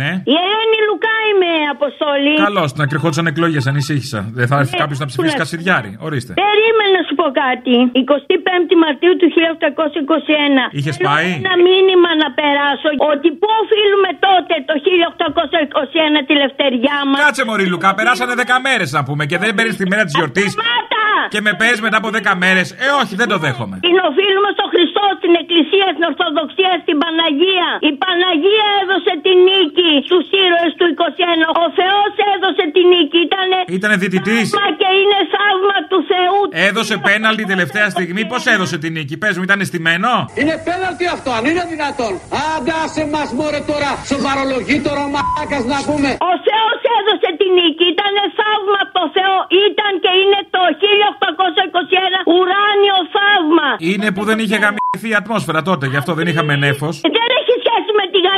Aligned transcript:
Ναι. 0.00 0.10
Η 0.32 0.34
Ελένη 0.44 0.78
Λουκά 0.88 1.14
είμαι, 1.28 1.50
Αποστολή. 1.76 2.34
Καλώς, 2.46 2.68
να 2.80 2.84
κρυχόντουσαν 2.90 3.26
εκλογές, 3.32 3.64
ανησύχησα. 3.72 4.20
Δεν 4.38 4.46
θα 4.50 4.56
έρθει 4.60 4.74
Ναι, 4.76 4.82
κάποιος 4.82 4.98
να 5.02 5.06
ψηφίσει 5.10 5.30
που 5.32 5.38
να- 5.38 5.42
Κασιδιάρη. 5.42 5.90
Ορίστε. 6.06 6.32
Περίμενε 6.44 6.90
να 6.98 7.02
σου 7.08 7.14
πω 7.20 7.26
κάτι. 7.44 7.74
25η 8.12 8.74
Μαρτίου 8.84 9.14
του 9.20 9.26
1821. 9.36 10.62
Είχες 10.78 10.96
Θέλω 10.96 11.08
πάει; 11.08 11.28
Ένα 11.42 11.54
μήνυμα 11.68 12.10
να 12.22 12.28
περάσω 12.40 12.88
ότι 13.12 13.28
πού 13.40 13.48
οφείλουμε 13.62 14.10
τότε 14.26 14.54
το 14.68 14.74
1821 14.86 16.18
τη 16.28 16.32
λευτεριά 16.42 16.96
μας. 17.08 17.18
Κάτσε 17.24 17.42
μωρή 17.48 17.66
Λουκά, 17.72 17.90
περάσανε 17.98 18.34
10 18.42 18.56
μέρες 18.66 18.88
να 18.96 19.00
πούμε 19.06 19.22
και 19.30 19.36
δεν 19.42 19.50
παίρνεις 19.56 19.76
τη 19.80 19.84
μέρα 19.92 20.02
της 20.08 20.14
γιορτής 20.18 20.50
Μάτα! 20.62 21.02
και 21.34 21.40
με 21.46 21.52
παίρνεις 21.60 21.80
μετά 21.86 21.96
από 22.02 22.08
10 22.18 22.32
μέρες. 22.44 22.66
Ε, 22.84 22.88
όχι, 23.02 23.12
δεν 23.20 23.28
το 23.32 23.36
δέχομαι. 23.44 23.76
Την 23.88 23.96
οφείλουμε 24.08 24.50
στο 24.56 24.64
Χριστό, 24.72 25.04
στην 25.20 25.32
Εκκλησία, 25.42 25.86
στην 25.94 26.04
Ορθοδοξία, 26.10 26.72
στην 26.84 26.96
Παναγία. 27.02 27.68
Η 27.88 27.92
Παναγία 28.02 28.66
έδωσε 28.82 29.12
τη 29.24 29.32
νίκη 29.48 29.73
στους 30.06 30.24
ήρωες 30.44 30.72
του 30.78 30.86
21. 30.94 31.44
Ο 31.64 31.66
Θεός 31.78 32.10
έδωσε 32.32 32.64
τη 32.74 32.82
νίκη. 32.92 33.18
Ήτανε 33.28 33.58
Ήτανε 33.78 33.96
διαιτητής. 34.02 34.44
θαύμα 34.50 34.66
και 34.80 34.88
είναι 35.00 35.18
θαύμα 35.34 35.78
του 35.90 35.98
Θεού. 36.10 36.38
Έδωσε 36.68 36.94
πέναλτι 37.08 37.42
τελευταία 37.52 37.86
στιγμή. 37.94 38.22
Πώς 38.32 38.42
έδωσε 38.54 38.76
την 38.82 38.90
νίκη, 38.96 39.14
πες 39.22 39.34
μου, 39.36 39.44
ήταν 39.48 39.58
στημένο; 39.70 40.12
Είναι 40.40 40.56
πέναλτι 40.68 41.04
αυτό, 41.16 41.28
αν 41.38 41.44
είναι 41.50 41.64
δυνατόν. 41.74 42.12
Άντε 42.52 42.72
άσε 42.84 43.04
μας 43.14 43.28
μωρέ 43.38 43.60
τώρα, 43.70 43.90
σοβαρολογεί 44.12 44.78
τώρα 44.86 45.00
ο 45.08 45.10
μαλάκας 45.14 45.64
να 45.72 45.78
πούμε. 45.88 46.10
Ο 46.30 46.32
Θεός 46.48 46.78
έδωσε 46.98 47.28
τη 47.40 47.46
νίκη. 47.58 47.84
Ήταν 47.94 48.14
θαύμα 48.38 48.78
από 48.84 48.92
το 49.00 49.04
Θεό. 49.16 49.36
Ήταν 49.68 49.92
και 50.04 50.12
είναι 50.20 50.40
το 50.56 50.62
1821 50.82 52.18
ουράνιο 52.36 52.98
θαύμα. 53.14 53.68
Είναι 53.90 54.08
που 54.14 54.22
δεν 54.28 54.38
είχε 54.42 54.56
γαμηθεί 54.64 55.08
η 55.14 55.16
ατμόσφαιρα 55.22 55.60
τότε, 55.70 55.84
γι' 55.92 55.98
αυτό 56.02 56.12
δεν 56.18 56.26
είχαμε 56.30 56.54
νέφος. 56.64 56.94
Δεν 57.18 57.30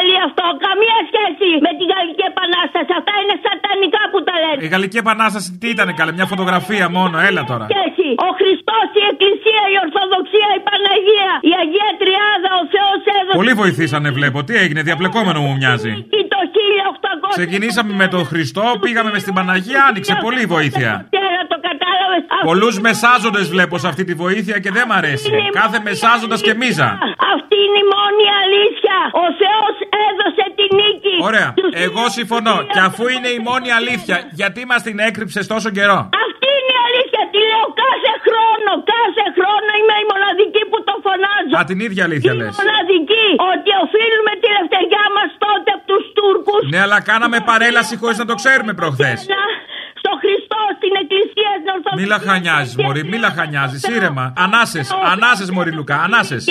έχει 0.06 0.20
σχέση 0.22 0.22
με 0.22 0.22
τη 0.22 0.22
Γαλλία 0.22 0.22
αυτό. 0.28 0.44
Καμία 0.66 0.98
σχέση 1.10 1.48
με 1.66 1.70
τη 1.78 1.84
Γαλλική 1.92 2.24
Επανάσταση. 2.32 2.90
Αυτά 3.00 3.14
είναι 3.22 3.36
σατανικά 3.46 4.02
που 4.12 4.18
τα 4.28 4.34
λένε. 4.42 4.60
Η 4.66 4.68
Γαλλική 4.74 4.98
Επανάσταση 5.04 5.48
τι 5.60 5.66
ήταν, 5.74 5.88
καλέ, 5.98 6.12
μια 6.18 6.26
φωτογραφία 6.32 6.86
μόνο, 6.98 7.16
έλα 7.28 7.42
τώρα. 7.50 7.66
Σχέση. 7.72 8.08
Ο 8.28 8.30
Χριστός, 8.38 8.86
η 9.00 9.04
Εκκλησία, 9.12 9.62
η 9.74 9.76
Ορθοδοξία, 9.84 10.48
η 10.58 10.60
Παναγία, 10.68 11.30
η 11.50 11.52
Αγία 11.62 11.90
Τριάδα, 12.00 12.50
ο 12.62 12.64
Θεός 12.74 13.00
έδωσε. 13.18 13.36
Πολύ 13.40 13.54
βοηθήσανε, 13.62 14.08
βλέπω. 14.18 14.38
Τι 14.46 14.54
έγινε, 14.64 14.80
διαπλεκόμενο 14.88 15.38
μου 15.44 15.52
μοιάζει. 15.60 15.92
νίκη 15.98 16.20
το 16.34 16.40
1800. 16.54 17.28
Ξεκινήσαμε 17.38 17.92
με 18.02 18.06
τον 18.14 18.24
Χριστό, 18.30 18.64
πήγαμε 18.84 19.10
με 19.14 19.18
στην 19.24 19.34
Παναγία, 19.38 19.80
άνοιξε 19.88 20.14
πολύ 20.26 20.44
βοήθεια. 20.54 20.90
Τώρα 21.16 21.42
το 21.52 21.56
κατάλαβες. 21.68 22.22
Πολλούς 22.50 22.74
μεσάζοντες 22.86 23.46
βλέπω 23.54 23.74
σε 23.82 23.86
αυτή 23.92 24.04
τη 24.08 24.14
βοήθεια 24.24 24.56
και 24.64 24.70
δεν 24.76 24.84
μ' 24.88 24.92
αρέσει. 25.00 25.30
Κάθε 25.60 25.78
μεσάζοντας 25.86 26.40
και 26.46 26.54
μίζα. 26.60 26.88
Αυτή 27.34 27.56
είναι 27.66 27.80
η 27.84 27.88
μόνη 27.96 28.26
αλήθεια. 28.42 28.96
Ο 29.24 29.26
Θεός 29.40 29.74
έδωσε 29.76 29.82
τη 29.82 29.85
νίκη. 30.80 31.14
Ωραία. 31.28 31.48
Στους 31.58 31.72
Εγώ 31.86 32.02
συμφωνώ. 32.18 32.54
χίλιους 32.56 32.72
Και 32.74 32.80
αφού 32.88 33.04
είναι 33.14 33.30
η 33.38 33.40
μόνη 33.48 33.68
αλήθεια, 33.80 34.16
γιατί 34.40 34.60
μας 34.70 34.80
την 34.86 34.96
έκρυψε 35.08 35.40
τόσο 35.52 35.68
καιρό; 35.78 35.98
Αυτή 36.24 36.48
είναι 36.58 36.72
η 36.78 36.80
αλήθεια. 36.88 37.22
Τη 37.32 37.40
λέω 37.50 37.66
κάθε 37.84 38.12
χρόνο. 38.26 38.70
Κάθε 38.94 39.24
χρόνο 39.36 39.70
είμαι 39.78 39.96
η 40.04 40.06
μοναδική 40.12 40.62
που 40.70 40.78
το 40.88 40.94
φωνάζω. 41.06 41.54
Α, 41.58 41.60
την 41.70 41.78
ίδια 41.86 42.02
αλήθεια 42.08 42.32
λε. 42.40 42.46
Η 42.52 42.56
μοναδική. 42.60 43.26
Ότι 43.52 43.70
οφείλουμε 43.84 44.32
τη 44.40 44.46
λευτεριά 44.56 45.04
μας 45.16 45.28
τότε 45.44 45.68
από 45.76 45.84
τους 45.90 46.04
Τούρκους. 46.16 46.62
Ναι, 46.72 46.80
αλλά 46.86 46.98
κάναμε 47.10 47.38
παρέλαση 47.50 47.92
χωρίς 48.00 48.18
να 48.22 48.26
το 48.30 48.34
ξέρουμε 48.40 48.72
προχθές. 48.80 49.18
Στο 50.02 50.12
Χριστό, 50.22 50.60
στην 50.78 50.92
Εκκλησία, 51.02 51.50
στην 51.60 51.70
Ορθοδοξία. 51.74 51.98
Μη 52.00 52.04
λαχανιάζεις, 52.14 52.74
Μωρή, 52.82 53.02
μη 53.10 53.18
λαχανιάζεις. 53.26 53.82
Ήρεμα. 53.96 54.24
Ανάσες, 54.44 54.86
ανάσες, 55.12 55.48
Μωρή 55.54 55.72
Λουκά, 55.78 55.96
ανάσες. 56.06 56.42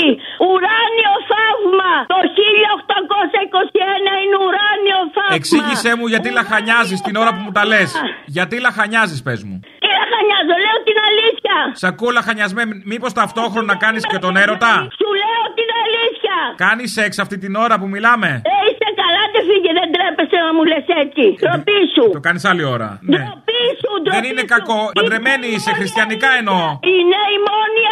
Ουράνιο 0.49 1.13
θαύμα! 1.31 1.91
Το 2.13 2.19
1821 2.37 4.13
είναι 4.23 4.37
ουράνιο 4.45 4.99
θαύμα! 5.15 5.24
Εξήγησέ 5.37 5.91
μου 5.97 6.05
γιατί 6.13 6.29
λαχανιάζεις 6.39 6.99
την 7.01 7.15
ώρα 7.15 7.29
που 7.35 7.41
μου 7.45 7.51
τα 7.51 7.63
λες. 7.65 7.91
Γιατί 8.25 8.55
λαχανιάζεις, 8.59 9.19
πες 9.27 9.39
μου. 9.43 9.55
Τι 9.83 9.89
λαχανιάζω, 9.99 10.55
λέω 10.65 10.77
την 10.89 10.97
αλήθεια! 11.09 11.55
Σ' 11.81 11.83
ακούω 11.91 12.11
λαχανιασμένη. 12.19 12.73
Μήπως 12.91 13.11
ταυτόχρονα 13.19 13.73
κάνεις 13.85 14.03
και 14.11 14.17
τον 14.25 14.33
έρωτα; 14.43 14.73
Σου 14.99 15.09
λέω 15.21 15.43
την 15.59 15.69
αλήθεια! 15.83 16.37
Κάνεις 16.65 16.89
σεξ 16.97 17.11
αυτή 17.25 17.37
την 17.43 17.53
ώρα 17.65 17.75
που 17.79 17.87
μιλάμε; 17.95 18.29
Ε, 18.51 18.55
είσαι 18.69 18.89
καλά, 19.01 19.23
δεν 19.33 19.43
φύγε, 19.49 19.71
δεν 19.79 19.87
τρέπεσαι 19.95 20.37
να 20.45 20.51
μου 20.55 20.63
λες 20.71 20.85
έτσι. 21.03 21.25
Τροπή 21.45 21.79
σου! 21.93 22.05
Το 22.17 22.23
κάνεις 22.27 22.43
άλλη 22.51 22.63
ώρα. 22.75 22.89
Ναι. 23.11 23.17
Ντροπή 23.23 23.63
σου, 23.81 23.91
Δεν 23.95 24.03
ντροπή 24.03 24.27
είναι 24.29 24.43
σου. 24.45 24.53
κακό. 24.55 24.79
Παντρεμένη 24.99 25.47
είσαι, 25.55 25.71
χριστιανικά 25.79 26.29
εννοώ. 26.39 26.63
Είναι 26.95 27.19
η 27.35 27.37
μόνη 27.49 27.81
αλήθεια! 27.83 27.84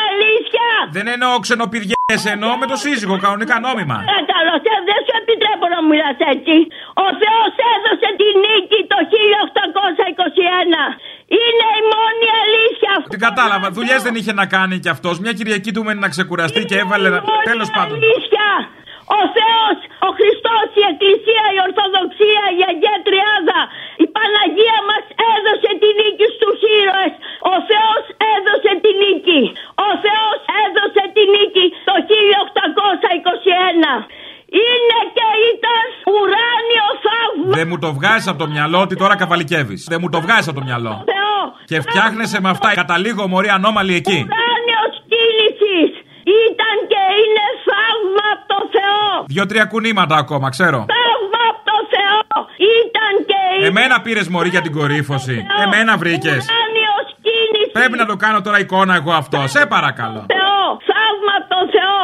Δεν 0.96 1.06
εννοώ 1.16 1.32
ξενοπηδιές, 1.46 2.22
εννοώ 2.36 2.52
με 2.62 2.66
το 2.72 2.78
σύζυγο, 2.86 3.16
κανονικά 3.26 3.56
νόμιμα. 3.68 3.98
Ε, 4.16 4.18
καλό, 4.34 4.54
ε, 4.72 4.76
δεν 4.90 5.00
σου 5.06 5.14
επιτρέπω 5.22 5.66
να 5.74 5.78
μου 5.82 5.90
μιλάς 5.94 6.18
έτσι. 6.34 6.56
Ο 7.06 7.08
Θεός 7.22 7.52
έδωσε 7.74 8.10
τη 8.20 8.28
νίκη 8.46 8.80
το 8.92 8.98
1821. 9.14 10.84
Είναι 11.42 11.68
η 11.82 11.84
μόνη 11.94 12.28
αλήθεια 12.44 12.90
αυτή. 12.98 13.10
Την 13.16 13.24
κατάλαβα. 13.28 13.68
Δουλειές 13.78 14.02
δεν 14.08 14.16
είχε 14.20 14.34
να 14.42 14.46
κάνει 14.56 14.76
κι 14.84 14.92
αυτός. 14.96 15.16
Μια 15.24 15.34
Κυριακή 15.38 15.72
του 15.76 15.84
μένει 15.86 16.02
να 16.08 16.12
ξεκουραστεί 16.16 16.62
και 16.70 16.78
έβαλε. 16.84 17.10
Τέλος 17.52 17.70
πάντων. 17.76 17.96
Αλήθεια. 18.02 18.48
Ο 19.20 19.22
Θεός, 19.38 19.78
ο 20.08 20.10
Χριστός, 20.18 20.68
η 20.82 20.84
Εκκλησία, 20.92 21.46
η 21.56 21.58
Ορθοδοξία, 21.68 22.44
η 22.60 22.62
Αγία 22.70 22.98
Τριάδα, 23.08 23.62
η 24.04 24.06
Παναγία 24.16 24.78
μας 24.90 25.06
έδωσε 25.34 25.72
τη 25.82 25.90
νίκη 26.00 26.28
στους 26.36 26.58
ήρωες. 26.80 27.14
Ο 27.54 27.56
Θεός 27.70 28.04
έδωσε 28.34 28.72
τη 28.84 28.92
νίκη. 29.04 29.42
Ο 29.88 29.90
Θεός 30.06 30.38
έδωσε 30.64 31.04
τη 31.16 31.24
νίκη 31.36 31.66
το 31.90 31.96
1821. 32.10 33.94
Είναι 34.64 35.00
και 35.18 35.28
ήταν 35.54 35.86
ουράνιο 36.14 36.88
θαύμα. 37.06 37.54
Δεν 37.60 37.68
μου 37.70 37.78
το 37.86 37.90
βγάζεις 37.98 38.28
από 38.32 38.40
το 38.44 38.48
μυαλό 38.56 38.78
ότι 38.86 38.96
τώρα 39.02 39.16
καβαλικεύεις. 39.22 39.82
Δεν 39.92 40.00
μου 40.02 40.10
το 40.10 40.20
βγάζεις 40.26 40.48
από 40.48 40.58
το 40.60 40.66
μυαλό. 40.70 40.94
Θεό. 41.14 41.40
Και 41.70 41.78
φτιάχνεσαι 41.86 42.38
με 42.42 42.50
αυτά. 42.50 42.70
Καταλήγω 42.82 43.28
μωρή 43.28 43.50
ανώμαλη 43.58 43.94
εκεί. 44.02 44.20
Ουράνιος 44.28 44.94
κίνησης. 45.12 45.92
Ήταν 46.46 46.76
και 46.92 47.02
είναι 47.22 47.46
θαύμα 47.68 48.26
από 48.36 48.46
το 48.54 48.60
Θεό. 48.76 49.08
Δύο-τρία 49.34 49.66
κουνήματα 49.72 50.16
ακόμα, 50.24 50.48
ξέρω. 50.56 50.80
Θαύμα 50.96 51.42
από 51.52 51.62
το 51.72 51.78
Θεό. 51.94 52.20
Ήταν 52.80 53.14
και 53.30 53.40
είναι 53.56 53.68
Εμένα 53.68 53.96
πήρες 54.06 54.28
μωρή 54.34 54.50
για 54.56 54.62
την 54.66 54.74
κορύφωση. 54.78 55.38
Εμένα 55.66 55.94
βρήκες. 56.02 56.42
Ουράνιος 56.50 57.08
κίνησης. 57.26 57.72
Πρέπει 57.78 57.98
να 58.02 58.06
το 58.12 58.16
κάνω 58.24 58.40
τώρα 58.46 58.60
εικόνα 58.60 58.94
εγώ 59.00 59.12
αυτό. 59.22 59.38
Σε 59.56 59.62
παρακαλώ. 59.76 60.22
Θεό. 60.36 60.64
Θαύμα 60.92 61.34
από 61.40 61.48
το 61.56 61.62
Θεό. 61.76 62.02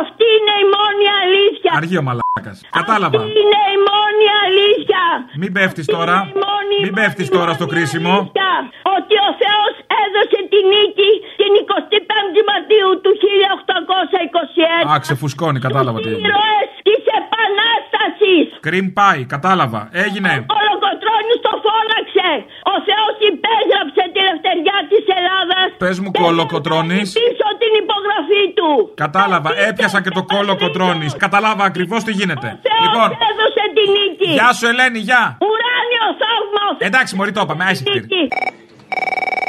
Αυτή 0.00 0.24
είναι 0.36 0.54
η 0.64 0.66
μόνη 0.76 1.06
αλήθεια. 1.22 1.70
Αργεί 1.80 1.96
ο 2.02 2.04
μαλάκας. 2.08 2.56
Κατάλαβα. 2.78 3.18
Αυτή 3.22 3.38
είναι 3.44 3.62
η 3.76 3.78
μόνη 3.90 4.26
αλήθεια. 4.46 5.02
Μην 5.42 5.50
πέφτεις 5.56 5.86
τώρα. 5.96 6.16
Είναι 6.20 6.32
η 6.36 6.40
μόνη, 6.46 6.76
Μην 6.84 6.92
μόνη, 6.94 6.98
πέφτει 7.00 7.24
τώρα 7.36 7.52
στο 7.58 7.66
μόνη 7.66 7.74
κρίσιμο. 7.76 8.14
αλήθεια. 8.18 8.52
Ότι 8.96 9.14
ο 9.28 9.30
Θεός 9.42 9.72
έδωσε 10.10 10.38
τη 10.52 10.58
νίκη 10.72 11.10
την 11.40 11.52
25η 11.70 12.40
Μαρτίου 12.50 12.90
του 13.04 13.12
1821. 13.22 14.90
Α, 14.90 14.94
ξεφουσκώνει, 15.04 15.58
κατάλαβα 15.66 15.98
τι 16.04 16.08
έγινε. 16.12 16.28
Ήρωες 16.28 16.68
της 16.88 17.02
Επανάστασης. 17.20 18.46
Κρυμ 18.66 18.86
πάει, 18.98 19.22
κατάλαβα. 19.34 19.80
Έγινε. 20.04 20.32
Ο 20.42 20.44
Κολοκοτρώνης 20.54 21.38
το 21.46 21.52
φώναξε. 21.64 22.30
Ο 22.72 22.74
Θεός 22.88 23.14
υπέγραψε 23.32 24.02
τη 24.14 24.18
λευτεριά 24.28 24.78
της 24.90 25.04
Ελλάδας. 25.18 25.68
Πες 25.82 25.96
μου, 26.02 26.10
Και 26.14 26.20
Κολοκοτρώνης. 26.22 27.08
Πίσω 27.20 27.48
την 27.62 27.72
υπογραφή 27.82 28.44
του. 28.58 28.70
Κατάλαβα, 29.04 29.48
Και 29.52 29.64
έπιασα 29.70 29.98
και 30.04 30.12
το 30.18 30.22
κόλλο 30.32 30.54
κοτρώνη. 30.62 31.08
Κατάλαβα 31.24 31.64
ακριβώς 31.70 32.00
τι 32.06 32.12
γίνεται. 32.20 32.48
Ο 32.56 32.58
Θεός 32.66 32.80
Λοιπόν, 32.84 33.08
έδωσε 33.30 33.64
τη 33.76 33.84
νίκη. 33.96 34.30
γεια 34.38 34.50
σου 34.58 34.66
Ελένη, 34.72 34.98
γεια. 35.08 35.22
Ουράνιο 35.48 36.06
θαύμα. 36.22 36.62
ο 36.70 36.74
Θεός 36.78 36.88
Εντάξει, 36.88 37.12
Μωρή, 37.16 37.32
το 37.36 37.40
είπαμε, 37.44 37.62
άισε 37.68 37.84
νίκη. 37.94 38.22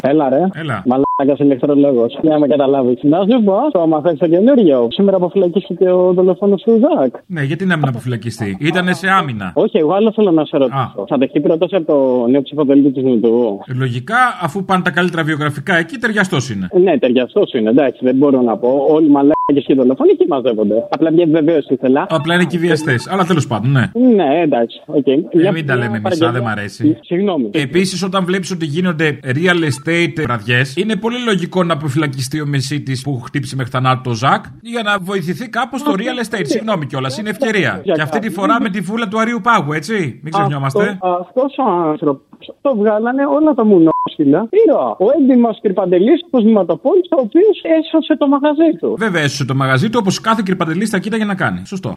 Έλα 0.02 0.30
ρε. 0.30 0.48
Έλα. 0.54 0.84
Μαλάκα 1.26 1.44
ηλεκτρολόγο. 1.44 2.06
Για 2.22 2.30
να 2.34 2.40
με 2.40 2.48
καταλάβεις. 2.48 3.00
Να 3.02 3.18
σου 3.20 3.44
πω, 3.44 3.56
το 3.72 3.88
μαθαίνει 3.88 4.18
το 4.18 4.28
καινούριο. 4.28 4.88
Σήμερα 4.92 5.16
αποφυλακίστηκε 5.18 5.90
ο 5.90 6.14
δολοφόνος 6.14 6.62
του 6.62 6.80
Ζακ. 6.82 7.14
Ναι, 7.26 7.42
γιατί 7.44 7.66
να 7.66 7.78
μην 7.78 7.88
αποφυλακιστεί; 7.88 8.58
Ήτανε 8.60 8.94
σε 8.94 9.08
άμυνα. 9.10 9.52
Όχι, 9.56 9.78
εγώ 9.78 9.94
άλλο 9.94 10.12
θέλω 10.16 10.32
να 10.32 10.46
σε 10.46 10.58
ρωτήσω. 10.58 11.06
Θα 11.08 11.18
δεχτεί 11.18 11.40
πρόταση 11.40 11.76
από 11.76 11.86
το 11.86 12.28
νέο 12.28 12.42
ψηφοδελτίο 12.42 12.92
της 12.92 13.04
Νοτού. 13.04 13.60
Λογικά, 13.78 14.18
αφού 14.42 14.66
πάνε 14.66 14.84
τα 14.84 14.92
καλύτερα 14.92 15.24
βιογραφικά 15.24 15.76
εκεί, 15.76 15.98
ταιριαστός 15.98 16.50
είναι. 16.50 16.68
Ναι, 16.84 16.98
ταιριαστός 17.00 17.54
είναι, 17.54 17.70
εντάξει, 17.70 18.00
δεν 18.04 18.16
μπορώ 18.16 18.42
να 18.42 18.58
πω. 18.58 18.86
Όλοι 18.90 19.06
οι 19.06 19.10
μαλάκες 19.10 19.64
και 19.66 19.74
οι 19.74 19.76
δολοφόνοι 19.76 20.10
εκεί 20.12 20.28
μαζεύονται. 20.28 20.88
Απλά 20.90 21.12
μια 21.12 21.24
επιβεβαίωση 21.24 21.74
ήθελα. 21.74 22.06
Απλά 22.10 22.34
είναι 22.36 22.44
και 22.46 22.58
βιαστές. 22.58 23.08
Αλλά 23.08 23.24
τέλος 23.26 23.48
πάντων, 23.48 23.72
ναι. 23.72 23.92
Ναι, 24.16 24.42
εντάξει, 24.44 24.82
οκ. 24.86 25.08
Ε, 25.08 25.12
Μια- 25.34 25.52
μην 25.52 25.66
τα 25.66 25.76
μια 25.76 25.84
λέμε 25.84 25.90
μισά, 25.90 26.02
παραγγελία. 26.02 26.32
δεν 26.32 26.42
μ' 26.44 26.48
αρέσει. 26.48 26.98
Συγγνώμη. 27.02 27.50
Επίσης, 27.52 28.04
όταν 28.04 28.26
βλέπεις 28.26 28.52
ότι 28.52 28.66
γίνονται 28.66 29.20
real 29.24 29.60
estate 29.70 30.14
βραδιές, 30.24 30.76
είναι 30.76 30.96
πολύ 30.96 31.11
λογικό 31.18 31.64
να 31.64 31.74
αποφυλακιστεί 31.74 32.42
ο 32.42 32.46
μεσίτης 32.46 33.02
που 33.02 33.20
χτύπησε 33.20 33.56
μέχρι 33.56 33.72
θανάτου 33.72 34.02
το 34.02 34.14
Ζακ 34.16 34.46
για 34.62 34.84
να 34.84 35.00
βοηθηθεί 35.00 35.50
κάπως 35.50 35.84
το 35.84 35.94
real 35.98 36.26
estate. 36.26 36.42
Συγγνώμη 36.44 36.86
κιόλας, 36.86 37.18
είναι 37.18 37.30
ευκαιρία. 37.30 37.82
Και 37.84 38.02
αυτή 38.02 38.20
τη 38.20 38.30
φορά 38.30 38.62
με 38.62 38.70
τη 38.70 38.80
βούλα 38.80 39.08
του 39.08 39.20
Αρίου 39.20 39.40
Πάγου, 39.44 39.74
έτσι. 39.74 40.20
Μην 40.24 40.34
ξεχνιόμαστε. 40.34 41.00
Αυτός 41.20 41.56
ο 41.58 41.72
άνθρωπος 41.72 42.54
το 42.62 42.76
βγάλανε 42.76 43.26
όλα 43.26 43.54
τα 43.54 43.66
μουνό 43.66 43.90
Άχιλα, 44.10 44.48
ήρωα. 44.66 44.96
Ο 45.00 45.06
έντιμα 45.20 45.50
Κρυπαντελή, 45.62 46.12
ο 46.30 46.42
Βηματοπόλη, 46.42 47.02
ο 47.18 47.22
οποίος 47.22 47.62
έσωσε 47.80 48.18
το 48.18 48.28
μαγαζί 48.28 48.78
του. 48.80 48.96
Βέβαια 48.98 49.22
έσωσε 49.22 49.46
το 49.46 49.56
μαγαζί 49.56 49.90
του 49.90 49.98
όπως 50.02 50.22
κάθε 50.22 50.42
κρυπαντελή 50.46 50.86
θα 50.86 50.98
κοίταγε 50.98 51.26
να 51.26 51.36
κάνει. 51.36 51.62
Σωστό. 51.66 51.94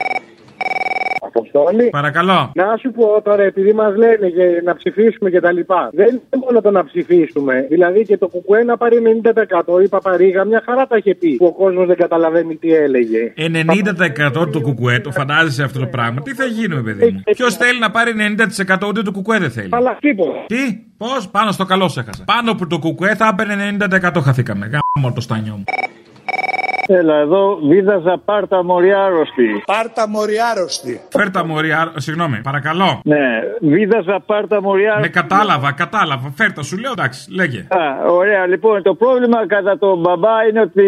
Αποστόλη. 1.35 1.89
Παρακαλώ. 1.91 2.51
Να 2.55 2.77
σου 2.81 2.91
πω 2.91 3.23
τώρα, 3.23 3.43
επειδή 3.43 3.73
μας 3.73 3.97
λένε 3.97 4.27
για 4.27 4.47
να 4.65 4.77
ψηφίσουμε 4.77 5.31
και 5.31 5.41
τα 5.41 5.53
λοιπά. 5.53 5.91
Δεν 5.93 6.09
είναι 6.09 6.43
μόνο 6.45 6.61
το 6.61 6.71
να 6.71 6.85
ψηφίσουμε. 6.85 7.67
Δηλαδή 7.69 8.05
και 8.05 8.17
το 8.19 8.29
κουκουέ 8.29 8.63
να 8.65 8.77
πάρει 8.77 8.97
90%. 9.75 9.83
Η 9.85 9.89
Παπαρίγα 9.89 10.45
μια 10.45 10.63
χαρά 10.67 10.87
τα 10.87 10.97
είχε 10.97 11.15
πει. 11.15 11.37
Που 11.37 11.47
ο 11.47 11.53
κόσμος 11.53 11.87
δεν 11.87 11.97
καταλαβαίνει 11.97 12.57
τι 12.57 12.75
έλεγε. 12.75 13.33
90% 14.41 14.51
του 14.53 14.61
κουκουέ, 14.61 15.01
το 15.01 15.11
φαντάζεσαι 15.11 15.63
αυτό 15.63 15.79
το 15.79 15.87
πράγμα; 15.87 16.23
Τι 16.23 16.35
θα 16.35 16.45
γίνουμε, 16.45 16.83
παιδί 16.83 17.11
μου; 17.11 17.23
Ποιος 17.25 17.57
θέλει 17.57 17.79
να 17.79 17.91
πάρει 17.91 18.13
90% 18.85 18.89
ούτε 18.89 19.03
το 19.03 19.13
κουκουέ 19.13 19.39
δεν 19.39 19.51
θέλει. 19.51 19.69
Αλλά 19.73 19.97
τίποτα. 20.01 20.45
Τι, 20.47 20.63
πώς, 20.97 21.29
πάνω 21.29 21.51
στο 21.53 21.65
καλό 21.65 21.89
σε 21.89 22.01
έχασα. 22.01 22.25
Πάνω 22.25 22.51
από 22.51 22.67
το 22.67 22.79
κουκουέ 22.79 23.15
θα 23.15 23.29
έπαιρνε 23.33 23.77
90% 24.15 24.21
χαθήκαμε. 24.23 24.71
Γάμο 24.73 25.13
το 25.15 25.21
στάνιο 25.21 25.53
μου. 25.53 25.65
Έλα 26.87 27.17
εδώ, 27.17 27.59
βίδαζα 27.69 28.21
πάρτα 28.25 28.65
μοριάρωστη. 28.65 29.63
Πάρτα 29.67 30.09
μοριάρωστη. 30.09 31.01
Φέρτα 31.09 31.45
μου, 31.45 31.61
ριά- 31.61 31.93
συγγνώμη, 31.97 32.41
παρακαλώ. 32.43 33.01
Ναι, 33.05 33.19
βίδαζα 33.61 34.21
πάρτα 34.27 34.55
Με 34.61 34.67
μοριάρωστη. 34.67 35.11
κατάλαβα, 35.11 35.73
κατάλαβα. 35.73 36.33
Φέρτα, 36.37 36.63
σου 36.63 36.79
λέω 36.79 36.93
εντάξει, 36.97 37.31
λέγε. 37.35 37.59
Α, 37.59 38.11
ωραία, 38.11 38.47
λοιπόν, 38.47 38.83
το 38.83 38.95
πρόβλημα 38.95 39.47
κατά 39.47 39.79
τον 39.79 39.99
μπαμπά 40.01 40.47
είναι 40.51 40.61
ότι 40.61 40.85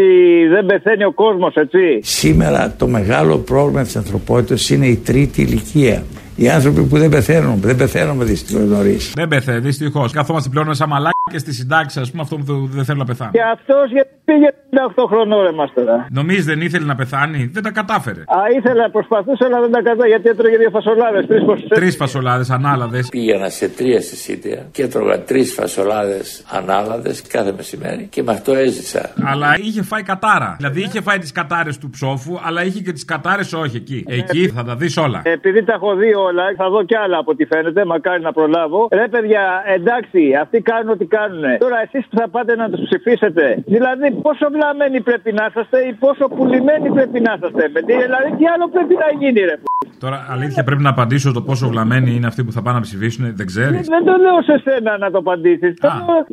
δεν 0.51 0.67
πεθαίνει 0.67 1.05
ο 1.05 1.13
κόσμος, 1.13 1.55
έτσι. 1.55 1.99
Σήμερα 2.03 2.75
το 2.79 2.87
μεγάλο 2.87 3.39
πρόβλημα 3.39 3.83
της 3.83 3.97
ανθρωπότητας 3.97 4.71
είναι 4.71 4.87
η 4.87 4.97
τρίτη 4.97 5.43
ηλικία. 5.43 6.03
Οι 6.37 6.49
άνθρωποι 6.51 6.83
που 6.83 6.99
δεν 6.99 7.09
πεθαίνουν, 7.11 7.61
δεν 7.61 7.77
πεθαίνουμε 7.77 8.25
δυστυχώς 8.25 8.63
νωρίς. 8.69 9.13
Δεν 9.15 9.29
πεθαίνει, 9.29 9.59
δυστυχώς. 9.59 10.13
Καθόμαστε 10.13 10.49
πλέον 10.49 10.75
σαν 10.75 10.89
μαλάκια 10.89 11.16
και 11.33 11.39
στη 11.39 11.53
συντάξη, 11.53 12.01
ας 12.01 12.11
πούμε, 12.11 12.23
αυτό 12.23 12.37
που 12.37 12.67
δεν 12.67 12.85
θέλω 12.85 12.99
να 12.99 13.05
πεθάνω. 13.05 13.31
Και 13.31 13.43
αυτός 13.43 13.91
γιατί 13.91 14.11
πήγε 14.25 14.49
58 14.97 15.07
χρονών 15.09 15.43
ρε 15.43 15.53
μας 15.53 15.73
τώρα; 15.75 16.07
Νομίζεις 16.11 16.45
δεν 16.45 16.61
ήθελε 16.61 16.85
να 16.85 16.95
πεθάνει, 16.95 17.51
δεν 17.53 17.63
τα 17.63 17.71
κατάφερε. 17.71 18.21
Α, 18.21 18.39
ήθελα, 18.57 18.91
προσπαθούσα, 18.91 19.45
αλλά 19.47 19.61
δεν 19.61 19.71
τα 19.71 19.83
κατά 19.83 20.07
γιατί 20.07 20.29
έτρωγε 20.29 20.57
δύο 20.57 20.71
φασολάδες. 20.71 21.27
Τρεις 21.27 21.43
Τρεις 21.69 21.97
φασολάδες, 21.97 22.51
ανάλαδες. 22.51 23.09
Πήγαινα 23.09 23.49
σε 23.49 23.69
τρία 23.69 24.01
συσίτια 24.01 24.67
και 24.73 24.83
έτρωγα 24.83 25.23
τρεις 25.23 25.55
φασολάδες 25.55 26.45
ανάλαδες 26.51 27.23
κάθε 27.23 27.53
μεσημέρι 27.57 28.07
και 28.11 28.23
με 28.23 28.33
αυτό 28.33 28.55
έζησα. 28.55 29.11
Αλλά 29.25 29.55
είχε 29.59 29.83
φάει 29.83 30.03
κατάρα. 30.03 30.55
Δηλαδή 30.59 30.81
είχε 30.81 31.01
φάει 31.01 31.19
τις 31.19 31.33
κατάρες 31.33 31.79
του 31.79 31.91
ψόφου, 31.91 32.39
αλλά 32.43 32.65
είχε 32.65 32.81
και 32.81 32.93
τις 32.93 33.05
κατάρες 33.05 33.53
όχι 33.53 33.77
εκεί. 33.77 34.05
Εκεί 34.09 34.49
θα 34.49 34.65
τα 34.65 34.77
δεις 34.77 34.97
όλα. 34.97 35.21
Επειδή 35.25 35.65
τα 35.65 35.73
έχω 35.73 35.95
δει 35.95 36.15
όλα, 36.15 36.43
θα 36.57 36.69
δω 36.69 36.85
κι 36.85 36.97
άλλα 36.97 37.19
από 37.19 37.31
ό,τι 37.31 37.45
φαίνεται, 37.45 37.85
μακάρι 37.85 38.23
να 38.23 38.33
προλάβω. 38.33 38.89
Ρε 38.93 39.09
παιδιά, 39.09 39.63
εντάξει, 39.67 40.21
αυτοί 40.43 40.61
κάνουν 40.61 40.89
ό,τι 40.93 41.07
κάνουν. 41.17 41.45
Τώρα 41.65 41.79
εσείς 41.87 42.05
που 42.09 42.17
θα 42.21 42.27
πάτε 42.35 42.53
να 42.63 42.67
τους 42.71 42.81
ψηφίσετε, 42.87 43.45
δηλαδή 43.75 44.07
πόσο 44.27 44.47
βλαμμένοι 44.55 44.99
πρέπει 45.09 45.31
να 45.39 45.45
είσαστε 45.49 45.79
ή 45.89 45.93
πόσο 46.05 46.25
πουλημένοι 46.37 46.89
πρέπει 46.99 47.19
να 47.27 47.33
είσαστε. 47.37 47.63
παιδί. 47.75 47.95
Δηλαδή 48.07 48.29
τι 48.39 48.45
άλλο 48.53 48.67
πρέπει 48.75 48.95
να 49.05 49.09
γίνει, 49.21 49.41
ρε. 49.51 49.57
Τώρα, 49.99 50.27
αλήθεια, 50.31 50.63
πρέπει 50.65 50.83
να 50.83 50.91
απαντήσω 50.91 51.33
το 51.33 51.43
πόσο 51.43 51.69
βλαμμένοι 51.69 52.11
είναι 52.17 52.27
αυτοί 52.27 52.45
που 52.45 52.53
θα 52.53 52.63
πάνε 52.63 52.77
να 52.77 52.83
ψηφίσουν, 52.83 53.25
δεν 53.37 53.47
ξέρεις; 53.47 53.87
Δεν 53.95 54.05
το 54.05 54.15
λέω 54.25 54.39
σε 54.49 54.57
σένα 54.65 54.99
να 54.99 55.11
το 55.11 55.19
απαντήσεις. 55.19 55.75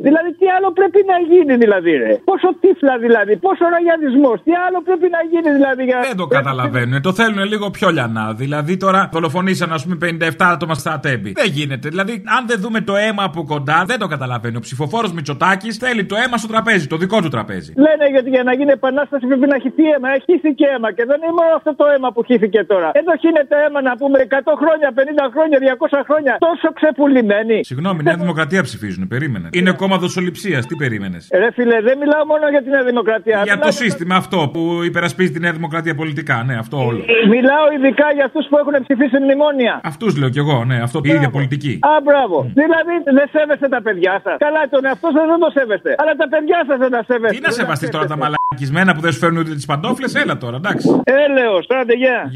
Δηλαδή, 0.06 0.30
τι 0.38 0.46
άλλο 0.56 0.72
πρέπει 0.72 1.00
να 1.12 1.16
γίνει, 1.30 1.56
δηλαδή, 1.56 1.90
ρε. 1.90 2.12
Πόσο 2.24 2.48
τύφλα, 2.60 2.98
δηλαδή, 2.98 3.36
πόσο 3.36 3.64
ραγιανισμό, 3.74 4.32
τι 4.44 4.52
άλλο 4.66 4.78
πρέπει 4.88 5.08
να 5.16 5.20
γίνει, 5.30 5.50
δηλαδή. 5.58 5.82
Για... 5.84 5.98
Δεν 6.08 6.16
το 6.16 6.26
καταλαβαίνουν. 6.26 7.02
Το 7.02 7.12
θέλουν 7.12 7.44
λίγο 7.52 7.70
πιο 7.70 7.88
λιανά. 7.88 8.32
Δηλαδή 8.42 8.76
τώρα 8.76 9.08
δολοφονήσαν, 9.12 9.72
ας 9.72 9.82
πούμε, 9.84 9.96
57 10.00 10.30
άτομα 10.38 10.74
στα 10.74 11.00
τέμπη. 11.00 11.32
Δεν 11.32 11.50
γίνεται. 11.50 11.88
Δηλαδή, 11.88 12.12
αν 12.36 12.42
δεν 12.46 12.58
δούμε 12.60 12.80
το 12.80 12.96
αίμα 12.96 13.22
από 13.24 13.44
κοντά, 13.44 13.84
δεν 13.86 13.98
το 13.98 14.06
καταλαβαίνει. 14.06 14.56
Ο 14.56 14.60
ψηφοφόρος 14.74 15.10
Μητσοτάκης 15.16 15.74
θέλει 15.84 16.02
το 16.10 16.14
αίμα 16.22 16.36
στο 16.42 16.48
τραπέζι, 16.54 16.84
το 16.92 16.96
δικό 17.02 17.18
του 17.24 17.30
τραπέζι. 17.36 17.70
Λένε 17.86 18.04
γιατί 18.14 18.28
για 18.36 18.42
να 18.48 18.52
γίνει 18.58 18.72
επανάσταση 18.80 19.24
πρέπει 19.30 19.46
να 19.54 19.58
χυθεί 19.64 19.84
αίμα. 19.94 20.08
Έχει 20.16 20.24
χύθηκε 20.30 20.64
αίμα 20.74 20.88
και 20.96 21.04
δεν 21.10 21.18
είναι 21.22 21.34
μόνο 21.40 21.52
αυτό 21.60 21.70
το 21.80 21.84
αίμα 21.92 22.08
που 22.14 22.20
χύθηκε 22.28 22.60
τώρα. 22.72 22.88
Εδώ 23.00 23.12
χύνεται 23.22 23.54
αίμα 23.64 23.80
να 23.88 23.92
πούμε 24.00 24.16
100 24.28 24.52
χρόνια, 24.62 24.88
50 24.98 25.26
χρόνια, 25.34 25.56
200 25.64 26.00
χρόνια. 26.08 26.32
Τόσο 26.48 26.68
ξεπουλημένοι. 26.78 27.58
Συγγνώμη, 27.70 28.00
Νέα 28.08 28.16
Δημοκρατία 28.24 28.62
ψηφίζουν. 28.68 29.02
Περίμενε. 29.14 29.46
Είναι 29.58 29.72
κόμμα 29.82 29.96
δοσοληψίας. 30.04 30.62
Τι 30.68 30.74
περίμενες; 30.82 31.22
Ρε 31.42 31.48
φίλε, 31.56 31.76
δεν 31.88 31.96
μιλάω 32.02 32.24
μόνο 32.32 32.44
για 32.54 32.62
την 32.64 32.70
Νέα 32.76 32.84
Δημοκρατία. 32.90 33.38
Για 33.48 33.52
το 33.52 33.58
Μιλάω- 33.58 33.82
σύστημα 33.82 34.14
αυτό 34.22 34.38
που 34.52 34.62
υπερασπίζει 34.90 35.30
τη 35.36 35.40
Νέα 35.44 35.52
Δημοκρατία 35.58 35.94
πολιτικά. 36.02 36.36
Ναι, 36.48 36.54
αυτό 36.64 36.76
όλο. 36.88 37.02
Μιλάω 37.34 37.64
ειδικά 37.76 38.06
για 38.16 38.24
αυτούς 38.28 38.44
που 38.50 38.56
έχουν 38.62 38.74
ψηφίσει 38.86 39.16
μνημόνια. 39.24 39.74
Αυτούς 39.92 40.10
λέω 40.20 40.28
κι 40.34 40.38
εγώ, 40.44 40.56
ναι, 40.70 40.76
αυτό 40.86 41.00
η 41.04 41.08
ίδια 41.16 41.30
πολιτική. 41.36 41.72
Α, 41.80 41.90
μπράβο. 42.06 42.36
Δηλαδή 42.62 42.94
δεν 43.18 43.26
σέβεστε 43.34 43.68
τα 43.68 43.80
παιδιά 43.86 44.20
σας. 44.24 44.36
Καλά, 44.46 44.62
τον 44.70 44.84
εαυτό 44.84 45.08
σας 45.16 45.26
δεν 45.26 45.38
το 45.38 45.50
σέβεστε. 45.56 45.94
Αλλά 45.98 46.12
τα 46.14 46.28
παιδιά 46.28 46.64
σας 46.68 46.78
δεν 46.78 46.90
τα 46.90 47.02
σέβεστε. 47.06 47.36
Τι 47.36 47.42
να 47.42 47.50
σεβαστεί 47.50 47.88
τώρα 47.88 48.06
τα 48.06 48.16
μαλακισμένα 48.16 48.94
που 48.94 49.00
δεν 49.00 49.12
σου 49.12 49.18
φέρνουν 49.18 49.40
ούτε 49.40 49.54
τις 49.54 49.66
παντόφλες, 49.66 50.14
έλα 50.14 50.36
τώρα, 50.36 50.56
εντάξει. 50.56 51.00
Έλεος, 51.04 51.66
άντε 51.80 51.94
γεια. 51.94 52.30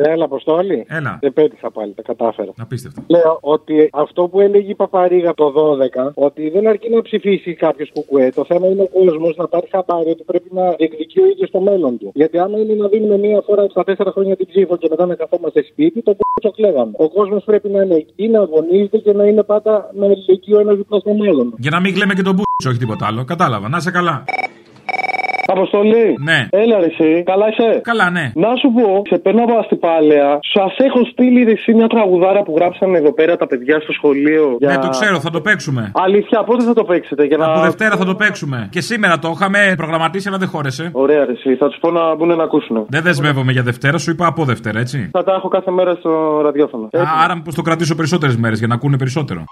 Έλα, 0.00 0.24
Αποστόλη. 0.24 0.84
Έλα. 0.88 1.18
Δεν 1.20 1.32
πέτυχα 1.32 1.70
πάλι, 1.70 1.92
τα 1.92 2.02
κατάφερα. 2.02 2.52
Απίστευτο. 2.58 3.02
Λέω 3.06 3.38
ότι 3.40 3.88
αυτό 3.92 4.28
που 4.28 4.40
έλεγε 4.40 4.70
η 4.70 4.74
Παπαρίγα 4.74 5.34
το 5.34 5.52
12, 5.56 6.10
ότι 6.14 6.50
δεν 6.50 6.68
αρκεί 6.68 6.90
να 6.90 7.02
ψηφίσει 7.02 7.54
κάποιος 7.54 7.90
κουκουέ. 7.92 8.30
Το 8.34 8.44
θέμα 8.44 8.66
είναι 8.66 8.82
ο 8.82 8.88
κόσμος 8.88 9.36
να 9.36 9.48
πάρει 9.48 9.68
χαμπάρι 9.70 10.10
ότι 10.10 10.22
πρέπει 10.22 10.48
να 10.52 10.70
διεκδικεί 10.78 11.20
ο 11.20 11.26
ίδιος 11.26 11.50
το 11.50 11.60
μέλλον 11.60 11.98
του. 11.98 12.10
Γιατί 12.14 12.38
άμα 12.38 12.58
είναι 12.58 12.74
να 12.74 12.88
δίνουμε 12.88 13.16
μία 13.18 13.40
φορά 13.46 13.66
στα 13.68 13.84
τέσσερα 13.84 14.10
χρόνια 14.10 14.36
την 14.36 14.46
ψήφο 14.46 14.76
και 14.76 14.88
μετά 14.90 15.06
να 15.06 15.14
καθόμαστε 15.14 15.62
σπίτι, 15.70 16.02
το 16.02 16.16
κόσμο 16.18 16.50
κλέβαμε. 16.56 16.92
Ο 16.96 17.08
κόσμος 17.08 17.44
πρέπει 17.44 17.68
να 17.68 17.82
είναι 17.82 17.94
εκεί, 17.94 18.28
να 18.28 18.40
αγωνίζεται 18.40 18.98
και 18.98 19.12
να 19.12 19.24
είναι 19.24 19.42
πάντα 19.42 19.90
με 19.92 20.06
ελεγγύη 20.06 20.54
ο 20.56 20.60
ένας 20.60 20.76
δίπλα 20.76 20.98
στον 20.98 21.22
άλλον. 21.22 21.54
Για 21.58 21.70
να 21.70 21.80
μην 21.80 21.94
κλαίμε 21.94 22.14
και 22.14 22.22
τον 22.22 22.34
μπούτσο, 22.34 22.68
όχι 22.68 22.78
τίποτα 22.78 23.06
άλλο. 23.06 23.24
Κατάλαβα, 23.24 23.68
να 23.68 23.76
είσαι 23.76 23.90
καλά. 23.90 24.24
Αποστολή. 25.54 26.06
Ναι. 26.30 26.38
Έλα, 26.50 26.76
ρε, 26.78 26.86
εσύ. 26.86 27.22
Καλά 27.22 27.46
είσαι; 27.48 27.80
Καλά, 27.90 28.10
ναι. 28.10 28.24
Να 28.34 28.50
σου 28.60 28.68
πω, 28.76 29.02
σε 29.10 29.18
παίρνω 29.18 29.42
από 29.42 29.58
αστυπάλαια. 29.58 30.38
Σας 30.54 30.76
έχω 30.86 31.00
στείλει 31.12 31.44
ρε, 31.44 31.50
εσύ 31.50 31.74
μια 31.74 31.86
τραγουδάρα 31.86 32.42
που 32.42 32.52
γράψαν 32.56 32.94
εδώ 32.94 33.12
πέρα 33.12 33.36
τα 33.36 33.46
παιδιά 33.46 33.80
στο 33.80 33.92
σχολείο. 33.92 34.56
Για... 34.58 34.68
Ναι, 34.68 34.78
το 34.78 34.88
ξέρω, 34.88 35.20
θα 35.20 35.30
το 35.30 35.40
παίξουμε. 35.40 35.90
Αλήθεια, 35.94 36.44
πότε 36.44 36.64
θα 36.64 36.72
το 36.72 36.84
παίξετε, 36.84 37.24
για 37.24 37.36
να. 37.36 37.44
Από 37.44 37.60
Δευτέρα 37.60 37.96
θα 37.96 38.04
το 38.04 38.14
παίξουμε. 38.14 38.68
Και 38.70 38.80
σήμερα 38.80 39.18
το 39.18 39.32
είχαμε 39.34 39.74
προγραμματίσει, 39.76 40.28
αλλά 40.28 40.38
δεν 40.38 40.48
χώρεσε. 40.48 40.90
Ωραία, 40.92 41.24
ρε, 41.24 41.32
εσύ. 41.32 41.56
Θα 41.56 41.68
τους 41.68 41.78
πω 41.80 41.90
να 41.90 42.14
μπουν 42.14 42.36
να 42.36 42.44
ακούσουν. 42.44 42.86
Δεν 42.88 43.02
δεσμεύομαι 43.02 43.52
για 43.52 43.62
Δευτέρα, 43.62 43.98
σου 43.98 44.10
είπα 44.10 44.26
από 44.26 44.44
Δευτέρα, 44.44 44.78
έτσι. 44.78 45.08
Θα 45.12 45.24
τα 45.24 45.32
έχω 45.34 45.48
κάθε 45.48 45.70
μέρα 45.70 45.94
στο 45.94 46.40
ραδιόφωνο. 46.42 46.84
Α, 46.84 47.24
άρα 47.24 47.34
μήπως 47.34 47.54
το 47.54 47.62
κρατήσω 47.62 47.94
περισσότερες 47.94 48.36
μέρες 48.36 48.58
για 48.58 48.66
να 48.66 48.74
ακούνε 48.74 48.96
περισσότερο. 48.96 49.44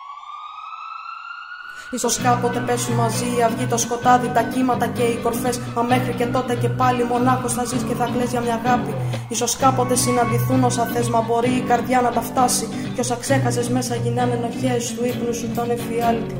Ίσως 1.91 2.19
κάποτε 2.19 2.61
πέσουν 2.67 2.95
μαζί 2.95 3.25
η 3.39 3.43
αυγή, 3.43 3.67
το 3.67 3.77
σκοτάδι, 3.77 4.29
τα 4.35 4.43
κύματα 4.43 4.87
και 4.87 5.03
οι 5.03 5.17
κορφές. 5.23 5.61
Μα 5.75 5.83
μέχρι 5.83 6.13
και 6.19 6.27
τότε 6.27 6.55
και 6.55 6.69
πάλι 6.69 7.05
μονάχος 7.05 7.53
θα 7.53 7.65
ζεις 7.65 7.83
και 7.89 7.95
θα 7.95 8.09
κλαις 8.13 8.31
για 8.31 8.41
μια 8.41 8.61
αγάπη. 8.65 8.95
Ίσως 9.29 9.57
κάποτε 9.57 9.95
συναντηθούν 9.95 10.65
όσα 10.65 10.85
θες, 10.93 11.09
μα 11.09 11.21
μπορεί 11.21 11.51
η 11.51 11.65
καρδιά 11.71 12.01
να 12.01 12.11
τα 12.11 12.21
φτάσει. 12.21 12.67
Κι 12.95 13.01
όσα 13.01 13.17
ξέχασες 13.21 13.69
μέσα 13.69 13.95
γίνανε 13.95 14.35
ενοχές 14.39 14.95
του 14.95 15.05
ύπνου 15.05 15.35
σου 15.35 15.47
ήταν 15.53 15.71
εφιάλτη. 15.71 16.35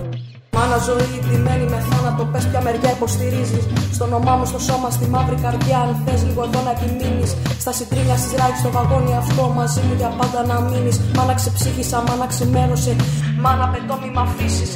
Μάνα 0.57 0.79
ζωή 0.89 1.09
ντυμένη 1.25 1.67
με 1.73 1.79
θάνατο, 1.89 2.25
πες 2.33 2.47
ποια 2.49 2.61
μεριά 2.63 2.91
υποστηρίζεις. 2.91 3.65
Στο 3.93 4.05
όνομά 4.05 4.37
μου, 4.37 4.47
στο 4.47 4.59
σώμα, 4.59 4.91
στη 4.91 5.07
μαύρη 5.09 5.37
καρδιά 5.45 5.79
Αν 5.79 6.03
θες 6.05 6.21
λίγο 6.27 6.43
εδώ 6.49 6.61
να 6.67 6.71
επιμείνεις. 6.77 7.31
Στα 7.63 7.73
συντρίμια 7.73 8.17
στις 8.17 8.33
ράχες, 8.39 8.59
στο 8.59 8.71
βαγόνι 8.71 9.17
αυτό 9.17 9.43
Μαζί 9.57 9.81
μου 9.87 9.95
για 10.01 10.11
πάντα 10.19 10.41
να 10.51 10.61
μείνεις. 10.61 11.01
Μάνα 11.17 11.35
ξεψύχησα, 11.35 12.05
μάνα 12.09 12.27
ξημέρωσε. 12.27 12.97
Μάνα 13.43 13.69
πετώ 13.69 13.95
μη 14.03 14.11
μ' 14.15 14.19
αφήσεις 14.19 14.73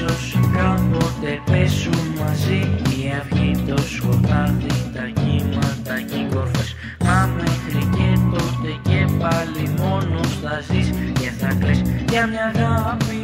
Ίσως 0.00 0.38
κάποτε 0.56 1.30
πέσουν 1.50 2.06
μαζί. 2.18 2.60
Η 2.96 3.00
αυγή, 3.20 3.50
το 3.68 3.76
σκοτάδι, 3.92 4.74
τα 4.94 5.04
κύματα 5.20 5.96
και 6.08 6.18
οι 6.22 6.26
κορφές. 6.34 6.70
Μα 7.04 7.18
μέχρι 7.36 7.82
και 7.96 8.08
τότε 8.32 8.70
και 8.88 9.00
πάλι 9.20 9.64
μόνος 9.80 10.30
θα 10.42 10.54
ζεις 10.68 10.88
και 11.20 11.30
θα 11.40 11.50
κλαις 11.60 11.80
για 12.10 12.24
μια 12.30 12.44
αγάπη. 12.54 13.20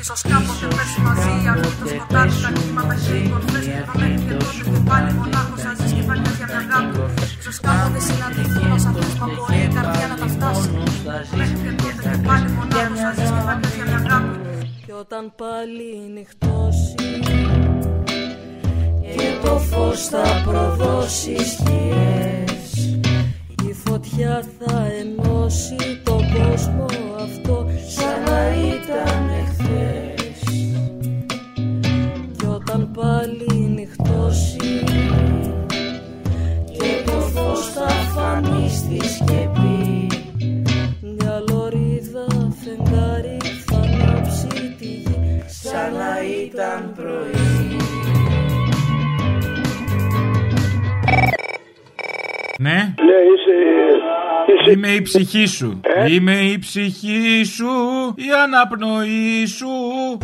Ίσως 0.00 0.20
κάποτε 0.30 0.66
πέσουν 0.76 1.02
μαζί 1.06 1.32
η 1.42 1.48
αυγή, 1.52 1.70
το 1.78 1.86
σκοτάδι, 1.88 2.36
τα 2.44 2.50
κύματα 2.58 2.94
και 3.04 3.14
οι 3.16 3.28
κορφές. 3.30 3.62
Μα 3.64 4.02
μέχρι 4.02 4.24
και 4.24 4.34
τότε 4.38 4.58
και 4.70 4.78
πάλι 4.88 5.10
μονάχος 5.18 5.60
θα 5.64 5.72
ζεις 5.78 5.92
και 5.96 6.02
θα 6.08 6.14
κλαις 6.20 6.36
για 6.38 6.46
μια 6.50 6.60
αγάπη. 6.66 7.02
Ίσως 7.40 7.58
κάποτε 7.66 8.00
συναντηθούν 8.06 8.70
όσα 8.76 8.90
θες, 8.96 9.14
μα 9.20 9.26
μπορεί 9.34 9.60
η 9.68 9.70
καρδιά 9.76 10.06
να 10.12 10.16
τα 10.22 10.28
φτάσει. 10.34 10.70
Μέχρι 11.38 11.56
και 11.62 11.72
τότε 11.80 12.02
και 12.04 12.16
πάλι 12.26 12.48
μονάχος 12.56 12.98
θα 13.04 13.10
ζεις 13.18 13.30
και 13.36 13.42
θα 13.48 13.54
όταν 15.00 15.32
πάλι 15.36 16.12
νυχτώσει 16.14 16.94
και 19.16 19.28
το 19.44 19.58
φως 19.58 20.04
θα 20.06 20.42
προδώσει 20.46 21.36
σκιές. 21.36 22.98
Η 23.68 23.72
φωτιά 23.72 24.44
θα 24.58 24.86
ενώσει 25.00 26.00
τον 26.04 26.22
κόσμο 26.32 26.86
αυτό 27.14 27.66
σαν 27.88 28.22
να 28.22 28.48
ήταν 28.48 29.28
εχθές. 29.28 30.42
Κι 32.36 32.46
όταν 32.46 32.90
πάλι 32.90 33.58
νυχτώσει 33.58 34.56
και 36.78 37.02
το 37.06 37.12
φως 37.12 37.72
θα 37.74 37.88
φανεί 37.88 38.68
στη 38.68 39.08
σκεπή 39.08 39.43
Είμαι 54.72 54.88
η 54.88 55.02
ψυχή 55.02 55.46
σου. 55.46 55.80
Ε; 55.82 56.12
Είμαι 56.12 56.32
η 56.32 56.58
ψυχή 56.58 57.44
σου, 57.44 57.72
η 58.16 58.28
αναπνοή 58.44 59.46
σου. 59.46 59.72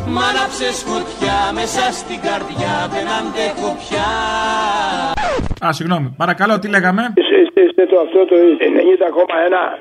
Μ' 0.06 0.18
άναψες 0.30 0.76
φωτιά 0.88 1.38
μέσα 1.54 1.92
στην 1.92 2.20
καρδιά 2.26 2.74
δεν 2.92 3.06
αντέχω 3.18 3.76
πια 3.82 4.08
Α, 5.66 5.72
συγγνώμη. 5.78 6.08
Παρακαλώ, 6.22 6.54
τι 6.58 6.68
λέγαμε; 6.68 7.02
Είστε, 7.20 7.36
είστε, 7.44 7.60
είστε 7.66 7.82
το 7.92 7.96
αυτό 8.06 8.18
το 8.30 8.34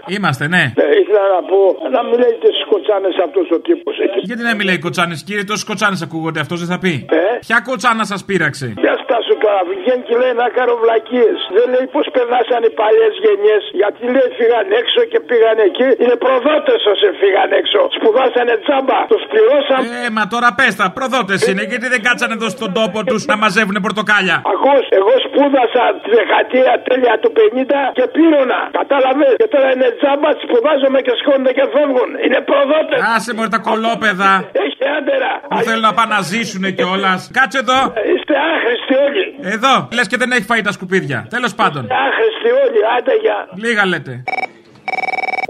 90,1. 0.06 0.13
Είμαστε, 0.16 0.48
ναι. 0.48 0.63
Ε, 0.75 1.00
ήθελα 1.01 1.25
να 1.36 1.42
πω, 1.50 1.60
να 1.96 2.01
μην 2.08 2.18
λέτε 2.24 2.48
στι 2.56 2.63
κοτσάνες 2.72 3.16
αυτός 3.25 3.48
ο 3.56 3.60
τύπος 3.68 3.96
εκεί. 4.06 4.20
Γιατί 4.30 4.42
να 4.50 4.54
μιλάει 4.60 4.80
κοτσάνες, 4.86 5.24
κύριε, 5.28 5.44
τόσες 5.44 5.66
κοτσάνες 5.70 6.01
ακούγονται, 6.01 6.39
αυτός 6.46 6.58
δεν 6.63 6.70
θα 6.74 6.80
πει. 6.84 6.94
Ε; 7.10 7.22
Ποια 7.46 7.58
κοτσάνα 7.70 8.04
σας 8.12 8.22
πείραξε; 8.28 8.68
Για 8.86 8.96
στάσου 9.04 9.28
τώρα, 9.50 9.62
βγαίνει 9.72 10.03
και 10.08 10.15
λέει 10.22 10.34
να 10.44 10.48
κάνω 10.58 10.74
βλακίες. 10.84 11.38
Δεν 11.58 11.65
λέει 11.74 11.86
πώς 11.96 12.06
περνάσαν 12.15 12.62
οι 12.68 12.72
παλιές 12.82 13.13
γενιές. 13.25 13.63
Γιατί 13.79 14.03
λέει 14.15 14.29
φύγαν 14.39 14.68
έξω 14.82 15.01
και 15.12 15.20
πήγαν 15.29 15.58
εκεί. 15.68 15.88
Είναι 16.01 16.15
προδότες 16.25 16.79
όσοι 16.94 17.08
φύγαν 17.22 17.50
έξω. 17.62 17.79
Σπουδάσανε 17.98 18.53
τζάμπα. 18.63 19.00
Τους 19.13 19.24
πληρώσαν. 19.32 19.79
Ε, 20.06 20.10
μα 20.18 20.24
τώρα 20.34 20.50
πες 20.60 20.74
τα, 20.79 20.86
προδότες 20.98 21.39
είναι, 21.50 21.63
γιατί 21.72 21.88
δεν 21.94 22.01
κάτσανε 22.08 22.34
εδώ 22.39 22.50
στον 22.58 22.70
τόπο 22.79 22.98
τους 23.10 23.22
να 23.32 23.36
μαζεύουν 23.44 23.75
πορτοκάλια; 23.88 24.38
Ακούς, 24.53 24.86
εγώ 25.00 25.13
σπούδασα 25.25 25.84
τη 26.03 26.10
δεκαετία 26.20 26.72
τέλεια 26.89 27.15
του 27.22 27.29
50 27.38 27.82
και 27.98 28.06
πλήρωνα. 28.15 28.60
Κατάλαβες; 28.79 29.32
Και 29.41 29.50
τώρα 29.53 29.68
είναι 29.75 29.89
τζάμπα, 30.00 30.29
σπουδάζομαι 30.46 31.00
και 31.06 31.13
σκόνται 31.22 31.51
και 31.58 31.65
φεύγουν. 31.74 32.10
Είναι 32.25 32.39
προδότες. 32.50 33.00
Άσε 33.15 33.32
μου 33.36 33.44
τα 33.56 33.60
κολόπεδα. 33.70 34.32
Έχει 34.65 34.84
άντερα. 34.98 35.32
Που 35.51 35.58
θέλουν 35.68 35.86
να 35.89 35.94
πάνε 35.98 36.12
να 36.15 36.22
ζήσουν 36.32 36.63
κιόλας. 36.77 37.22
Κάτσε 37.38 37.58
εδώ. 37.63 37.79
Είστε 38.13 38.36
άχρηστοι 38.51 38.94
όλοι. 39.08 39.25
Εδώ. 39.41 39.88
Λες 39.93 40.08
και 40.08 40.17
δεν 40.17 40.31
έχει 40.31 40.43
φάει 40.43 40.62
τα 40.62 40.72
σκουπίδια. 40.72 41.27
Τέλος 41.29 41.55
πάντων. 41.55 41.81
Άχρηστοι 41.84 42.50
όλοι. 42.65 42.79
Άντε 42.98 43.15
για. 43.22 43.67
Λίγα 43.67 43.86
λέτε. 43.86 44.24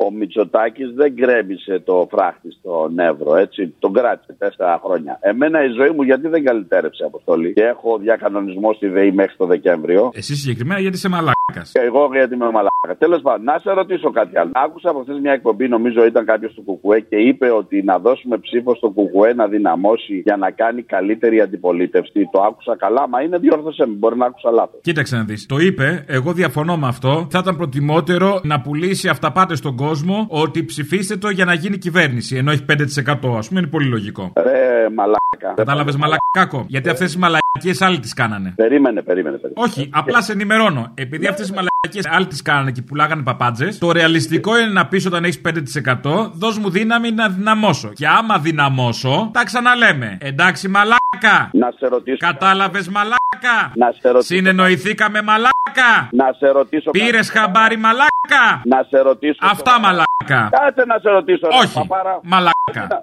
Ο 0.05 0.11
Μητσοτάκης 0.11 0.93
δεν 0.95 1.13
γκρέμισε 1.13 1.79
το 1.79 2.07
φράχτη 2.11 2.51
στον 2.51 2.99
Εύρο, 2.99 3.35
έτσι. 3.35 3.73
Τον 3.79 3.93
κράτησε 3.93 4.35
τέσσερα 4.37 4.81
χρόνια. 4.83 5.17
Εμένα 5.21 5.63
η 5.63 5.69
ζωή 5.69 5.89
μου 5.89 6.01
γιατί 6.01 6.27
δεν 6.27 6.43
καλυτέρευσε 6.43 7.03
αποστολή. 7.03 7.53
Και 7.53 7.63
έχω 7.63 7.97
διακανονισμό 7.97 8.73
στη 8.73 8.87
ΔΕΗ 8.87 9.11
μέχρι 9.11 9.35
το 9.37 9.45
Δεκέμβριο. 9.45 10.11
Εσύ 10.13 10.35
συγκεκριμένα 10.35 10.79
γιατί 10.79 10.95
είσαι 10.95 11.09
μαλάκας. 11.09 11.38
Και 11.71 11.79
εγώ 11.79 12.09
γιατί 12.11 12.33
είμαι 12.33 12.45
μαλάκας. 12.45 12.97
Τέλος 12.97 13.21
πάντων, 13.21 13.43
να 13.43 13.59
σε 13.59 13.71
ρωτήσω 13.71 14.11
κάτι 14.11 14.37
άλλο. 14.37 14.51
Άκουσα 14.53 14.89
από 14.89 14.99
χθες 15.01 15.19
μια 15.19 15.31
εκπομπή, 15.31 15.67
νομίζω 15.67 16.05
ήταν 16.05 16.25
κάποιος 16.25 16.53
του 16.53 16.63
Κουκουέ 16.63 16.99
και 16.99 17.15
είπε 17.15 17.51
ότι 17.51 17.83
να 17.83 17.99
δώσουμε 17.99 18.37
ψήφο 18.37 18.75
στο 18.75 18.89
Κουκουέ 18.89 19.33
να 19.33 19.47
δυναμώσει 19.47 20.21
για 20.25 20.37
να 20.37 20.51
κάνει 20.51 20.81
καλύτερη 20.81 21.41
αντιπολίτευση. 21.41 22.29
Το 22.31 22.41
άκουσα 22.41 22.75
καλά, 22.77 23.07
μα 23.07 23.21
είναι 23.21 23.37
διόρθωσε 23.37 23.85
με. 23.85 23.93
Μπορεί 23.97 24.17
να 24.17 24.25
άκουσα 24.25 24.51
λάθος. 24.51 24.79
Κοίταξε 24.81 25.15
να 25.15 25.23
δεις. 25.23 25.45
Το 25.45 25.57
είπε, 25.57 26.05
εγώ 26.07 26.33
διαφωνώ 26.33 26.77
με 26.77 26.87
αυτό. 26.87 27.27
Θα 27.29 27.39
ήταν 27.41 27.57
προτιμότερο 27.57 28.39
να 28.43 28.61
πουλήσει 28.61 29.07
αυταπάτες 29.07 29.57
στον 29.57 29.75
κόσμο 29.75 30.27
ότι 30.29 30.65
ψηφίστε 30.65 31.17
το 31.17 31.29
για 31.29 31.45
να 31.45 31.53
γίνει 31.53 31.77
κυβέρνηση. 31.77 32.35
Ενώ 32.35 32.51
έχει 32.51 32.65
5% 32.67 33.37
ας 33.37 33.47
πούμε, 33.47 33.59
είναι 33.59 33.69
πολύ 33.69 33.87
λογικό. 33.87 34.31
Ρε, 34.35 34.89
μαλάκα. 34.95 35.53
Κατάλαβες 35.55 35.95
μαλακάκο. 35.95 36.65
Γιατί 36.67 36.89
αυτές 36.89 37.13
οι 37.13 37.19
μαλακίε 37.63 37.87
άλλοι 37.87 37.99
τις 37.99 38.13
κάνανε. 38.13 38.53
Περίμενε, 38.55 39.01
περίμενε. 39.01 39.37
περίμενε. 39.37 39.65
Όχι, 39.67 39.89
απλά 39.93 40.21
σε 40.21 40.31
ενημερώνω. 40.31 40.91
Επειδή 40.95 41.27
αυτές 41.27 41.47
οι 41.47 41.51
μαλακίες 41.53 42.15
άλλοι 42.15 42.27
τις 42.27 42.41
κάνανε 42.41 42.71
και 42.71 42.81
πουλάγανε 42.81 43.23
παπάντζες, 43.23 43.77
το 43.77 43.91
ρεαλιστικό 43.91 44.57
είναι 44.59 44.67
να 44.71 44.87
πεις 44.87 45.05
όταν 45.05 45.23
έχεις 45.23 45.41
5%, 45.41 46.31
δώσ' 46.33 46.57
μου 46.57 46.69
δύναμη 46.69 47.11
να 47.11 47.29
δυναμώσω. 47.29 47.91
Και 47.93 48.07
άμα 48.07 48.37
δυναμώσω, 48.39 49.29
τα 49.33 49.43
ξαναλέμε. 49.43 50.17
Εντάξει, 50.21 50.67
μαλάκα. 50.67 51.49
Να 51.51 51.71
σε 51.77 51.87
ρωτήσω. 51.87 52.17
Κατάλαβες, 52.17 52.87
μαλάκα. 52.89 53.71
Να 53.75 53.91
σε 53.99 54.09
ρωτήσω. 54.09 54.35
Συνεννοηθήκαμε, 54.35 55.21
μαλάκα. 55.21 56.09
Να 56.11 56.33
σε 56.37 56.47
ρωτήσω. 56.47 56.91
Πήρες 56.91 57.29
χαμπάρι, 57.29 57.77
μαλάκα. 57.77 58.61
Να 58.65 58.85
σε 58.89 58.97
ρωτήσω. 59.01 59.37
Αυτά, 59.41 59.79
μαλάκα. 59.79 60.49
Κάτσε 60.51 60.83
να 60.87 60.97
σε 60.99 61.09
ρωτήσω. 61.09 61.47
ρε, 61.51 61.57
Όχι, 61.57 61.73
παπάρα. 61.73 62.19
μαλάκα. 62.23 62.99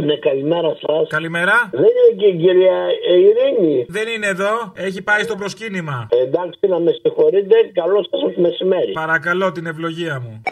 Ναι, 0.00 0.16
καλημέρα 0.16 0.76
σας. 0.80 1.08
Καλημέρα. 1.08 1.68
Δεν 1.72 1.80
είναι 1.80 2.14
και 2.16 2.26
η 2.26 2.36
κυρία 2.36 2.78
Ειρήνη. 3.10 3.86
Δεν 3.88 4.08
είναι 4.08 4.26
εδώ, 4.26 4.72
έχει 4.74 5.02
πάει 5.02 5.22
στο 5.22 5.34
προσκύνημα. 5.34 6.08
Εντάξει, 6.24 6.58
να 6.68 6.78
με 6.78 6.90
συγχωρείτε. 7.02 7.54
Καλό 7.72 8.06
σας 8.10 8.36
μεσημέρι. 8.36 8.92
Παρακαλώ 8.92 9.52
την 9.52 9.66
ευλογία 9.66 10.20
μου. 10.20 10.42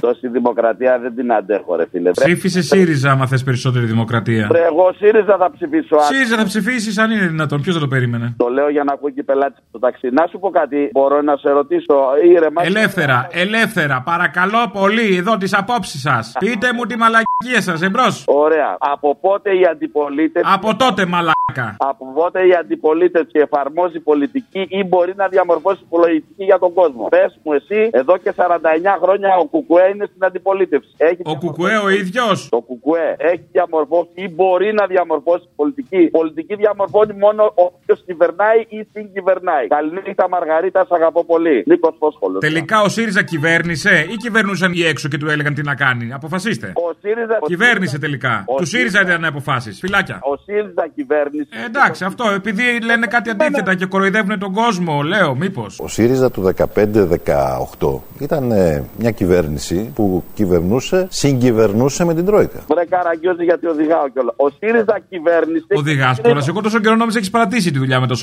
Τόση 0.00 0.28
δημοκρατία 0.28 0.98
δεν 0.98 1.14
την 1.14 1.32
αντέχω, 1.32 1.76
ρε 1.76 1.84
φίλε. 1.90 2.10
Ψήφισε 2.10 2.62
ΣΥΡΙΖΑ, 2.62 3.10
άμα 3.10 3.26
θες 3.26 3.42
περισσότερη 3.44 3.84
δημοκρατία. 3.84 4.48
Ρε, 4.50 4.64
εγώ 4.64 4.92
ΣΥΡΙΖΑ 4.98 5.36
θα 5.36 5.50
ψηφίσω. 5.50 5.96
α. 5.96 6.02
ΣΥΡΙΖΑ 6.02 6.36
θα 6.36 6.44
ψηφίσεις 6.44 6.98
αν 6.98 7.10
είναι 7.10 7.26
δυνατόν. 7.26 7.60
Ποιος 7.62 7.74
θα 7.74 7.80
το 7.80 7.88
περίμενε; 7.88 8.34
Το 8.36 8.48
λέω 8.48 8.68
για 8.70 8.84
να 8.84 8.92
ακούει 8.92 9.12
και 9.12 9.22
πελάτη 9.22 9.60
στο 9.68 9.78
ταξί. 9.78 10.08
Να 10.12 10.26
σου 10.30 10.38
πω 10.38 10.50
κάτι, 10.50 10.88
μπορώ 10.92 11.22
να 11.22 11.36
σε 11.36 11.50
ρωτήσω. 11.50 11.94
Ήρεμα. 12.24 12.62
Ελεύθερα, 12.64 13.28
ελεύθερα, 13.30 14.02
παρακαλώ 14.04 14.70
πολύ, 14.72 15.16
εδώ 15.16 15.36
τις 15.36 15.54
απόψεις 15.54 16.00
σας. 16.00 16.32
Πείτε 16.38 16.72
μου 16.72 16.84
τη 16.84 16.96
μαλακία 16.96 17.60
σας, 17.60 17.82
εμπρός. 17.82 18.24
Ωραία. 18.26 18.76
Από 18.78 19.16
πότε 19.20 19.50
η 19.58 19.64
αντιπολίτευση. 19.70 20.50
Από 20.54 20.76
τότε 20.76 21.06
μαλάκα. 21.06 21.76
Από 21.78 22.12
πότε 22.14 22.46
η 22.46 22.52
αντιπολίτευση 22.60 23.38
εφαρμόζει 23.38 24.00
πολιτική 24.00 24.66
ή 24.68 24.84
μπορεί 24.84 25.12
να 25.16 25.28
διαμορφώσει 25.28 25.82
πολιτική 25.88 26.44
για 26.44 26.58
τον 26.58 26.72
κόσμο. 26.74 27.04
Πες 27.08 27.38
μου 27.42 27.52
εσύ, 27.52 27.88
εδώ 27.92 28.16
και 28.16 28.32
49 28.36 28.40
χρόνια 29.02 29.36
ο 29.36 29.44
Κουκουέ 29.44 29.87
είναι 29.88 30.04
στην 30.10 30.24
αντιπολίτευση. 30.28 30.90
Έχει 30.96 31.22
Ο 31.24 31.36
Κουκουέ 31.38 31.76
ο 31.86 31.88
ίδιος. 32.00 32.48
Το 32.48 32.60
Κουκουέ 32.60 33.08
έχει 33.18 33.44
διαμορφώσει 33.52 34.08
ή 34.14 34.28
μπορεί 34.36 34.72
να 34.80 34.86
διαμορφώσει 34.86 35.46
πολιτική. 35.56 36.02
Πολιτική 36.10 36.54
διαμορφώνει 36.54 37.12
μόνο 37.24 37.42
ο 37.44 37.62
οποίο 37.76 37.94
κυβερνάει 38.06 38.60
ή 38.68 38.78
συγκυβερνάει. 38.92 39.66
Καληνύχτα 39.66 40.28
Μαργαρίτα, 40.28 40.80
σ' 40.88 40.92
αγαπώ 40.92 41.24
πολύ. 41.24 41.62
Νίκος 41.66 41.94
Φόσχολο. 41.98 42.38
Τελικά 42.38 42.80
ο 42.82 42.88
ΣΥΡΙΖΑ 42.88 43.22
κυβέρνησε 43.22 44.06
ή 44.12 44.16
κυβερνούσαν 44.24 44.72
οι 44.74 44.82
έξω 44.92 45.08
και 45.08 45.18
του 45.18 45.28
έλεγαν 45.30 45.54
τι 45.54 45.62
να 45.62 45.74
κάνει; 45.74 46.12
Αποφασίστε. 46.12 46.72
Ο 46.74 46.88
ΣΥΡΙΖΑ. 47.00 47.38
Κυβέρνησε 47.46 47.98
τελικά. 47.98 48.44
Ο 48.46 48.54
Του 48.54 48.66
ΣΥΡΙΖΑ 48.66 48.98
ΣΥΡΙΖΑ. 48.98 49.14
ήταν 49.14 49.24
αποφάσεις. 49.24 49.78
Φυλάκια. 49.78 50.18
Ο 50.32 50.36
ΣΥΡΙΖΑ 50.44 50.84
κυβέρνησε. 50.94 51.48
Ε, 51.62 51.64
εντάξει, 51.66 52.04
αυτό 52.04 52.24
επειδή 52.34 52.62
λένε 52.84 53.06
κάτι 53.06 53.30
αντίθετα 53.30 53.74
και 53.74 53.86
κοροϊδεύουν 53.86 54.38
τον 54.38 54.52
κόσμο, 54.52 55.02
λέω, 55.02 55.34
μήπως. 55.34 55.80
Ο 55.80 55.88
ΣΥΡΙΖΑ 55.88 56.30
του 56.30 56.42
15-18 56.42 58.00
ήταν 58.20 58.50
ε, 58.50 58.84
μια 58.98 59.10
κυβέρνηση 59.10 59.77
που 59.94 60.24
κυβερνούσε, 60.34 61.06
συγκυβερνούσε 61.10 62.04
με 62.04 62.14
την 62.14 62.24
Τρόικα. 62.24 62.60
Βρε 62.68 62.84
καραγκιόζη 62.84 63.44
γιατί 63.44 63.66
οδηγάω 63.66 64.08
κιόλας. 64.08 64.34
Ο 64.36 64.48
ΣΥΡΙΖΑ 64.48 65.00
κυβέρνησε. 65.08 65.66
Οδηγάς 65.74 66.20
κιόλας. 66.20 66.48
Εγώ 66.48 66.60
τόσο 66.60 66.78
καιρό 66.78 66.96
νόμιζα 66.96 67.18
έχεις 67.18 67.30
παρατήσει 67.30 67.70
τη 67.70 67.78
δουλειά 67.78 68.00
με 68.00 68.06
το 68.06 68.14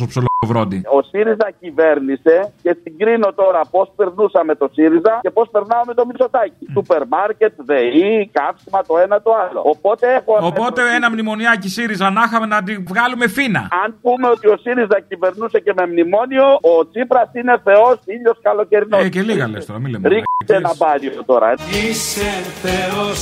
σοψολοβρόντι. 0.45 0.81
Ο 0.97 1.01
ΣΥΡΙΖΑ 1.01 1.47
κυβέρνησε 1.59 2.53
και 2.63 2.77
συγκρίνω 2.83 3.33
τώρα 3.33 3.61
πώς 3.71 3.91
περνούσαμε 3.95 4.55
το 4.55 4.69
ΣΥΡΙΖΑ 4.73 5.19
και 5.21 5.29
πώς 5.29 5.49
περνάω 5.51 5.83
με 5.85 5.93
το 5.93 6.05
Μητσοτάκι. 6.05 6.65
Σούπερ 6.73 7.07
μάρκετ, 7.07 7.53
ΔΕΗ, 7.69 8.29
καύσιμα 8.37 8.81
το 8.87 8.97
ένα 8.97 9.21
το 9.21 9.31
άλλο. 9.43 9.61
Οπότε 9.73 10.05
έχω. 10.13 10.45
Οπότε 10.51 10.81
ένα 10.95 11.11
μνημονιάκι 11.11 11.69
ΣΥΡΙΖΑ 11.69 12.09
να 12.09 12.23
είχαμε 12.25 12.45
να 12.45 12.63
την 12.63 12.85
βγάλουμε 12.87 13.27
φίνα. 13.27 13.67
Αν 13.83 13.95
πούμε 14.01 14.27
ότι 14.27 14.47
ο 14.47 14.57
ΣΥΡΙΖΑ 14.63 14.97
κυβερνούσε 15.09 15.59
και 15.59 15.73
με 15.75 15.87
μνημόνιο, 15.87 16.47
ο 16.61 16.89
Τσίπρας 16.89 17.29
είναι 17.33 17.61
θεός, 17.63 17.95
ήλιος 18.05 18.37
καλοκαιρινός. 18.41 19.03
Ε, 19.03 19.09
και 19.09 19.21
λίγα 19.21 19.47
λες 19.47 19.65
τώρα, 19.65 19.79
μην 19.79 19.91
λέμε. 19.91 20.07
Ρίξτε 20.07 20.55
ένα 20.55 20.73
μπάριο 20.77 21.23
τώρα. 21.25 21.51
έτσι. 21.51 21.65
Είσαι 21.89 22.31
θεός, 22.63 23.19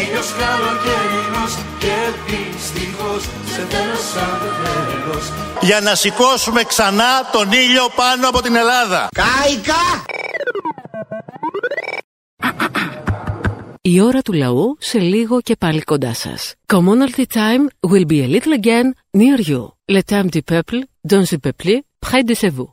ήλιος 0.00 0.28
καλοκαιρινός 0.42 1.52
και 1.82 1.96
δυστυχώς 2.26 3.22
σε 3.52 3.62
θέλω 3.72 3.96
σαν 4.12 4.38
τέλος 4.64 5.44
για 5.60 5.80
να 5.80 5.94
σηκώσουμε 5.94 6.62
ξανά 6.64 7.30
τον 7.32 7.52
ήλιο 7.52 7.88
πάνω 7.94 8.28
από 8.28 8.42
την 8.42 8.56
Ελλάδα. 8.56 9.08
Κάικα! 9.14 10.04
Η 13.80 14.00
ώρα 14.00 14.22
του 14.22 14.32
λαού 14.32 14.76
σε 14.80 14.98
λίγο 14.98 15.40
και 15.40 15.56
πάλι 15.56 15.82
κοντά 15.82 16.14
σας. 16.14 16.54
Commonalty 16.66 17.24
time 17.32 17.90
will 17.90 18.06
be 18.06 18.22
a 18.22 18.28
little 18.28 18.58
again 18.60 18.92
near 19.18 19.40
you. 19.48 19.62
Le 19.92 20.02
temps 20.02 20.30
du 20.34 20.42
peuple, 20.42 20.78
dans 21.10 21.24
le 21.30 21.38
peuple, 21.38 21.72
près 21.98 22.22
de 22.28 22.34
chez 22.34 22.50
vous. 22.56 22.70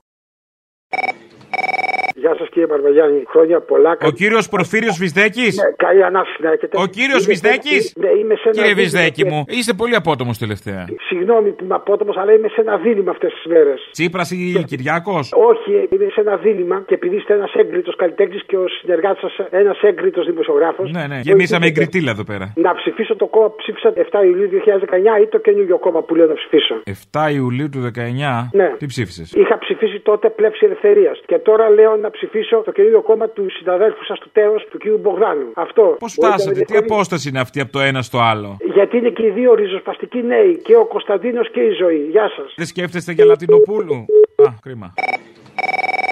Γεια 2.23 2.33
σας 2.39 2.47
κύριε 2.53 2.67
Παρβαγιάννη, 2.73 3.23
χρόνια 3.33 3.59
πολλά. 3.71 3.91
Ο 4.09 4.11
κύριος 4.19 4.45
Προφύριο 4.49 4.91
Βυσδέκη. 5.01 5.41
Ναι, 5.61 5.67
καλή 5.85 6.03
ανάφηση 6.03 6.37
να 6.45 6.51
έχετε. 6.55 6.73
Ο 6.83 6.85
κύριος 6.97 7.21
Είμαι 7.25 7.33
σε- 7.35 7.49
Βυσδέκη. 7.49 7.77
Ναι, 8.03 8.09
είμαι 8.19 8.35
σε 8.35 8.45
ένα 8.49 8.55
Κύριε 8.57 8.73
δίλημμα 8.73 8.81
Βυσδέκη 8.81 9.21
και- 9.23 9.29
μου, 9.31 9.39
είστε 9.57 9.73
πολύ 9.81 9.95
απότομος 10.01 10.37
τελευταία. 10.37 10.81
Συγγνώμη 11.09 11.49
που 11.55 11.63
είμαι 11.63 11.75
απότομος, 11.81 12.15
αλλά 12.17 12.31
είμαι 12.33 12.47
σε 12.47 12.61
ένα 12.61 12.77
δίλημα 12.77 13.11
αυτές 13.11 13.31
τις 13.33 13.45
μέρες. 13.53 13.79
Τσίπρας 13.91 14.31
ή 14.31 14.63
Κυριάκος; 14.71 15.25
Όχι, 15.51 15.73
είμαι 15.93 16.07
σε 16.15 16.19
ένα 16.25 16.35
δίλημα 16.45 16.83
και 16.87 16.93
επειδή 16.93 17.15
είστε 17.15 17.33
ένας 17.33 17.53
έγκριτος 17.53 17.95
καλλιτέχνης 17.95 18.43
και 18.45 18.57
ο 18.57 18.65
συνεργάτης 18.67 19.21
σας 19.21 19.47
ένας 19.49 19.77
έγκριτος 19.81 20.25
δημοσιογράφος. 20.25 20.91
Ναι, 20.91 21.03
ναι, 21.07 21.19
γεμίσαμε 21.23 21.65
εγκριτήλα 21.65 22.11
εδώ 22.11 22.23
πέρα. 22.23 22.53
Να 22.55 22.75
ψηφίσω 22.75 23.15
το 23.15 23.25
κόμμα 23.25 23.47
που 23.49 23.55
ψήφισα 23.55 23.93
7 23.95 24.23
Ιουλίου 24.25 24.49
2019 24.49 25.19
ή 25.21 25.27
το 25.27 25.37
καινούργιο 25.37 25.77
κόμμα 25.77 26.01
που 26.01 26.15
λέω 26.15 26.27
να 26.27 26.33
ψηφίσω. 26.33 26.75
7 26.85 27.29
Ιουλίου 27.31 27.69
του 27.69 27.79
19. 27.79 28.49
Ναι. 28.53 28.67
Τι 28.77 28.85
ψήφισες; 28.85 29.33
Είχα 29.33 29.57
ψηφίσει 29.57 29.99
τότε 29.99 30.29
πλεύση 30.29 30.65
ελευθερίας. 30.65 31.21
Και 31.25 31.37
τώρα 31.37 31.69
λέω 31.69 31.95
να 31.95 32.09
ψηφίσω 32.11 32.61
το 32.65 32.71
καινούριο 32.71 33.01
κόμμα 33.01 33.27
του 33.29 33.45
συναδέλφου 33.49 34.03
σας 34.05 34.19
του 34.19 34.29
Τέος, 34.31 34.67
του 34.71 34.77
κ. 34.77 34.83
Μπογδάνου. 34.99 35.47
Αυτό. 35.53 35.95
Πώς 35.99 36.13
φτάσατε, 36.13 36.61
τι 36.61 36.77
απόσταση 36.77 37.29
είναι 37.29 37.39
αυτή 37.39 37.59
από 37.59 37.71
το 37.71 37.79
ένα 37.79 38.01
στο 38.01 38.19
άλλο; 38.19 38.57
Γιατί 38.73 38.97
είναι 38.97 39.09
και 39.09 39.25
οι 39.25 39.29
δύο 39.29 39.53
ριζοσπαστικοί 39.53 40.21
νέοι, 40.23 40.61
και 40.63 40.75
ο 40.75 40.85
Κωνσταντίνος 40.85 41.51
και 41.51 41.59
η 41.59 41.71
ζωή. 41.71 42.07
Γεια 42.09 42.31
σας. 42.35 42.53
Δεν 42.55 42.65
σκέφτεστε 42.65 43.11
για 43.11 43.25
Λατινοπούλου; 43.25 44.05
Α, 44.35 44.49
κρίμα. 44.61 44.93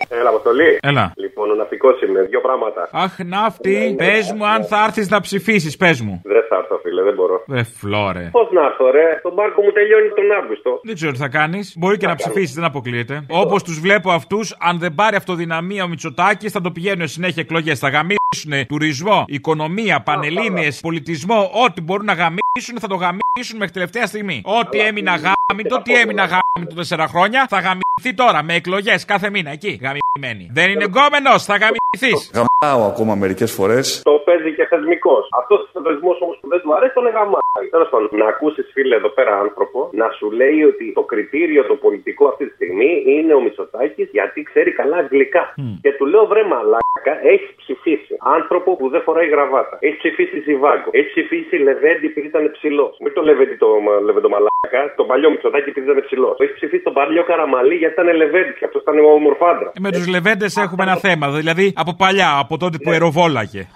Έλα, 0.10 0.30
Αποστολή. 0.30 0.78
Έλα. 0.82 1.12
Λοιπόν, 1.16 1.52
ο 1.52 1.56
ναυτικός 1.56 2.02
είμαι. 2.02 2.22
Δύο 2.22 2.42
πράγματα. 2.42 2.90
Αχ, 2.92 3.20
ναύτη, 3.26 3.94
πες 3.98 4.32
μου 4.36 4.46
αν 4.48 4.66
θα 4.66 4.84
έρθεις 4.84 5.10
να 5.10 5.20
ψηφίσεις, 5.22 5.78
πες 5.78 6.02
μου. 6.02 6.22
Δεν 6.24 6.44
θα 6.50 6.56
έρθω, 6.56 6.80
φίλε, 6.84 7.02
δεν 7.04 7.14
μπορώ. 7.14 7.44
Δε 7.46 7.64
φλόρε. 7.64 8.30
Πώς 8.32 8.48
να 8.52 8.62
έρθω, 8.66 8.92
ρε; 8.92 9.20
Το 9.24 9.34
μπάρκο 9.34 9.62
μου 9.62 9.72
τελειώνει 9.72 10.10
τον 10.16 10.32
Αύγουστο. 10.32 10.80
Δεν 10.84 10.96
ξέρω 10.96 11.12
τι 11.12 11.18
θα 11.18 11.28
κάνεις. 11.28 11.76
Μπορεί 11.78 11.98
και 11.98 12.08
να 12.08 12.16
ψηφίσεις, 12.16 12.54
δεν 12.56 12.64
αποκλείεται. 12.64 13.26
Όπως 13.30 13.64
τους 13.64 13.80
βλέπω 13.80 14.12
αυτούς, 14.12 14.56
αν 14.60 14.80
δεν 14.80 14.96
πάρει 14.96 15.16
αυτοδυναμία 15.16 15.84
ο 15.84 15.88
Μητσοτάκης, 15.88 16.52
θα 16.52 16.62
το 16.62 16.72
πηγαίνουν 16.72 17.08
συνέχεια 17.08 17.42
εκλογές. 17.42 17.80
Θα 17.80 17.90
γαμίσουν 17.90 18.68
τουρισμό, 18.68 19.24
οικονομία, 19.28 20.02
πανελίνε, 20.02 20.68
πολιτισμό, 20.82 21.52
ό,τι 21.66 21.82
μπορούν 21.82 22.06
να 22.06 22.14
γαμίσουν, 22.14 22.80
θα 22.80 22.88
το 22.88 22.96
γαμίσουν 22.96 23.58
μέχρι 23.58 23.74
τελευταία 23.74 24.06
στιγμή. 24.06 24.42
Ό,τι 24.46 24.80
έμεινα 24.80 25.12
γάμιτο, 25.12 25.82
τι 25.82 25.94
έμεινα 25.94 26.24
γάμιτο 26.24 26.76
τέσσερα 26.76 27.08
χρόνια, 27.08 27.46
θα 27.50 27.60
γαμηθεί 28.00 28.14
τώρα 28.24 28.44
με 28.44 28.54
εκλογές 28.60 29.06
κάθε 29.06 29.30
μήνα 29.30 29.52
εκεί. 29.58 29.72
Γαμημένη. 29.84 30.46
Δεν 30.58 30.68
είναι 30.72 30.88
γκόμενος, 30.92 31.42
θα 31.50 31.56
γαμηθείς. 31.62 32.20
Γαμάω 32.38 32.82
ακόμα 32.92 33.14
μερικές 33.24 33.52
φορές. 33.58 34.02
Το 34.10 34.16
παίζει 34.26 34.52
και 34.58 34.66
θεσμικός. 34.72 35.24
Αυτός 35.40 35.60
ο 35.78 35.82
θεσμός 35.88 36.18
όμως 36.26 36.38
που 36.42 36.48
δεν 36.54 36.60
του 36.64 36.72
αρέσει 36.76 36.94
τον 37.00 37.06
εγαμάει. 37.12 37.66
Τέλος 37.76 37.90
πάντων, 37.92 38.08
να 38.22 38.28
ακούσεις 38.34 38.66
φίλε 38.74 38.96
εδώ 39.02 39.10
πέρα 39.18 39.34
άνθρωπο 39.46 39.80
να 40.02 40.08
σου 40.18 40.28
λέει 40.40 40.60
ότι 40.72 40.86
το 41.00 41.04
κριτήριο 41.12 41.62
το 41.72 41.76
πολιτικό 41.86 42.24
αυτή 42.32 42.44
τη 42.48 42.54
στιγμή 42.58 42.92
είναι 43.16 43.34
ο 43.38 43.42
Μητσοτάκης 43.46 44.08
γιατί 44.18 44.40
ξέρει 44.50 44.72
καλά 44.82 44.98
αγγλικά. 45.04 45.44
Και 45.84 45.92
του 45.98 46.06
λέω 46.12 46.24
βρε 46.32 46.44
μαλάκα, 46.54 47.14
έχεις 47.34 47.52
ψηφίσει 47.62 48.14
άνθρωπο 48.38 48.70
που 48.80 48.86
δεν 48.94 49.02
φοράει 49.08 49.28
γραβάτα. 49.36 49.76
Έχεις 49.86 50.00
ψηφίσει 50.04 50.36
Ζιβάγκο. 50.46 50.90
Έχεις 50.98 51.12
ψηφίσει 51.16 51.56
Λεβέντι 51.68 52.06
επειδή 52.12 52.28
ήταν 52.34 52.44
ψηλός. 52.58 52.94
Μην 53.04 53.12
το 53.14 53.22
Λεβέντι 53.28 53.56
το, 53.64 53.68
λεβέντο 54.08 54.30
μαλάκα, 54.36 54.82
τον 54.98 55.06
παλιό 55.10 55.30
Μητσοτάκη 55.34 55.70
επειδή 55.70 55.86
ήταν 55.90 56.04
ψηλός. 56.08 56.36
Έχεις 56.44 56.56
ψηφίσει 56.60 56.84
τον 56.88 56.94
παλιό 57.00 57.24
Καραμαλή 57.30 57.76
γιατί 57.84 57.89
ήταν 57.94 58.16
Λεβέντι 58.16 58.54
και 58.60 58.66
αυτός 58.66 58.82
ήταν 58.82 58.96
ομορφάντρα. 59.00 59.72
Με 59.80 59.92
τους 59.92 60.08
λεβέντες 60.08 60.56
έχουμε 60.58 60.84
ένα 60.84 60.96
θέμα. 60.96 61.30
Δηλαδή 61.32 61.74
από 61.76 61.96
παλιά, 61.96 62.38
από 62.38 62.58
τότε 62.58 62.78
που 62.84 62.90
αεροβόλαγε. 62.92 63.68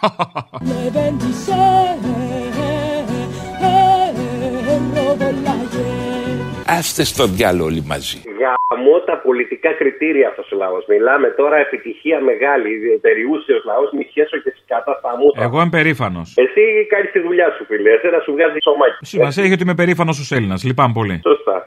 Άστε 6.67 7.03
στο 7.03 7.23
διάλογο 7.27 7.65
όλοι 7.65 7.83
μαζί. 7.93 8.17
Γαμώ 8.41 8.95
τα 9.09 9.15
πολιτικά 9.27 9.69
κριτήρια 9.79 10.27
αυτός 10.31 10.51
ο 10.53 10.55
λαός. 10.55 10.83
Μιλάμε 10.87 11.27
τώρα 11.39 11.57
επιτυχία 11.57 12.19
μεγάλη, 12.29 12.69
περιούσιο 13.01 13.57
λαός, 13.69 13.89
μη 13.97 14.03
σχέσω 14.09 14.37
και 14.43 14.51
σκάτα 14.59 14.93
στα 14.99 15.11
μούτρα. 15.19 15.43
Εγώ 15.43 15.57
είμαι 15.61 15.69
περήφανος. 15.69 16.27
Εσύ 16.43 16.61
κάνεις 16.91 17.11
τη 17.11 17.19
δουλειά 17.19 17.47
σου, 17.55 17.65
φίλε. 17.69 17.89
Εσένα 17.97 18.19
σου 18.25 18.31
βγάζει 18.35 18.59
σωμάκι. 18.63 18.97
Σημασία 19.13 19.43
έχει 19.43 19.53
ότι 19.53 19.63
είμαι 19.63 19.75
περήφανος 19.81 20.15
ω 20.23 20.35
Έλληνας. 20.35 20.63
Λυπάμαι 20.63 20.93
πολύ. 20.99 21.15
Σωστά. 21.29 21.63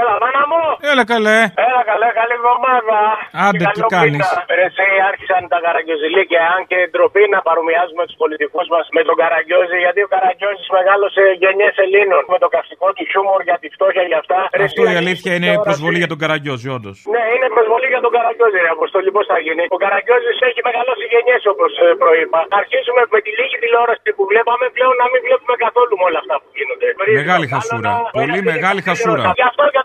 Έλα, 0.00 0.14
μάνα 0.22 0.42
μου! 0.50 0.62
Έλα 0.90 1.04
καλέ. 1.12 1.38
Έλα, 1.68 1.82
καλέ, 1.90 2.08
καλή 2.20 2.34
εβδομάδα. 2.40 2.98
Άντε, 3.46 3.64
τι 3.76 3.82
κάνεις. 3.96 4.26
Εσύ 4.66 4.86
άρχισαν 5.10 5.42
τα 5.52 5.58
καραγκιόζηλίκια, 5.64 6.42
αν 6.54 6.60
και 6.70 6.78
ντροπή 6.90 7.24
να 7.34 7.40
παρομοιάζουμε 7.48 8.02
τους 8.08 8.16
πολιτικούς 8.22 8.66
μας 8.74 8.84
με 8.96 9.02
τον 9.08 9.16
Καραγκιόζη, 9.22 9.76
γιατί 9.84 10.00
ο 10.06 10.08
Καραγκιόζης 10.14 10.68
μεγάλωσε 10.78 11.22
γενιές 11.42 11.74
Ελλήνων 11.84 12.22
με 12.32 12.38
το 12.42 12.48
καυστικό 12.54 12.88
του 12.96 13.02
χιούμορ 13.10 13.40
για 13.48 13.56
τη 13.62 13.68
φτώχεια 13.76 14.04
για 14.10 14.18
αυτά. 14.22 14.38
Αυτό 14.68 14.82
η 14.94 14.96
αλήθεια 15.02 15.32
είναι 15.38 15.50
προσβολή 15.66 15.98
για 16.02 16.10
τον 16.12 16.18
Καραγκιόζη, 16.22 16.68
όντως. 16.76 16.96
Ναι, 17.14 17.22
είναι 17.34 17.48
προσβολή 17.56 17.86
για 17.94 18.02
τον 18.04 18.12
Καραγκιόζη, 18.16 18.58
ρε 18.64 18.70
Αποστολή, 18.78 19.10
πώς 19.16 19.26
θα 19.32 19.38
γίνει. 19.46 19.64
Ο 19.76 19.78
Καραγκιόζης 19.84 20.36
έχει 20.48 20.60
μεγαλώσει 20.68 21.04
γενιές, 21.12 21.42
όπως 21.52 21.70
προείπα. 22.02 22.40
Αρχίζουμε 22.60 23.02
με 23.14 23.18
τη 23.24 23.30
λίγη 23.38 23.56
τηλεόραση 23.62 24.08
που 24.16 24.24
βλέπαμε 24.32 24.64
πλέον 24.76 24.94
να 25.02 25.06
μην 25.12 25.20
βλέπουμε 25.26 25.54
καθόλου 25.64 25.92
με 26.00 26.04
όλα 26.08 26.18
αυτά 26.22 26.34
που 26.40 26.48
γίνονται. 26.58 26.86
Μεγάλη 27.22 27.46
χασούρα. 27.54 27.90
Πολύ 28.20 28.40
μεγάλη 28.50 28.80
χασούρα. 28.88 29.24
Γι' 29.40 29.48
αυτό 29.50 29.64
για 29.74 29.84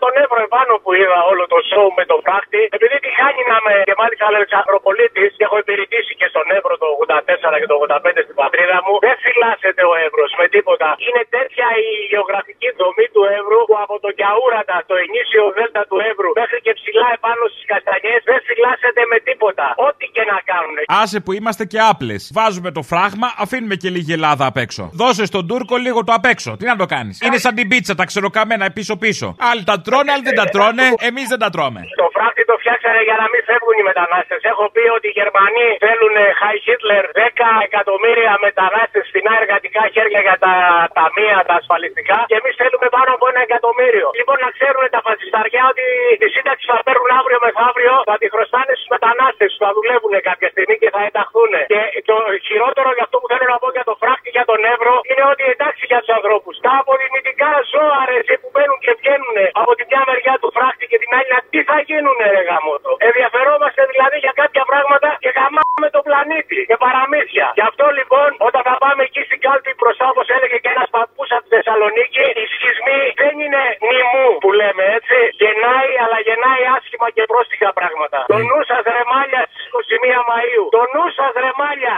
τον 0.52 0.60
Εύρο 0.62 0.72
επάνω 0.72 0.74
που 0.84 0.90
είδα 1.00 1.18
όλο 1.32 1.44
το 1.52 1.58
σοου 1.70 1.90
με 1.98 2.04
τον 2.10 2.20
πράκτη, 2.26 2.62
επειδή 2.76 2.96
τη 3.04 3.10
χάνει 3.18 3.42
να 3.52 3.58
με 3.66 3.74
και 3.88 3.96
μάλιστα 4.02 4.24
Αλεξανδροπολίτη 4.32 5.24
και 5.36 5.44
έχω 5.48 5.56
υπηρετήσει 5.64 6.12
και 6.20 6.26
στον 6.32 6.46
Εύρο 6.58 6.74
το 6.82 6.88
84 7.02 7.56
και 7.60 7.68
το 7.72 7.76
85 7.84 8.26
στην 8.26 8.36
πατρίδα 8.42 8.78
μου, 8.84 8.94
δεν 9.06 9.16
φυλάσσεται 9.24 9.82
ο 9.90 9.92
Εύρος 10.06 10.30
με 10.40 10.46
τίποτα. 10.54 10.88
Είναι 11.06 11.22
τέτοια 11.36 11.66
η 11.88 11.90
γεωγραφική 12.12 12.68
δομή 12.80 13.06
του 13.14 13.22
Εύρου 13.38 13.60
που 13.68 13.76
από 13.84 13.96
το 14.04 14.10
Γιαούρατα, 14.18 14.76
το 14.90 14.94
ενίσιο 15.04 15.42
δέλτα 15.56 15.82
του 15.90 15.98
Εύρου 16.10 16.30
μέχρι 16.42 16.58
και 16.66 16.72
ψηλά 16.78 17.08
επάνω 17.18 17.42
στις 17.52 17.64
καστανιές 17.72 18.20
δεν 18.30 18.40
φυλάσσεται 18.48 19.02
με 19.12 19.18
τίποτα. 19.28 19.66
Ό,τι 19.88 20.04
και 20.16 20.24
να 20.32 20.36
κάνουν. 20.50 20.76
Άσε 21.02 21.18
που 21.24 21.32
είμαστε 21.38 21.64
και 21.72 21.78
άπλες. 21.90 22.22
Βάζουμε 22.38 22.70
το 22.78 22.82
φράγμα, 22.92 23.28
αφήνουμε 23.44 23.76
και 23.82 23.88
λίγη 23.96 24.12
Ελλάδα 24.18 24.44
απ' 24.50 24.60
έξω. 24.66 24.82
Δώσε 25.02 25.24
στον 25.30 25.42
Τούρκο 25.48 25.74
λίγο 25.86 26.00
το 26.08 26.12
απ' 26.18 26.28
έξω. 26.34 26.50
Τι 26.58 26.64
να 26.72 26.76
το 26.82 26.86
κάνεις; 26.94 27.14
Είναι 27.26 27.38
σαν 27.44 27.52
την 27.58 27.66
πίτσα, 27.70 27.92
τα 28.00 28.04
ξεροκαμένα 28.10 28.64
πίσω-πίσω. 28.78 29.26
Άλλοι 29.50 29.62
τα 29.70 29.76
τρώνε, 29.86 30.10
άλλοι 30.14 30.24
δεν 30.28 30.36
τα 30.41 30.41
τρώνε, 30.44 30.86
εμείς 31.08 31.28
δεν 31.28 31.38
τα 31.38 31.50
τρώμε. 31.50 31.80
Το 32.02 32.08
φράχτη 32.12 32.41
το 32.41 32.41
φτιάξανε 32.72 33.02
για 33.10 33.18
να 33.22 33.26
μην 33.32 33.42
φεύγουν 33.48 33.76
οι 33.80 33.84
μετανάστες. 33.90 34.40
Έχω 34.52 34.64
πει 34.74 34.84
ότι 34.96 35.06
οι 35.10 35.14
Γερμανοί 35.20 35.68
θέλουν 35.84 36.14
Χάι 36.40 36.58
Χίτλερ 36.64 37.04
10 37.18 37.68
εκατομμύρια 37.68 38.32
μετανάστες 38.46 39.04
φθηνά 39.10 39.32
εργατικά 39.42 39.82
χέρια 39.94 40.20
για 40.26 40.36
τα 40.44 40.54
ταμεία, 40.98 41.38
τα 41.48 41.54
ασφαλιστικά 41.60 42.18
και 42.30 42.36
εμείς 42.40 42.54
θέλουμε 42.62 42.88
πάνω 42.96 43.10
από 43.16 43.24
ένα 43.30 43.40
εκατομμύριο. 43.48 44.06
Λοιπόν, 44.18 44.36
να 44.46 44.50
ξέρουν 44.56 44.82
τα 44.96 45.00
φασισταριά 45.06 45.62
ότι 45.72 45.84
τη 46.22 46.28
σύνταξη 46.36 46.64
θα 46.72 46.78
παίρνουν 46.86 47.10
αύριο 47.20 47.38
μεθαύριο, 47.46 47.94
θα 48.10 48.16
τη 48.20 48.26
χρωστάνε 48.34 48.72
στους 48.78 48.90
μετανάστες 48.94 49.50
που 49.54 49.62
θα 49.66 49.70
δουλεύουν 49.78 50.12
κάποια 50.28 50.48
στιγμή 50.54 50.76
και 50.82 50.90
θα 50.94 51.00
ενταχθούν. 51.08 51.52
Και 51.72 51.80
το 52.10 52.16
χειρότερο 52.48 52.88
για 52.96 53.04
αυτό 53.06 53.16
που 53.20 53.28
θέλω 53.32 53.46
να 53.52 53.58
πω 53.62 53.68
για 53.76 53.84
το 53.90 53.94
φράχτη 54.00 54.28
για 54.36 54.44
τον 54.50 54.60
Εύρο 54.74 54.94
είναι 55.10 55.24
ότι 55.32 55.44
εντάξει 55.54 55.82
για 55.90 56.00
τους 56.02 56.12
ανθρώπους. 56.18 56.54
Τα 56.66 56.72
αποδημητικά 56.82 57.50
ζώα 57.72 58.00
ρε, 58.08 58.16
εσύ, 58.22 58.34
που 58.42 58.48
μπαίνουν 58.52 58.78
και 58.84 58.92
βγαίνουν 59.00 59.36
από 59.62 59.72
τη 59.78 59.82
μια 59.90 60.02
μεριά 60.08 60.34
του 60.40 60.48
φράχτη 60.56 60.84
και 60.90 60.98
την 61.02 61.10
άλλη, 61.18 61.30
τι 61.52 61.60
θα 61.68 61.76
γίνουν 61.88 62.18
ρε 62.34 62.42
γαμότο. 62.62 62.90
Ενδιαφερόμαστε 63.08 63.82
δηλαδή 63.92 64.16
για 64.24 64.34
κάποια 64.42 64.64
πράγματα 64.70 65.08
και 65.22 65.30
γαμάμε 65.38 65.88
τον 65.96 66.02
πλανήτη 66.08 66.58
και 66.70 66.76
παραμύθια. 66.84 67.46
Γι' 67.58 67.66
αυτό 67.70 67.86
λοιπόν 67.98 68.28
όταν 68.48 68.62
θα 68.68 68.74
πάμε 68.84 69.00
εκεί 69.08 69.22
στην 69.28 69.40
κάλπη 69.46 69.70
μπροστά 69.78 70.04
όπω 70.12 70.22
έλεγε 70.36 70.56
και 70.62 70.70
ένας 70.76 70.88
παππούς 70.96 71.28
από 71.36 71.44
τη 71.46 71.50
Θεσσαλονίκη, 71.56 72.26
οι 72.40 72.44
σχισμοί 72.54 73.00
δεν 73.22 73.34
είναι 73.44 73.62
νημού 73.88 74.26
που 74.42 74.50
λέμε 74.60 74.84
έτσι. 74.98 75.18
Γεννάει 75.42 75.92
αλλά 76.04 76.18
γεννάει 76.28 76.62
άσχημα 76.76 77.08
και 77.16 77.22
πρόστιχα 77.32 77.70
πράγματα. 77.78 78.18
Το 78.32 78.38
νου 78.48 78.60
σας 78.70 78.82
ρεμάλια 78.96 79.42
στις 79.50 79.64
21 80.18 80.20
Μαου. 80.28 80.64
Το 80.76 80.82
νου 80.92 81.06
σας 81.18 81.32
ρεμάλια. 81.44 81.96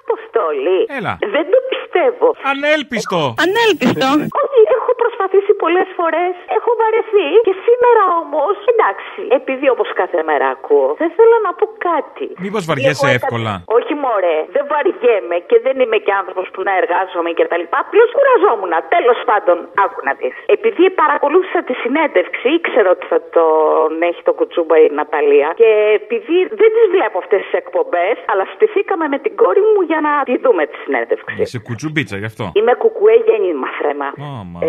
Αποστολή. 0.00 0.80
Έλα. 0.98 1.12
Δεν 1.34 1.44
το 1.52 1.58
πιστεύω. 1.72 2.28
Ανέλπιστο. 2.52 3.20
Ανέλπιστο. 3.44 4.08
Όχι, 4.42 4.60
έχω 4.76 4.90
προσπαθήσει 5.02 5.52
πολλές 5.62 5.88
φορές. 5.98 6.32
Έχω 6.58 6.69
βαρεθεί. 6.82 7.28
Και 7.48 7.54
σήμερα 7.66 8.02
όμως, 8.22 8.54
εντάξει, 8.72 9.20
επειδή 9.38 9.66
όπως 9.74 9.88
κάθε 10.00 10.20
μέρα 10.28 10.46
ακούω, 10.56 10.88
θα 10.98 11.04
ήθελα 11.10 11.36
να 11.46 11.50
πω 11.58 11.66
κάτι. 11.90 12.26
Μήπως 12.46 12.62
βαριέσαι 12.70 13.06
Λίγο 13.06 13.16
εύκολα; 13.18 13.52
εκα- 13.56 13.76
Όχι, 13.76 13.92
μωρέ. 14.04 14.38
Δεν 14.56 14.64
βαριέμαι 14.72 15.36
και 15.50 15.56
δεν 15.66 15.76
είμαι 15.82 15.98
και 16.06 16.12
άνθρωπος 16.20 16.46
που 16.52 16.60
να 16.68 16.72
εργάζομαι 16.80 17.30
και 17.38 17.44
τα 17.50 17.56
λοιπά. 17.60 17.76
Απλώς 17.84 18.08
κουραζόμουν. 18.16 18.72
Τέλος 18.96 19.18
πάντων, 19.30 19.56
άκου 19.84 20.00
να 20.08 20.12
δεις. 20.20 20.34
Επειδή 20.56 20.84
παρακολούθησα 21.00 21.60
τη 21.68 21.74
συνέντευξη, 21.82 22.46
ήξερα 22.58 22.88
ότι 22.96 23.04
θα 23.12 23.18
τον 23.36 23.90
έχει 24.10 24.20
το 24.28 24.32
κουτσούμπα 24.38 24.74
η 24.84 24.86
Ναταλία. 25.00 25.48
Και 25.60 25.70
επειδή 26.00 26.36
δεν 26.60 26.70
τις 26.76 26.86
βλέπω 26.94 27.16
αυτές 27.24 27.40
τις 27.44 27.54
εκπομπές, 27.62 28.16
αλλά 28.30 28.44
στηθήκαμε 28.54 29.04
με 29.14 29.18
την 29.24 29.32
κόρη 29.42 29.62
μου 29.72 29.80
για 29.90 30.00
να 30.06 30.12
τη 30.28 30.34
δούμε 30.44 30.62
τη 30.70 30.76
συνέντευξη. 30.84 31.34
Είσαι 31.42 31.58
κουτσουμπίτσα 31.66 32.16
γι' 32.22 32.28
αυτό. 32.32 32.44
Είμαι 32.58 32.74
κουκουέ 32.82 33.14
γέννημα 33.26 33.68
θρέμα. 33.78 34.08
Άμα. 34.40 34.58
Ε, 34.62 34.68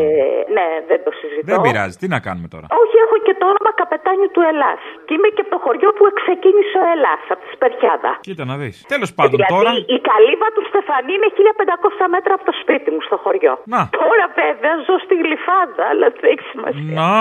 ναι, 0.58 0.68
δεν 0.90 1.00
το 1.06 1.12
συζητώ. 1.20 1.46
Δεν 1.52 1.62
πειράζει, 1.66 1.96
τι 2.02 2.08
να 2.16 2.20
κάνουμε 2.28 2.48
τώρα; 2.56 2.66
Όχι, 2.82 2.96
έχω 3.06 3.16
και 3.28 3.34
το 3.40 3.46
όνομα 3.54 3.72
καπετάνιου 3.82 4.30
του 4.36 4.42
Ελλάς. 4.52 4.82
Και 5.06 5.14
είμαι 5.16 5.30
και 5.36 5.42
από 5.46 5.52
το 5.56 5.60
χωριό 5.66 5.90
που 5.98 6.04
ξεκίνησε 6.22 6.76
ο 6.84 6.86
Ελλάς, 6.94 7.22
από 7.34 7.42
τη 7.46 7.50
Σπερχιάδα. 7.58 8.12
Κοίτα 8.28 8.44
να 8.52 8.56
δεις. 8.62 8.76
Τέλος 8.96 9.12
πάντων 9.18 9.38
Γιατί 9.42 9.54
τώρα. 9.56 9.72
η 9.96 9.98
καλύβα 10.12 10.48
του 10.56 10.64
Στεφανή 10.70 11.12
είναι 11.18 11.30
1500 11.38 12.16
μέτρα 12.16 12.32
από 12.38 12.44
το 12.50 12.54
σπίτι 12.62 12.88
μου 12.94 13.02
στο 13.08 13.18
χωριό. 13.24 13.54
Να. 13.74 13.82
Τώρα 14.02 14.26
βέβαια 14.42 14.74
ζω 14.88 14.96
στη 15.06 15.16
γλυφάδα, 15.24 15.84
αλλά 15.92 16.06
δεν 16.16 16.26
έχει 16.34 16.46
σημασία. 16.54 16.92
Να, 17.02 17.12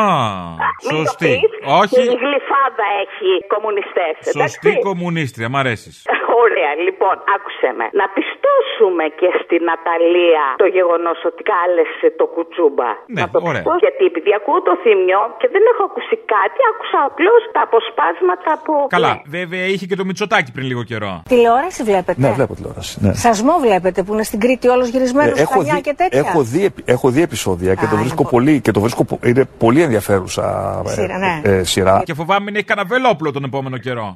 Μην 0.86 0.94
το 0.94 0.96
σωστή. 0.96 1.32
πεις. 1.40 1.50
Όχι, 1.80 1.94
Και 1.96 2.02
η 2.14 2.16
γλυφάδα 2.24 2.86
έχει 3.04 3.28
κομμουνιστές. 3.54 4.14
σωστή 4.40 4.72
κομμουνίστρια, 4.88 5.48
μ' 5.52 5.58
αρέσεις. 5.62 5.96
Ωραία, 6.44 6.72
λοιπόν, 6.86 7.14
άκουσε 7.34 7.68
με. 7.78 7.86
Να 8.00 8.06
πιστώσουμε 8.16 9.04
και 9.20 9.28
στην 9.42 9.60
Ναταλία 9.70 10.44
το 10.62 10.68
γεγονός 10.76 11.18
ότι 11.30 11.40
κάλεσε 11.52 12.06
το 12.20 12.24
κουτσούμπα. 12.34 12.90
Ναι, 13.14 13.20
να 13.22 13.26
το 13.32 13.38
ωραία. 13.50 13.62
πιστώ, 13.62 13.74
γιατί 13.84 14.02
επειδή 14.12 14.30
ακούω 14.38 14.58
το 14.68 14.72
θύμιο 14.82 15.20
και 15.40 15.48
δεν 15.54 15.62
έχω 15.72 15.82
ακούσει 15.88 16.16
κάτι, 16.36 16.58
άκουσα 16.70 16.98
απλώς 17.10 17.40
τα 17.54 17.60
αποσπάσματα 17.68 18.50
που. 18.64 18.72
Καλά, 18.96 19.12
βέβαια 19.38 19.64
είχε 19.72 19.84
και 19.90 19.96
το 20.00 20.04
Μητσοτάκι 20.08 20.50
πριν 20.56 20.66
λίγο 20.70 20.82
καιρό. 20.90 21.12
Τηλεόραση 21.32 21.80
βλέπετε; 21.90 22.18
Ναι, 22.24 22.30
βλέπω 22.38 22.52
τηλεόραση. 22.58 22.94
Ναι. 23.04 23.12
Σασμό 23.24 23.54
βλέπετε 23.66 23.98
που 24.04 24.12
είναι 24.14 24.26
στην 24.30 24.40
Κρήτη 24.44 24.66
όλος 24.74 24.88
γυρισμένος 24.94 25.36
Ε, 25.40 25.44
στα 25.44 25.62
νιά 25.68 25.78
και 25.86 25.94
τέτοια; 26.00 26.18
έχω, 26.24 26.40
δει, 26.52 26.60
επει- 26.70 26.88
έχω 26.94 27.06
δει 27.14 27.22
επεισόδια 27.28 27.72
και 27.78 27.84
Α, 27.84 27.88
το 27.88 27.94
είναι 27.94 28.00
βρίσκω 28.04 28.22
πο- 28.22 28.34
πολύ, 28.34 28.54
και 28.64 28.70
το 28.76 28.80
βρίσκω, 28.84 29.02
πο- 29.10 29.20
είναι 29.30 29.44
πολύ 29.64 29.80
ενδιαφέρουσα 29.82 30.46
ε, 30.86 30.88
Σειρά, 30.88 31.18
ναι. 31.18 31.34
ε, 31.44 31.62
σειρά. 31.72 32.02
Και 32.04 32.14
φοβάμαι 32.14 32.44
μην 32.44 32.54
έχει 32.58 32.64
κανένα 32.64 32.86
βελόπουλο 32.92 33.32
τον 33.32 33.44
επόμενο 33.44 33.76
καιρό. 33.86 34.06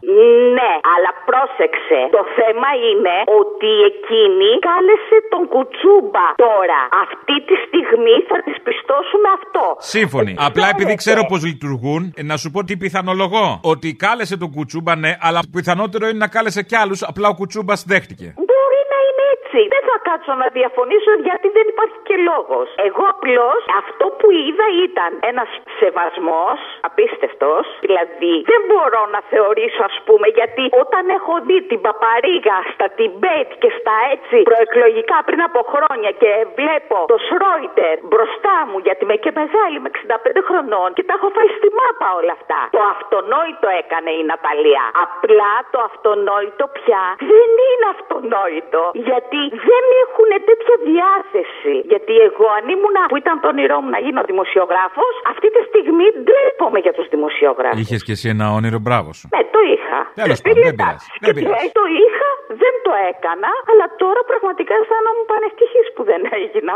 Ναι, 0.59 0.73
αλλά 0.95 1.11
πρόσεξε. 1.31 1.99
Το 2.17 2.23
θέμα 2.39 2.71
είναι 2.89 3.15
ότι 3.41 3.71
εκείνη 3.91 4.51
κάλεσε 4.69 5.17
τον 5.33 5.43
κουτσούμπα. 5.53 6.27
Τώρα, 6.49 6.81
αυτή 7.05 7.37
τη 7.49 7.55
στιγμή 7.67 8.17
θα 8.29 8.37
της 8.47 8.57
πιστώσουμε 8.67 9.29
αυτό. 9.39 9.65
Σύμφωνοι. 9.79 10.35
Απλά 10.49 10.67
επειδή 10.75 10.95
ξέρω 10.95 11.23
πώς 11.31 11.45
λειτουργούν, 11.45 12.03
ε, 12.17 12.23
να 12.23 12.37
σου 12.37 12.51
πω 12.51 12.65
τι 12.65 12.77
πιθανολογώ. 12.77 13.47
Ότι 13.63 13.89
κάλεσε 13.95 14.37
τον 14.37 14.51
Κουτσούμπα, 14.51 14.97
ναι, 14.97 15.13
αλλά 15.21 15.41
πιθανότερο 15.53 16.09
είναι 16.09 16.19
να 16.19 16.29
κάλεσε 16.29 16.63
κι 16.63 16.77
άλλους, 16.77 17.03
απλά 17.03 17.29
ο 17.29 17.35
Κουτσούμπας 17.35 17.85
δέχτηκε. 17.87 18.35
Μπορεί 18.85 18.97
να 18.97 19.01
είναι 19.09 19.25
έτσι. 19.37 19.61
Δεν 19.75 19.83
θα 19.91 19.97
κάτσω 20.09 20.33
να 20.43 20.47
διαφωνήσω 20.59 21.11
γιατί 21.29 21.49
δεν 21.57 21.67
υπάρχει 21.73 21.99
και 22.09 22.17
λόγος. 22.31 22.69
Εγώ 22.89 23.05
απλώς 23.15 23.61
αυτό 23.83 24.05
που 24.19 24.27
είδα 24.45 24.67
ήταν 24.87 25.11
ένας 25.31 25.51
σεβασμός 25.79 26.59
απίστευτος. 26.89 27.65
Δηλαδή 27.87 28.35
δεν 28.53 28.63
μπορώ 28.69 29.03
να 29.15 29.21
θεωρήσω, 29.33 29.83
ας 29.91 29.97
πούμε, 30.07 30.27
γιατί 30.39 30.65
όταν 30.83 31.03
έχω 31.19 31.35
δει 31.49 31.59
την 31.71 31.81
παπαρίγα 31.87 32.59
στα 32.73 32.87
Τιμπέτ 32.97 33.49
και 33.63 33.71
στα 33.79 33.95
έτσι 34.15 34.37
προεκλογικά 34.51 35.19
πριν 35.29 35.41
από 35.49 35.61
χρόνια 35.73 36.11
και 36.23 36.31
βλέπω 36.59 36.97
το 37.13 37.19
Σρόιτερ 37.29 37.95
μπροστά 38.11 38.57
μου, 38.69 38.79
γιατί 38.87 39.01
είμαι 39.05 39.19
και 39.25 39.33
μεγάλη, 39.41 39.77
με 39.85 39.91
65 39.95 40.41
χρονών 40.49 40.89
και 40.97 41.05
τα 41.09 41.13
έχω 41.19 41.29
φάει 41.37 41.51
στη 41.59 41.69
μάπα 41.79 42.09
όλα 42.19 42.33
αυτά. 42.39 42.61
Το 42.77 42.83
αυτονόητο 42.95 43.69
έκανε 43.83 44.11
η 44.21 44.23
Ναταλία. 44.31 44.85
Απλά 45.07 45.53
το 45.73 45.79
αυτονόητο 45.91 46.65
πια 46.77 47.03
δεν 47.33 47.51
είναι 47.69 47.87
αυτονόητο. 47.97 48.84
Γιατί 49.09 49.41
δεν 49.69 49.85
έχουν 50.05 50.29
τέτοια 50.51 50.77
διάθεση. 50.91 51.75
Γιατί 51.93 52.13
εγώ 52.29 52.47
αν 52.59 52.65
ήμουνα 52.75 53.03
που 53.11 53.17
ήταν 53.23 53.35
το 53.43 53.47
όνειρό 53.55 53.77
μου 53.83 53.91
να 53.97 54.01
γίνω 54.05 54.21
δημοσιογράφος, 54.33 55.13
αυτή 55.33 55.49
τη 55.55 55.61
στιγμή 55.71 56.07
ντρέπομαι 56.25 56.79
για 56.85 56.93
τους 56.97 57.07
δημοσιογράφους. 57.15 57.81
Είχες 57.83 58.01
κι 58.07 58.13
εσύ 58.17 58.27
ένα 58.35 58.47
όνειρο, 58.59 58.79
μπράβο 58.87 59.09
σου. 59.19 59.27
Ναι, 59.35 59.43
το 59.55 59.61
είχα. 59.73 59.99
Τέλος 60.23 60.39
Ε, 60.39 60.43
πάντων, 60.45 60.63
δεν 60.67 60.73
εντάξει. 60.77 61.07
πειράζει. 61.07 61.23
Δεν 61.25 61.33
Και 61.35 61.39
πειράζει. 61.39 61.69
το 61.81 61.85
είχα, 62.05 62.29
δεν 62.63 62.75
το 62.87 62.93
έκανα, 63.11 63.51
αλλά 63.71 63.87
τώρα 64.03 64.21
πραγματικά 64.31 64.73
αισθάνομαι 64.81 65.23
πανευτυχής 65.33 65.87
που 65.95 66.03
δεν 66.11 66.21
έγινα. 66.41 66.75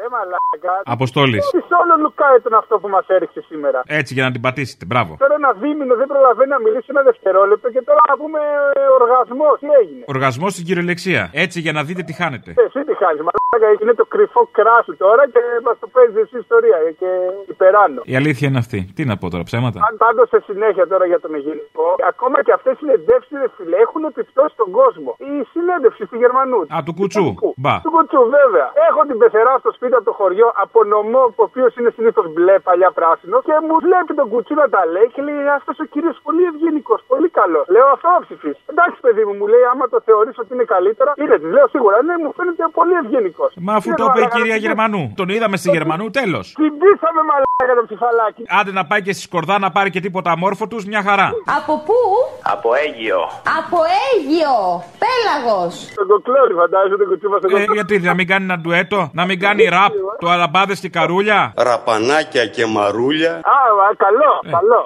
Ρε 0.00 0.08
μαλάκα. 0.14 0.72
Αποστόλης. 0.96 1.44
Τι 1.50 1.58
όλο 1.82 1.94
Λουκάι 2.02 2.36
ήταν 2.42 2.54
αυτό 2.62 2.74
που 2.80 2.88
μας 2.94 3.06
έριξε 3.16 3.40
σήμερα. 3.50 3.78
Έτσι 4.00 4.10
για 4.16 4.24
να 4.26 4.30
την 4.34 4.40
πατήσετε. 4.46 4.84
Μπράβο. 4.90 5.10
Τώρα 5.22 5.34
ένα 5.42 5.52
δίμηνο 5.62 5.94
δεν 6.00 6.06
προλαβαίνει 6.12 6.50
να 6.56 6.60
μιλήσει 6.64 6.86
ένα 6.94 7.02
δευτερόλεπτο 7.10 7.66
και 7.74 7.82
τώρα 7.88 8.00
να 8.10 8.16
πούμε 8.20 8.40
ε, 8.80 8.80
οργασμός. 9.00 9.56
Τι 9.62 9.68
έγινε; 9.80 10.04
Οργασμός 10.14 10.45
στην 10.50 10.64
κυριολεξία. 10.64 11.30
Έτσι 11.32 11.60
για 11.60 11.72
να 11.72 11.84
δείτε 11.84 12.02
τι 12.02 12.12
χάνετε. 12.12 12.50
Ε, 12.50 12.62
Εσύ 12.62 12.80
τι 12.88 12.94
χάνεις, 13.02 13.20
μαλάκα. 13.26 13.45
Είναι 13.82 13.94
το 13.94 14.06
κρυφό 14.14 14.48
κράσι 14.58 14.92
τώρα 15.04 15.22
και 15.34 15.40
μας 15.66 15.76
το 15.82 15.86
παίζεις 15.94 16.16
εσύ 16.22 16.36
ιστορία 16.44 16.76
ε, 16.88 16.90
και 17.00 17.10
υπεράνω. 17.54 18.00
Η 18.12 18.14
αλήθεια 18.20 18.48
είναι 18.48 18.60
αυτή. 18.64 18.78
Τι 18.96 19.02
να 19.10 19.14
πω 19.20 19.26
τώρα, 19.32 19.44
ψέματα; 19.50 19.78
Αν 19.88 19.94
πάντως 20.02 20.28
σε 20.28 20.38
συνέχεια 20.48 20.84
τώρα 20.92 21.04
για 21.12 21.20
τον 21.20 21.34
Αιγυπτό, 21.34 21.86
ακόμα 22.12 22.36
και 22.44 22.52
αυτές 22.58 22.72
οι 22.74 22.76
συνεντεύξεις 22.80 23.38
φίλε 23.56 23.76
έχουν 23.86 24.02
επιπτώσει 24.12 24.52
στον 24.58 24.70
κόσμο. 24.78 25.10
Η 25.32 25.34
συνέντευξη 25.52 26.02
του 26.10 26.16
Γερμανού. 26.22 26.60
Α, 26.74 26.76
του 26.86 26.94
κουτσού. 26.98 27.26
Μπα. 27.64 27.74
Του 27.86 27.90
κουτσού, 27.96 28.20
βέβαια. 28.38 28.68
Έχω 28.88 29.00
την 29.08 29.16
πεθερά 29.22 29.54
στο 29.62 29.70
σπίτι 29.76 29.94
από 29.98 30.06
το 30.10 30.14
χωριό 30.20 30.48
από 30.64 30.78
νομό, 30.94 31.22
ο 31.40 31.42
οποίος 31.48 31.70
είναι 31.76 31.90
συνήθως 31.96 32.26
μπλε, 32.32 32.56
παλιά 32.68 32.90
πράσινο, 32.98 33.36
και 33.46 33.54
μου 33.68 33.76
βλέπει 33.86 34.12
τον 34.20 34.28
κουτσού 34.32 34.54
να 34.62 34.68
τα 34.74 34.82
λέει 34.94 35.08
και 35.14 35.22
λέει 35.26 35.34
Αυτός 35.58 35.76
ο 35.84 35.86
κύριος 35.92 36.16
πολύ 36.26 36.44
ευγενικός, 36.50 37.00
πολύ 37.12 37.28
καλός. 37.38 37.64
Λέω 37.74 37.86
αυτό 37.96 38.08
ψηφίς. 38.26 38.56
Εντάξει, 38.72 38.98
παιδί 39.04 39.22
μου, 39.26 39.34
μου 39.40 39.46
λέει 39.52 39.64
άμα 39.72 39.84
το 39.88 39.98
θεωρείς 40.08 40.36
ότι 40.42 40.50
είναι 40.54 40.66
καλύτερα, 40.74 41.10
είναι 41.22 41.36
της. 41.40 41.50
Λέω 41.56 41.68
σίγουρα, 41.74 41.96
ναι, 42.06 42.14
μου 42.22 42.30
φαίνεται 42.36 42.64
πολύ 42.78 42.94
ευγενικός. 43.02 43.35
Μα 43.54 43.74
αφού 43.74 43.94
το 43.94 44.04
είπε 44.08 44.20
η 44.24 44.28
κυρία 44.34 44.56
Γερμανού. 44.56 45.12
Τον 45.16 45.28
είδαμε 45.28 45.56
στη 45.56 45.70
Γερμανού, 45.70 46.10
τέλος. 46.10 46.46
Συμπίσαμε 46.56 47.20
μαλάκα 47.28 47.80
το 47.80 47.84
ψηφαλάκι. 47.86 48.42
Άντε 48.60 48.72
να 48.72 48.84
πάει 48.86 49.02
και 49.02 49.12
στη 49.12 49.22
Σκορδά 49.22 49.58
να 49.58 49.70
πάρει 49.70 49.90
και 49.90 50.00
τίποτα 50.00 50.30
αμόρφο 50.30 50.66
τους, 50.66 50.84
μια 50.84 51.02
χαρά. 51.02 51.32
Από 51.58 51.74
πού; 51.86 51.94
Από 52.42 52.70
Αίγυο. 52.74 53.20
Από 53.58 53.78
Αίγυο. 54.00 54.56
Πέλαγος. 55.02 55.92
Τον 55.94 56.06
κοκλώρι, 56.06 56.54
φαντάζομαι 56.54 56.96
τον 56.96 57.06
κουτσούμα 57.08 57.38
στον 57.38 57.60
Ε, 57.60 57.64
γιατί 57.72 57.98
να 57.98 58.14
μην 58.14 58.26
κάνει 58.26 58.44
ένα 58.44 58.58
ντουέτο, 58.58 59.10
να 59.12 59.24
μην 59.26 59.40
κάνει 59.40 59.64
ραπ 59.64 59.92
το 60.18 60.28
αλαμπάδες 60.30 60.80
και 60.80 60.88
καρούλια. 60.88 61.52
Ραπανάκια 61.56 62.46
και 62.46 62.66
μαρούλια. 62.66 63.32
Α, 63.32 63.58
α, 63.86 63.94
καλό, 64.04 64.32
καλό. 64.56 64.80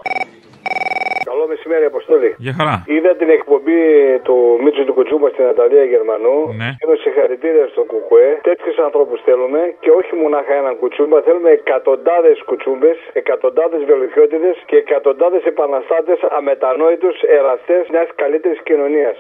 Καλό 1.31 1.47
μεσημέρι, 1.53 1.85
Αποστόλη. 1.93 2.31
Για 2.47 2.55
χαρά. 2.59 2.75
Είδα 2.95 3.13
την 3.21 3.31
εκπομπή 3.39 3.83
του 4.27 4.37
Μίτσου 4.63 4.85
του 4.85 4.95
Κουτσούμπα 4.97 5.29
στην 5.29 5.45
Ναταλία 5.45 5.85
Γερμανού. 5.85 6.37
Ναι. 6.61 6.69
Δίνω 6.81 6.97
συγχαρητήρια 7.05 7.67
στον 7.73 7.87
Κουκουέ. 7.91 8.31
Τέτοιους 8.43 8.77
ανθρώπους 8.87 9.19
θέλουμε 9.29 9.61
και 9.83 9.91
όχι 9.91 10.13
μονάχα 10.23 10.55
έναν 10.63 10.75
κουτσούμπα. 10.81 11.23
Θέλουμε 11.23 11.51
εκατοντάδες 11.51 12.43
κουτσούμπες, 12.49 12.99
εκατοντάδες 13.13 13.85
βελουχιώτιδες 13.85 14.57
και 14.69 14.77
εκατοντάδες 14.77 15.43
επαναστάτες 15.53 16.19
αμετανόητους 16.39 17.17
εραστές 17.39 17.83
μιας 17.93 18.09
καλύτερης 18.15 18.61
κοινωνίας. 18.63 19.17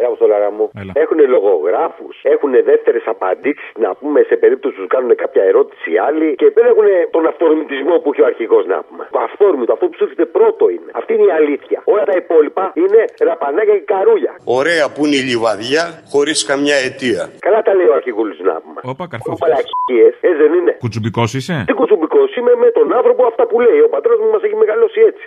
Ρε 0.00 0.06
Αποστολάρα 0.10 0.50
μου, 0.56 0.64
έχουν 1.04 1.18
λογογράφους, 1.36 2.14
έχουν 2.34 2.52
δεύτερες 2.70 3.04
απαντήσεις 3.14 3.68
να 3.84 3.90
πούμε 3.98 4.18
σε 4.30 4.36
περίπτωση 4.42 4.74
που 4.74 4.80
τους 4.84 4.90
κάνουν 4.94 5.12
κάποια 5.24 5.42
ερώτηση 5.50 5.86
οι 5.92 5.98
άλλοι 6.06 6.28
και 6.40 6.48
δεν 6.56 6.64
έχουν 6.70 6.86
τον 7.16 7.22
αυθορμητισμό 7.30 7.94
που 8.02 8.08
έχει 8.12 8.22
ο 8.26 8.28
αρχηγός 8.32 8.64
να 8.72 8.78
πούμε. 8.86 9.04
Το 9.16 9.20
αυθόρμητος, 9.28 9.72
αυτό 9.76 9.84
που 9.88 9.94
σου 9.98 10.04
έρχεται 10.06 10.26
πρώτο 10.38 10.64
είναι. 10.74 10.90
Αυτή 11.00 11.10
είναι 11.14 11.26
η 11.30 11.34
αλήθεια. 11.40 11.78
Όλα 11.92 12.04
τα 12.10 12.16
υπόλοιπα 12.22 12.64
είναι 12.82 13.00
ραπανάκια 13.28 13.74
και 13.78 13.86
καρούλια. 13.94 14.32
Ωραία 14.60 14.84
που 14.94 15.00
είναι 15.06 15.16
η 15.22 15.24
λιβαδιά 15.30 15.84
χωρίς 16.12 16.38
καμιά 16.50 16.76
αιτία. 16.84 17.22
Καλά 17.46 17.60
τα 17.66 17.72
λέει 17.78 17.88
ο 17.92 17.94
αρχηγούλης 18.00 18.38
να 18.50 18.54
πούμε. 18.64 18.80
Όπα, 18.92 19.04
καρφό. 19.12 19.32
Μαλακίες, 19.42 20.12
ε, 20.28 20.30
δεν 20.40 20.50
είναι. 20.58 20.72
Κουτσουμπικός 20.84 21.28
είσαι; 21.38 21.54
Τι 21.68 21.72
κουτσουμπικός 21.80 22.28
είμαι 22.38 22.52
με 22.64 22.68
τον 22.78 22.86
άνθρωπο 22.98 23.22
αυτά 23.30 23.42
που 23.50 23.56
λέει. 23.66 23.80
Ο 23.88 23.90
πατέρα 23.94 24.14
μου 24.20 24.30
μας 24.34 24.42
έχει 24.46 24.56
μεγαλώσει 24.64 25.00
έτσι. 25.10 25.24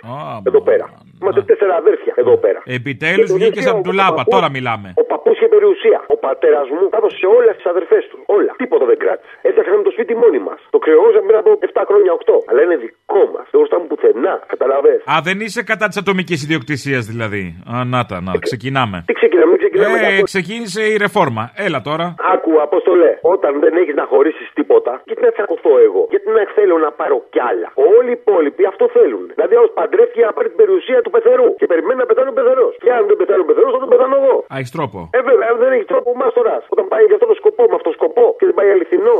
εδώ 0.50 0.60
πέρα. 0.68 0.86
Είμαστε 1.22 1.42
τέσσερα 1.50 1.74
αδέρφια 1.82 2.12
εδώ 2.16 2.34
πέρα. 2.44 2.60
Επιτέλους 2.78 3.20
Και 3.20 3.26
τον 3.32 3.36
βγήκες 3.36 3.58
ίδιο 3.58 3.70
από 3.72 3.80
την 3.80 3.88
ο 3.88 3.92
τουλάπα, 3.92 4.14
παππούς- 4.14 4.34
τώρα 4.34 4.46
μιλάμε. 4.50 4.60
Ο 4.96 5.04
παππού 5.04 5.21
είχε 5.34 5.46
περιουσία. 5.56 5.98
Ο 6.14 6.16
πατέρας 6.26 6.66
μου 6.74 6.82
τα 6.92 6.96
έδωσε 7.00 7.16
σε 7.22 7.28
όλες 7.36 7.52
τις 7.58 7.66
αδερφές 7.72 8.02
του. 8.10 8.18
Όλα. 8.36 8.52
Τίποτα 8.62 8.84
δεν 8.90 8.98
κράτησε. 9.02 9.32
Έφτιαξαμε 9.48 9.82
το 9.88 9.92
σπίτι 9.96 10.14
μόνοι 10.22 10.40
μας. 10.48 10.58
Το 10.74 10.78
κρεώσαμε 10.84 11.26
πριν 11.28 11.38
από 11.42 11.50
7 11.70 11.82
χρόνια, 11.88 12.10
8. 12.20 12.36
Αλλά 12.48 12.60
είναι 12.64 12.76
δικό 12.84 13.22
μας. 13.34 13.44
Δεν 13.50 13.58
χρωστάμε 13.60 13.84
πουθενά. 13.90 14.34
Καταλαβέ. 14.54 14.94
Α, 15.12 15.14
δεν 15.28 15.36
είσαι 15.44 15.60
κατά 15.70 15.86
της 15.90 15.96
ατομικής 16.02 16.38
ιδιοκτησίας 16.46 17.02
δηλαδή. 17.12 17.42
Α, 17.72 17.74
να 17.94 18.00
τα, 18.08 18.16
να 18.28 18.32
ξεκινάμε. 18.46 18.96
Τι 19.08 19.14
ξεκινάμε, 19.20 19.50
μην 19.52 19.60
ξεκινάμε. 19.62 19.96
Ε, 19.98 20.00
καθόλου. 20.02 20.22
ξεκίνησε 20.32 20.82
η 20.92 20.94
ρεφόρμα. 21.04 21.44
Έλα 21.66 21.80
τώρα. 21.88 22.06
Άκου, 22.34 22.52
Αποστολέ, 22.68 23.12
όταν 23.34 23.52
δεν 23.64 23.72
έχεις 23.80 23.94
να 24.00 24.04
χωρίσεις 24.12 24.46
τίποτα, 24.58 24.92
γιατί 25.08 25.20
να 25.26 25.30
τσακωθώ 25.34 25.72
εγώ, 25.88 26.02
γιατί 26.12 26.26
να 26.36 26.42
θέλω 26.56 26.76
να 26.86 26.90
πάρω 27.00 27.16
κι 27.34 27.40
άλλα; 27.50 27.68
Όλοι 27.96 28.10
οι 28.14 28.18
υπόλοιποι 28.20 28.62
αυτό 28.72 28.84
θέλουν. 28.96 29.24
Δηλαδή, 29.34 29.52
άλλο 29.58 29.70
παντρεύτηκε 29.80 30.22
να 30.28 30.32
πάρει 30.36 30.48
την 30.52 30.58
περιουσία 30.62 30.98
του 31.04 31.10
πεθερού 31.14 31.48
και 31.60 31.66
περιμένει 31.72 31.98
να 32.04 32.06
πεθάνει 32.10 32.30
ο 32.34 32.36
πεθερός. 32.38 32.72
Και 32.84 32.90
αν 32.98 33.02
δεν 33.08 33.16
πεθάνει 33.20 33.42
ο 33.44 33.48
πεθερός, 33.50 33.70
θα 33.74 33.80
τον 33.84 33.90
πεθάνω 33.92 34.14
εγώ. 34.20 34.36
Α, 34.52 34.54
έχεις 34.60 34.72
τρόπο. 34.76 34.98
Ε, 35.18 35.20
βέβαια, 35.28 35.46
αν 35.50 35.56
δεν 35.62 35.70
έχει 35.76 35.86
τρόπο, 35.92 36.10
μα 36.20 36.26
τώρα. 36.38 36.56
Όταν 36.74 36.84
πάει 36.92 37.04
για 37.08 37.16
αυτό 37.18 37.26
το 37.32 37.36
σκοπό, 37.40 37.62
με 37.70 37.74
αυτό 37.78 37.88
το 37.90 37.96
σκοπό 37.98 38.24
και 38.38 38.44
δεν 38.48 38.54
πάει 38.58 38.70
αληθινό. 38.74 39.16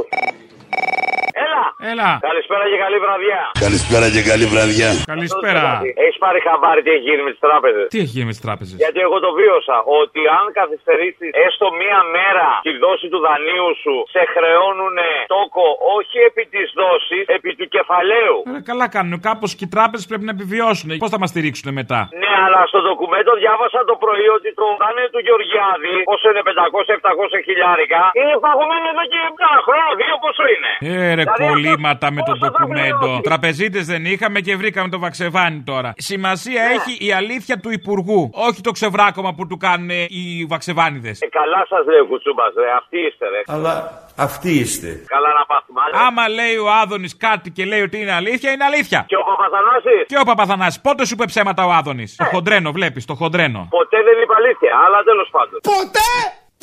Έλα! 1.47 1.65
Έλα! 1.93 2.11
Καλησπέρα 2.29 2.65
και 2.73 2.79
καλή 2.85 2.99
βραδιά. 3.05 3.41
Καλησπέρα 3.65 4.07
και 4.15 4.23
καλή 4.31 4.47
βραδιά. 4.55 4.91
Καλησπέρα. 5.13 5.65
Έχεις 6.05 6.19
πάρει 6.25 6.39
χαμπάρι 6.47 6.81
τι 6.85 6.91
έχει 6.97 7.05
γίνει 7.09 7.23
με 7.27 7.31
τις 7.35 7.43
τράπεζες; 7.47 7.85
Τι 7.93 7.99
έχει 8.05 8.13
γίνει 8.17 8.27
με 8.31 8.35
τις 8.37 8.45
τράπεζες; 8.47 8.77
Γιατί 8.85 8.99
εγώ 9.07 9.17
το 9.27 9.31
βίωσα. 9.39 9.77
Ότι 10.01 10.21
αν 10.39 10.45
καθυστερήσεις 10.61 11.31
έστω 11.47 11.67
μία 11.83 12.01
μέρα 12.17 12.49
τη 12.67 12.73
δόση 12.85 13.07
του 13.13 13.21
δανείου 13.27 13.71
σου, 13.83 13.95
σε 14.15 14.23
χρεώνουν 14.35 14.97
τόκο 15.35 15.67
όχι 15.97 16.17
επί 16.29 16.45
της 16.55 16.67
δόσης, 16.81 17.25
επί 17.37 17.51
του 17.59 17.67
κεφαλαίου. 17.75 18.37
Ε, 18.57 18.61
καλά 18.71 18.87
κάνουν. 18.95 19.15
Κάπως 19.29 19.51
και 19.59 19.65
οι 19.67 19.71
τράπεζες 19.77 20.07
πρέπει 20.11 20.25
να 20.29 20.35
επιβιώσουν. 20.39 20.89
Πώς 21.03 21.11
θα 21.15 21.19
μας 21.23 21.31
στηρίξουν 21.33 21.69
μετά; 21.81 22.01
Ναι, 22.23 22.33
αλλά 22.45 22.61
στο 22.71 22.79
ντοκουμέντο 22.85 23.33
διάβασα 23.43 23.81
το 23.91 23.95
πρωί 24.05 24.29
ότι 24.39 24.49
το 24.61 24.67
δάνειο 24.83 25.09
του 25.15 25.21
Γεωργιάδη, 25.27 25.95
πόσο 26.11 26.27
είναι 26.31 26.43
500-700 26.49 27.47
χιλιάρικα, 27.47 28.01
είναι 28.21 28.35
παγωμένο 28.47 28.87
εδώ 28.93 29.05
και 29.13 29.19
ένα 29.29 29.51
χρόνο, 29.67 29.91
δύο 30.01 30.15
πόσο 30.25 30.45
είναι. 30.55 30.72
Ε, 30.81 31.15
ρε 31.15 31.23
Δηλαδή, 31.23 31.29
κολλή, 31.47 31.63
προβλήματα 31.67 32.13
με 32.13 32.23
το 32.23 32.33
ντοκουμέντο. 32.39 33.21
Τραπεζίτες 33.21 33.87
δεν 33.87 34.05
είχαμε 34.05 34.41
και 34.41 34.57
βρήκαμε 34.57 34.89
το 34.89 34.99
βαξεβάνι 34.99 35.63
τώρα. 35.67 35.93
Σημασία 35.97 36.63
Ναι. 36.63 36.75
έχει 36.75 37.07
η 37.07 37.13
αλήθεια 37.13 37.59
του 37.61 37.71
υπουργού. 37.71 38.31
Όχι 38.33 38.61
το 38.61 38.71
ξεβράκωμα 38.71 39.35
που 39.35 39.47
του 39.47 39.57
κάνουν 39.57 39.91
οι 39.91 40.47
βαξεβάνιδες. 40.49 41.21
Ε, 41.21 41.27
καλά 41.29 41.67
σας 41.69 41.87
λέει 41.87 41.99
ο 42.01 42.07
Κουτσούμπας, 42.07 42.53
ρε. 42.57 42.71
Αυτοί 42.81 42.99
είστε, 43.07 43.27
ρε. 43.29 43.41
Αλλά 43.47 43.73
αυτοί 44.17 44.51
είστε. 44.51 44.89
Καλά 45.07 45.29
να 45.39 45.45
πάθουμε. 45.47 45.81
Άλλε. 45.85 46.07
Άμα 46.07 46.29
λέει 46.29 46.57
ο 46.57 46.71
Άδωνης 46.83 47.17
κάτι 47.17 47.51
και 47.51 47.65
λέει 47.65 47.81
ότι 47.81 47.97
είναι 48.01 48.13
αλήθεια, 48.13 48.51
είναι 48.53 48.65
αλήθεια. 48.65 49.05
Και 49.09 49.17
ο 49.17 49.25
Παπαθανάσης; 49.31 50.07
Και 50.07 50.19
ο 50.21 50.25
Παπαθανάσης. 50.25 50.81
Πότε 50.81 51.05
σου 51.07 51.15
είπε 51.15 51.25
ψέματα 51.25 51.65
ο 51.67 51.71
Άδωνης; 51.71 52.17
Το 52.17 52.25
χοντρένο, 52.25 52.73
βλέπεις, 52.73 53.05
το 53.05 53.15
χοντρένο. 53.15 53.67
Ποτέ 53.71 53.99
δεν 54.09 54.17
είπε 54.23 54.35
αλήθεια, 54.43 54.73
αλλά 54.87 54.99
τέλος 55.03 55.29
πάντων. 55.37 55.59
Ποτέ! 55.75 56.11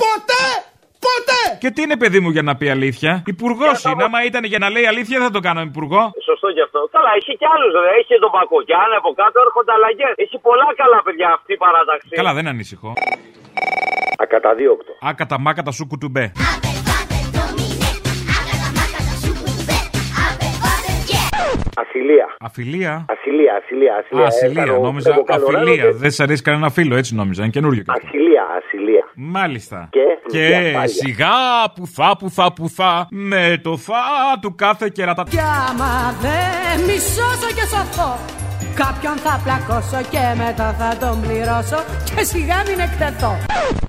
Ποτέ! 0.04 0.46
Ποτέ! 1.08 1.42
Και 1.62 1.70
τι 1.74 1.80
είναι, 1.86 1.98
παιδί 2.02 2.20
μου, 2.24 2.30
για 2.36 2.42
να 2.50 2.54
πει 2.60 2.66
αλήθεια; 2.78 3.12
Υπουργός 3.34 3.78
είναι. 3.84 4.04
Άμα 4.08 4.20
ήταν 4.30 4.44
για 4.54 4.60
να 4.64 4.68
λέει 4.76 4.86
αλήθεια, 4.94 5.16
δεν 5.20 5.28
θα 5.30 5.34
το 5.38 5.42
κάνω 5.48 5.62
υπουργό. 5.72 6.02
Σωστό 6.30 6.48
και 6.56 6.64
αυτό. 6.68 6.80
Καλά, 6.96 7.12
έχει 7.20 7.34
κι 7.42 7.48
άλλους, 7.54 7.72
ρε. 7.84 7.90
Έχει 8.00 8.14
τον 8.26 8.32
Πακογιάννη 8.38 8.96
από 9.02 9.10
κάτω, 9.22 9.38
έρχονται 9.46 9.74
αλλαγές. 9.78 10.14
Έχει 10.26 10.38
πολλά 10.48 10.70
καλά 10.82 11.00
παιδιά 11.06 11.28
αυτή 11.38 11.52
η 11.58 11.60
παράταξη. 11.64 12.10
Καλά, 12.20 12.32
δεν 12.38 12.46
ανησυχώ. 12.54 12.92
Ακαταδίωκτο. 14.24 14.92
Άκατα 15.12 15.36
μάκατα 15.46 15.72
σου 15.78 15.88
κουτουμπέ. 15.92 16.26
Ασυλία. 21.86 22.28
Αφιλία. 22.40 23.06
Ασυλία, 23.14 23.54
ασυλία, 23.62 23.94
ασυλία. 24.00 24.24
Α, 24.24 24.28
ασυλία. 24.28 24.64
Έκανα- 24.64 24.80
Νόμιζα 24.80 25.12
εγώ 25.14 25.24
κάνω 25.24 25.44
αφιλία. 25.44 25.60
ράνο 25.64 25.76
και- 25.76 25.98
Δεν 25.98 26.12
σ' 26.12 26.20
αρέσει 26.20 26.42
κανένα 26.42 26.70
φίλο, 26.70 26.96
έτσι 26.96 27.16
νόμιζα. 27.16 27.42
Είναι 27.42 27.52
καινούριο 27.52 27.84
και 27.84 27.92
αυτό. 27.92 28.08
Ασυλία, 28.08 28.44
ασυλία. 28.58 29.04
Μάλιστα. 29.16 29.90
Και, 29.92 30.00
Και 30.28 30.40
διασφάλεια. 30.48 30.88
σιγά 30.88 31.38
που 31.76 31.88
θα 31.88 32.16
που 32.20 32.30
θα 32.30 32.54
που 32.54 32.70
θα 32.70 33.08
με 33.12 33.60
το 33.64 33.78
θα 33.78 34.02
του 34.42 34.56
κάθε 34.56 34.90
κερατά. 34.90 35.24
Κι 35.30 35.38
άμα 35.40 35.94
δεν 36.22 36.86
μισώσω 36.86 37.48
και 37.58 37.66
σωθώ 37.74 38.12
Κάποιον 38.84 39.16
θα 39.26 39.34
πλακώσω 39.44 40.00
και 40.14 40.24
μετά 40.44 40.68
θα 40.80 40.90
τον 41.04 41.16
πληρώσω 41.24 41.80
Και 42.16 42.24
σιγά 42.32 42.58
μην 42.68 42.80
εκτεθώ 42.88 43.32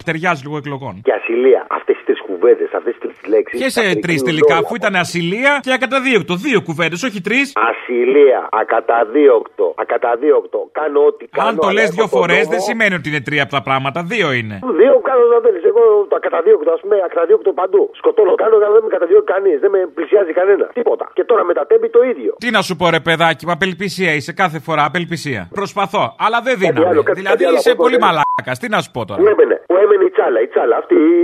Ταιριάζει 0.05 0.43
λίγο 0.47 0.57
εκλογών. 0.62 0.95
Και 1.07 1.12
ασυλία. 1.19 1.62
Αυτές 1.79 1.97
τι 1.99 2.05
τρεις 2.09 2.21
κουβέντες, 2.29 2.71
αυτές 2.79 2.93
τις 2.99 3.03
τρεις 3.03 3.16
λέξεις. 3.33 3.57
Και 3.61 3.69
σε 3.77 3.83
τρεις 4.05 4.19
τελικά, 4.29 4.55
αφού 4.62 4.75
ήταν 4.81 4.95
ασυλία 5.05 5.53
και 5.64 5.73
ακαταδίωκτο. 5.79 6.35
Δύο 6.47 6.61
κουβέντες, 6.69 7.01
όχι 7.09 7.21
τρεις. 7.29 7.47
Ασυλία, 7.71 8.40
ακαταδίωκτο, 8.62 9.66
ακαταδίωκτο. 9.85 10.59
Κάνω 10.79 11.01
ό,τι 11.11 11.25
κάνω. 11.27 11.49
Αν 11.49 11.55
το 11.57 11.66
αλλά 11.66 11.73
λες 11.77 11.85
έχω 11.85 11.95
δύο 11.97 12.07
τον 12.09 12.19
φορές, 12.19 12.43
νόμο. 12.45 12.51
δεν 12.53 12.61
σημαίνει 12.69 12.95
ότι 12.99 13.07
είναι 13.11 13.23
τρία 13.29 13.43
από 13.47 13.53
τα 13.59 13.62
πράγματα. 13.69 13.99
Δύο 14.12 14.29
είναι. 14.38 14.57
Δύο 14.81 14.95
κάνω 15.09 15.25
να 15.35 15.38
θέλεις. 15.45 15.62
Εγώ 15.71 15.83
το 16.11 16.14
ακαταδίωκτο, 16.21 16.71
ας 16.77 16.81
πούμε, 16.83 16.97
ακαταδίωκτο 17.09 17.51
παντού. 17.61 17.83
Σκοτώνω, 18.01 18.33
κάνω, 18.43 18.55
αλλά 18.57 18.71
δεν 18.77 18.83
με 18.87 18.90
καταδιώκει 18.97 19.29
κανείς. 19.35 19.57
Δεν 19.64 19.71
με 19.75 19.81
πλησιάζει 19.97 20.33
κανένα. 20.40 20.66
Τίποτα. 20.81 21.05
Και 21.16 21.25
τώρα 21.31 21.43
με 21.49 21.53
τα 21.59 21.64
τέμπη 21.71 21.88
το 21.97 22.01
ίδιο. 22.12 22.31
Τι 22.45 22.49
να 22.57 22.61
σου 22.66 22.75
πω, 22.79 22.85
ρε 22.97 23.01
παιδάκι, 23.07 23.43
μου 23.47 23.53
απελπισία 23.57 24.11
είσαι 24.19 24.33
κάθε 24.43 24.59
φορά, 24.66 24.69
απελπισία. 24.78 25.48
Προσπαθώ, 25.61 26.04
αλλά 26.24 26.38
δεν 26.46 26.54
Κάτι 26.59 26.64
δίναμε. 26.66 26.88
άλλο, 26.90 27.02
κάτι- 27.02 27.18
Δηλαδή 27.20 27.37
κάτι 27.37 27.48
άλλο 27.48 27.56
είσαι 27.61 27.70
από 27.70 27.83
πολύ 27.85 27.96
τότε. 27.98 28.04
μαλάκας. 28.06 28.56
Τι 28.61 28.66
να 28.74 28.78
σου 28.85 28.90
πω 28.96 29.00
τώρα; 29.09 29.20
Πού 29.22 29.26
έμενε, 29.35 29.56
πού 29.70 29.74
έμενε 29.85 30.04
η 30.09 30.11
τσάλα, 30.14 30.38
η 30.46 30.48
τσάλα, 30.52 30.76
αυτή 30.83 30.94
η 30.94 31.16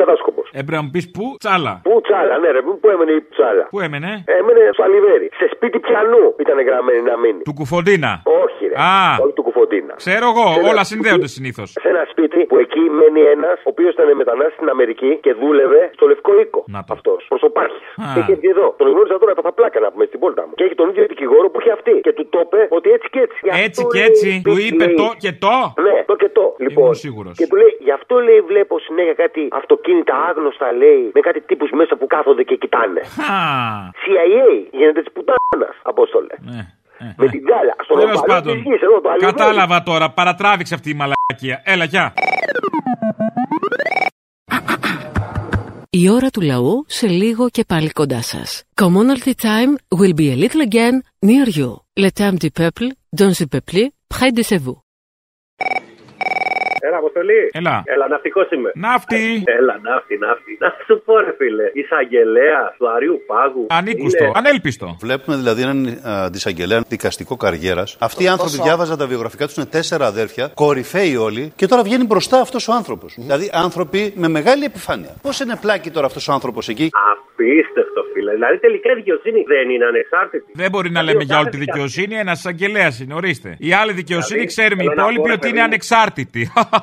κατάσκοπος. 0.00 0.46
Έπρεπε 0.60 0.76
να 0.80 0.82
μου 0.84 0.90
πεις 0.94 1.06
πού, 1.16 1.24
τσάλα. 1.42 1.72
Πού 1.88 1.94
τσάλα, 2.06 2.34
ναι, 2.42 2.48
ρε, 2.56 2.60
πού 2.82 2.88
έμενε 2.94 3.12
η 3.20 3.22
τσάλα; 3.34 3.64
Πού 3.74 3.78
έμενε, 3.86 4.10
Έμενε 4.38 4.62
στο 4.76 4.82
Αλιβέρι. 4.88 5.28
Σε 5.40 5.46
σπίτι 5.54 5.78
πιανού 5.86 6.24
ήταν 6.44 6.56
γραμμένη 6.68 7.02
να 7.10 7.14
μείνει. 7.22 7.42
του 7.48 7.54
κουφοντίνα. 7.60 8.12
Όχι, 8.44 8.62
ρε. 8.70 8.76
Α. 8.88 8.92
Όχι 9.24 9.32
του 9.38 9.44
κουφοντίνα. 9.48 9.94
Ξέρω 10.04 10.26
εγώ, 10.32 10.46
Σε 10.52 10.58
ένα 10.60 10.68
όλα 10.70 10.82
σπίτι- 10.84 10.90
συνδέονται 10.92 11.28
συνήθως. 11.36 11.68
Σε 11.84 11.88
ένα 11.94 12.02
σπίτι 12.12 12.38
που 12.50 12.56
εκεί 12.64 12.82
μένει 12.98 13.22
ένας, 13.36 13.56
ο 13.66 13.68
οποίος 13.74 13.92
ήταν 13.96 14.06
μετανάστης 14.22 14.56
στην 14.58 14.68
Αμερική 14.74 15.10
και 15.24 15.30
δούλευε 15.40 15.80
στο 15.96 16.04
Λευκό 16.10 16.32
Οίκο. 16.40 16.60
Αυτός. 16.96 17.20
Προσωπάρχη. 17.32 17.80
Α. 18.02 18.04
Και 18.14 18.20
είχε 18.22 18.34
βγει 18.40 18.48
εδώ. 18.56 18.66
Τον 18.80 18.88
γνώρισα 18.92 19.16
τώρα, 19.22 19.30
έπαθα 19.36 19.52
πλάκα 19.58 19.78
να 19.84 19.88
πούμε 19.92 20.04
στην 20.10 20.18
πόλτα 20.22 20.42
μου. 20.46 20.54
Και 20.58 20.64
έχει 20.66 20.76
τον 20.80 20.88
ίδιο 20.90 21.04
δικηγόρο 21.12 21.46
που 21.50 21.58
είχε 21.60 21.72
αυτή. 21.78 21.94
Και 22.06 22.12
του 22.16 22.24
το 22.34 22.38
είπε 22.44 22.60
ότι 22.78 22.88
έτσι 22.96 23.08
και 23.14 23.20
έτσι. 23.26 23.38
Γι' 23.46 23.52
Έτσι 23.66 23.80
αυτό 23.82 23.92
και 23.92 23.98
λέει, 23.98 24.08
έτσι, 24.08 24.28
του 24.46 24.54
λέει, 24.56 24.66
είπε 24.70 24.86
το 25.00 25.08
και 25.22 25.32
το. 25.44 25.56
Ναι, 25.86 25.96
το 26.10 26.14
και 26.22 26.30
το. 26.38 26.44
Λοιπόν, 26.66 26.90
σίγουρος. 27.04 27.34
και 27.40 27.46
του 27.50 27.56
λέει, 27.60 27.72
γι' 27.86 27.94
αυτό 27.98 28.14
λέει, 28.28 28.40
βλέπω 28.50 28.74
συνέχεια 28.86 29.14
κάτι 29.22 29.42
αυτοκίνητα 29.60 30.14
άγνωστα 30.28 30.66
λέει, 30.82 31.02
με 31.16 31.20
κάτι 31.28 31.40
τύπους 31.48 31.70
μέσα 31.80 31.92
που 31.98 32.06
κάθονται 32.14 32.42
και 32.48 32.56
κοιτάνε. 32.62 33.00
Χα. 33.16 33.34
CIA 34.02 34.48
γίνεται 34.78 35.00
της 35.04 35.12
πουτάνας, 35.14 35.74
Απόστολε. 35.90 36.34
Με 37.16 37.26
την 37.28 37.40
γκάλα. 37.46 37.74
Στον 37.84 37.96
Τέλος 37.98 38.18
οπαλό 38.18 38.32
πάντων. 38.32 38.52
της 38.54 38.62
γης, 38.66 38.82
εδώ, 38.82 39.00
το 39.00 39.08
Αλιβέρι. 39.08 39.32
Κατάλαβα 39.32 39.82
τώρα, 39.82 40.06
παρατράβηξε 40.10 40.74
αυτή 40.74 40.90
η 40.90 40.94
μαλακία. 40.94 41.56
Έλα, 41.64 41.84
γεια. 41.84 42.12
Η 45.90 46.10
ώρα 46.10 46.28
του 46.30 46.40
λαού 46.40 46.84
σε 46.86 47.06
λίγο 47.06 47.48
και 47.48 47.64
πάλι 47.68 47.90
κοντά 47.90 48.22
σας. 48.22 48.62
Commonalty 48.82 49.32
time 49.42 49.98
will 49.98 50.14
be 50.20 50.26
a 50.32 50.36
little 50.42 50.62
again 50.68 50.94
near 51.26 51.48
you. 51.58 51.83
Le 51.96 52.10
temps 52.10 52.32
du 52.44 52.50
peuple, 52.50 52.86
dans 53.12 53.32
le 53.40 53.46
peuple, 53.46 53.78
près 54.08 54.32
de 54.32 54.42
chez 54.42 54.58
vous. 54.58 54.78
Έλα, 56.86 56.96
αποστολή. 56.96 57.50
Έλα. 57.52 57.82
Έλα, 57.84 58.08
ναυτικός 58.08 58.50
είμαι. 58.50 58.70
Ναύτη. 58.74 59.42
Έλα, 59.58 59.78
ναύτη, 59.82 60.18
ναύτη. 60.18 60.56
Να 60.60 60.68
σου 60.86 61.02
πω, 61.04 61.18
ρε 61.18 61.34
φίλε, 61.38 61.70
εισαγγελέα 61.74 62.74
του 62.78 62.90
Αρίου 62.90 63.20
Πάγου. 63.26 63.66
Ανήκουστο, 63.68 64.24
Είναι- 64.24 64.32
ανέλπιστο. 64.34 64.96
Βλέπουμε 65.00 65.36
δηλαδή 65.36 65.62
έναν 65.62 65.86
α, 66.08 66.24
αντισαγγελέα 66.24 66.80
δικαστικό 66.88 67.36
καριέρας. 67.36 67.96
Αυτοί 68.00 68.22
οι 68.24 68.28
άνθρωποι 68.28 68.56
διάβαζαν 68.62 68.98
τα 68.98 69.06
βιογραφικά 69.06 69.46
τους, 69.46 69.56
είναι 69.56 69.66
τέσσερα 69.66 70.06
αδέρφια, 70.06 70.50
κορυφαίοι 70.54 71.16
όλοι, 71.16 71.52
και 71.56 71.66
τώρα 71.66 71.82
βγαίνει 71.82 72.04
μπροστά 72.04 72.40
αυτός 72.40 72.68
ο 72.68 72.72
άνθρωπος. 72.72 73.14
Δηλαδή 73.18 73.50
άνθρωποι 73.52 74.12
με 74.16 74.28
μεγάλη 74.28 74.64
επιφάνεια. 74.64 75.14
Πώς 75.22 75.40
είναι 75.40 75.56
πλάκι 75.60 75.90
τώρα 75.90 76.06
αυτός 76.06 76.28
ο 76.28 76.32
άνθρωπος 76.32 76.68
εκεί; 76.68 76.90
Απίστευτο, 77.44 78.00
φίλε. 78.12 78.32
Δηλαδή, 78.38 78.56
τελικά 78.66 78.88
η 78.94 78.96
δικαιοσύνη 79.02 79.40
δεν 79.52 79.66
είναι 79.72 79.86
ανεξάρτητη. 79.92 80.50
Δεν 80.62 80.70
μπορεί 80.72 80.90
να 80.90 81.00
Δηλαδή, 81.00 81.18
λέμε 81.18 81.24
ο 81.24 81.28
για 81.30 81.38
όλη 81.40 81.50
κάθε 81.50 81.56
τη 81.56 81.64
δικαιοσύνη, 81.66 82.14
ένας 82.24 82.38
εισαγγελέα 82.40 82.90
είναι, 83.02 83.14
ορίστε. 83.20 83.50
Η 83.68 83.70
άλλη 83.80 83.92
δικαιοσύνη 84.02 84.44
Δηλαδή, 84.44 84.54
ξέρουμε 84.54 84.82
οι 84.82 84.88
θέλω 84.88 84.96
να 84.98 85.02
υπόλοιποι 85.02 85.28
πω, 85.28 85.32
ρε 85.32 85.36
ότι 85.38 85.46
είναι 85.50 85.60
παιδί 85.60 85.66
μου. 85.66 85.70
ανεξάρτητη. 85.70 86.42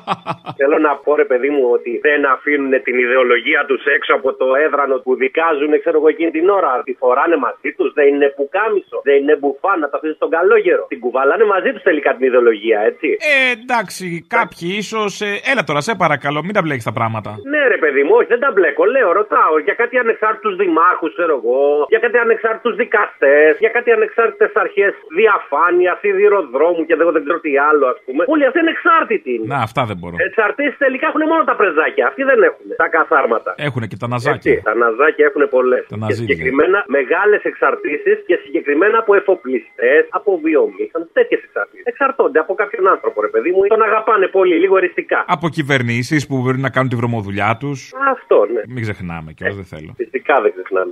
Θέλω 0.62 0.78
να 0.88 0.94
πω, 1.04 1.12
ρε 1.22 1.28
παιδί 1.32 1.50
μου, 1.56 1.64
ότι 1.78 1.92
δεν 2.08 2.20
αφήνουν 2.36 2.74
την 2.88 2.96
ιδεολογία 3.06 3.62
τους 3.70 3.82
έξω 3.96 4.12
από 4.20 4.30
το 4.42 4.48
έδρανο 4.66 4.96
που 5.04 5.12
δικάζουν, 5.24 5.72
ξέρω 5.84 5.98
εγώ, 6.00 6.08
εκείνη 6.16 6.32
την 6.38 6.46
ώρα. 6.58 6.72
Τη 6.88 6.94
φοράνε 7.02 7.38
μαζί 7.46 7.70
τους, 7.78 7.90
δεν 7.98 8.08
είναι 8.14 8.28
πουκάμισο, 8.38 8.98
δεν 9.08 9.18
είναι 9.22 9.36
μπουφάν, 9.40 9.78
να 9.84 9.88
τα 9.92 9.96
αφήσει 9.98 10.16
στον 10.20 10.30
καλόγερο. 10.36 10.84
Την 10.94 11.00
κουβαλάνε 11.06 11.46
μαζί 11.56 11.70
τους 11.74 11.84
τελικά 11.90 12.10
την 12.16 12.24
ιδεολογία, 12.30 12.80
έτσι. 12.90 13.08
Ε, 13.32 13.52
εντάξει, 13.58 14.06
κάποιοι 14.38 14.68
ίσως. 14.84 15.14
έλα 15.52 15.64
τώρα, 15.70 15.82
σε 15.88 15.94
παρακαλώ, 16.04 16.40
μην 16.48 16.54
τα 16.58 16.62
μπλέκεις 16.64 16.86
τα 16.90 16.94
πράγματα. 17.00 17.32
Ναι, 17.54 17.62
ρε 17.74 17.80
παιδί 17.84 18.02
μου, 18.06 18.14
όχι, 18.20 18.30
δεν 18.34 18.42
τα 18.46 18.52
μπλέκω. 18.54 18.84
Λέω, 18.96 19.10
ρωτάω 19.22 19.54
για 19.68 19.76
κάτι 19.82 19.96
ανεξάρτητους 20.04 20.51
δημάρχους, 20.64 21.12
ξέρω 21.18 21.34
εγώ, 21.42 21.62
για 21.94 22.00
κάτι 22.00 22.18
ανεξάρτητους 22.18 22.76
δικαστές, 22.76 23.52
για 23.64 23.70
κάτι 23.70 23.92
ανεξάρτητες 23.92 24.52
αρχές 24.64 24.92
διαφάνειας, 25.20 25.96
σιδηροδρόμου 26.04 26.86
και 26.88 26.96
δεν, 26.96 27.06
δεν 27.16 27.24
ξέρω 27.26 27.40
τι 27.40 27.58
άλλο, 27.70 27.86
ας 27.94 27.98
πούμε. 28.06 28.22
Όλοι 28.34 28.46
αυτοί 28.46 28.60
είναι 28.60 28.74
εξάρτητοι. 28.78 29.32
είναι. 29.34 29.46
Να, 29.54 29.58
αυτά 29.68 29.82
δεν 29.90 29.98
μπορώ. 30.02 30.16
Εξαρτήσει 30.28 30.76
τελικά 30.86 31.06
έχουν 31.12 31.24
μόνο 31.32 31.44
τα 31.44 31.56
πρεζάκια. 31.56 32.04
Αυτοί 32.08 32.24
δεν 32.24 32.40
έχουν. 32.50 32.66
Τα 32.84 32.88
καθάρματα. 32.98 33.52
Έχουν 33.68 33.82
και 33.92 33.98
τα 34.04 34.08
ναζάκια. 34.08 34.52
Έτσι, 34.52 34.64
τα 34.70 34.74
ναζάκια 34.82 35.26
έχουν 35.30 35.44
πολλές. 35.56 35.84
Τα 35.88 35.96
Και 35.96 36.02
ναζίδια. 36.02 36.22
συγκεκριμένα 36.36 36.84
μεγάλες 36.98 37.42
εξαρτήσεις 37.52 38.18
και 38.28 38.36
συγκεκριμένα 38.44 38.98
από 38.98 39.12
εφοπλιστές, 39.16 40.02
από 40.10 40.30
βιομήχανου, 40.44 41.08
τέτοιες 41.14 41.42
εξαρτήσεις. 41.48 41.86
Εξαρτώνται 41.86 42.40
από 42.40 42.54
κάποιον 42.54 42.88
άνθρωπο, 42.88 43.22
ρε 43.22 43.28
παιδί 43.28 43.52
μου. 43.52 43.62
Τον 43.68 43.82
αγαπάνε 43.82 44.28
πολύ, 44.28 44.56
λίγο 44.64 44.78
εριστικά. 44.78 45.26
Από 45.28 45.50
κυβερνήσεις 45.50 46.28
που 46.28 46.36
μπορεί 46.42 46.58
να 46.58 46.70
κάνουν 46.70 46.90
τη 46.90 46.96
βρωμοδουλειά 46.96 47.58
τους. 47.60 47.94
Αυτό, 48.12 48.46
ναι. 48.54 48.62
Μην 48.68 48.82
ξεχνάμε 48.82 49.32
κιόλας, 49.32 49.56
δεν 49.56 49.66
θέλω. 49.66 49.94
Φυσικά 49.98 50.41
δεν 50.42 50.52
ξεχνάμε. 50.52 50.92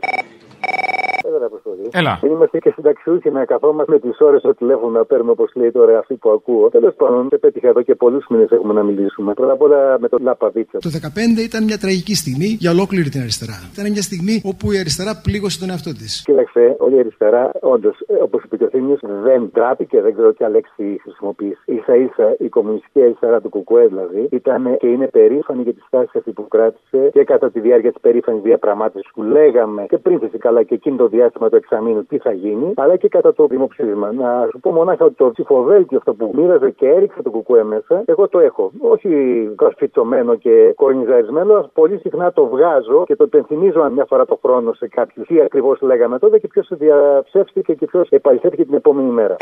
Έλα. 1.91 2.17
Δεν 2.21 2.31
είμαστε 2.31 2.57
και 2.59 2.71
συνταξιούχοι 2.75 3.29
να 3.31 3.45
καθόμαστε 3.45 3.91
με 3.91 3.99
τις 3.99 4.19
ώρες 4.19 4.39
στο 4.39 4.53
τηλέφωνο 4.53 4.91
να 4.97 5.05
παίρνουμε 5.05 5.31
όπως 5.31 5.51
λέει 5.55 5.71
τώρα 5.71 5.99
αυτή 5.99 6.15
που 6.15 6.29
ακούω. 6.29 6.69
Τέλος 6.69 6.93
πάντων, 6.95 7.27
δεν 7.29 7.39
πέτυχα 7.39 7.67
εδώ 7.67 7.81
και 7.81 7.95
πολλούς 7.95 8.25
μήνες 8.29 8.51
έχουμε 8.51 8.73
να 8.73 8.83
μιλήσουμε. 8.83 9.33
Πρώτα 9.33 9.51
απ' 9.51 9.61
όλα 9.61 9.99
με 9.99 10.07
τον 10.07 10.19
Λαπαβίτσα. 10.23 10.77
Το 10.79 10.89
2015 10.89 11.41
ήταν 11.49 11.63
μια 11.63 11.77
τραγική 11.77 12.15
στιγμή 12.15 12.45
για 12.59 12.71
ολόκληρη 12.71 13.09
την 13.09 13.21
αριστερά. 13.21 13.57
Ήταν 13.73 13.91
μια 13.91 14.01
στιγμή 14.01 14.41
όπου 14.45 14.71
η 14.71 14.77
αριστερά 14.79 15.21
πλήγωσε 15.23 15.59
τον 15.59 15.69
εαυτό 15.69 15.91
της. 15.93 16.23
Κοίταξε, 16.25 16.75
όλη 16.79 16.95
η 16.95 16.99
αριστερά, 16.99 17.51
όντως, 17.61 17.97
όπως 18.21 18.43
είπε 18.43 18.57
και 18.57 18.63
ο 18.63 18.69
Θήμιος, 18.69 18.99
δεν 19.23 19.49
τράπηκε, 19.53 20.01
δεν 20.01 20.13
ξέρω 20.13 20.33
ποια 20.33 20.49
λέξη 20.49 20.99
χρησιμοποιήσει. 21.01 21.83
σα 21.85 21.95
ίσα 21.95 22.35
η 22.39 22.49
κομμουνιστική 22.49 23.01
αριστερά 23.01 23.41
του 23.41 23.49
Κουκουέ 23.49 23.85
δηλαδή 23.87 24.27
ήταν 24.31 24.77
και 24.77 24.87
είναι 24.87 25.07
περήφανη 25.07 25.61
για 25.61 25.73
τη 25.73 25.81
στάση 25.87 26.17
αυτή 26.17 26.31
που 26.31 26.47
κράτησε 26.47 27.09
και 27.11 27.23
κατά 27.23 27.51
τη 27.51 27.59
διάρκεια 27.59 27.91
της 27.91 28.01
περήφανης 28.01 28.41
διαπραγμάτευσης 28.41 29.11
που 29.13 29.23
λέγαμε 29.23 29.85
και 29.89 29.97
πριν 29.97 30.19
φυσικά 30.19 30.48
και 30.63 30.73
εκείνο 30.73 30.95
το 30.95 31.07
διάστημα 31.07 31.49
του 31.49 31.55
εξαμήνου 31.55 32.05
τι 32.05 32.17
θα 32.17 32.31
γίνει, 32.31 32.73
αλλά 32.75 32.95
και 32.95 33.07
κατά 33.07 33.33
το 33.33 33.47
δημοψήφισμα. 33.47 34.11
Να 34.11 34.47
σου 34.51 34.59
πω 34.59 34.71
μονάχα 34.71 35.05
ότι 35.05 35.15
το 35.15 35.31
ψηφοδέλτιο 35.31 35.97
αυτό 35.97 36.13
που 36.13 36.31
μοίραζε 36.33 36.69
και 36.69 36.87
έριξε 36.87 37.21
το 37.21 37.29
Κουκουέ 37.29 37.63
μέσα, 37.63 38.03
εγώ 38.05 38.27
το 38.27 38.39
έχω. 38.39 38.71
Όχι 38.79 39.09
κασφιτσωμένο 39.55 40.35
και 40.35 40.73
κορνιζαρισμένο, 40.75 41.53
αλλά 41.53 41.69
πολύ 41.73 41.97
συχνά 41.97 42.31
το 42.31 42.45
βγάζω 42.45 43.03
και 43.05 43.15
το 43.15 43.23
υπενθυμίζω 43.23 43.89
μια 43.89 44.05
φορά 44.05 44.25
το 44.25 44.39
χρόνο 44.41 44.73
σε 44.73 44.87
κάποιους 44.87 45.27
τι 45.27 45.41
ακριβώς 45.41 45.81
λέγαμε 45.81 46.19
τότε 46.19 46.39
και 46.39 46.47
ποιος 46.47 46.67
διαψεύστηκε 46.71 47.73
και 47.73 47.85
ποιος 47.85 48.09
επαληθεύτηκε 48.09 48.65
την 48.65 48.73
επόμενη 48.73 49.09
μέρα. 49.09 49.35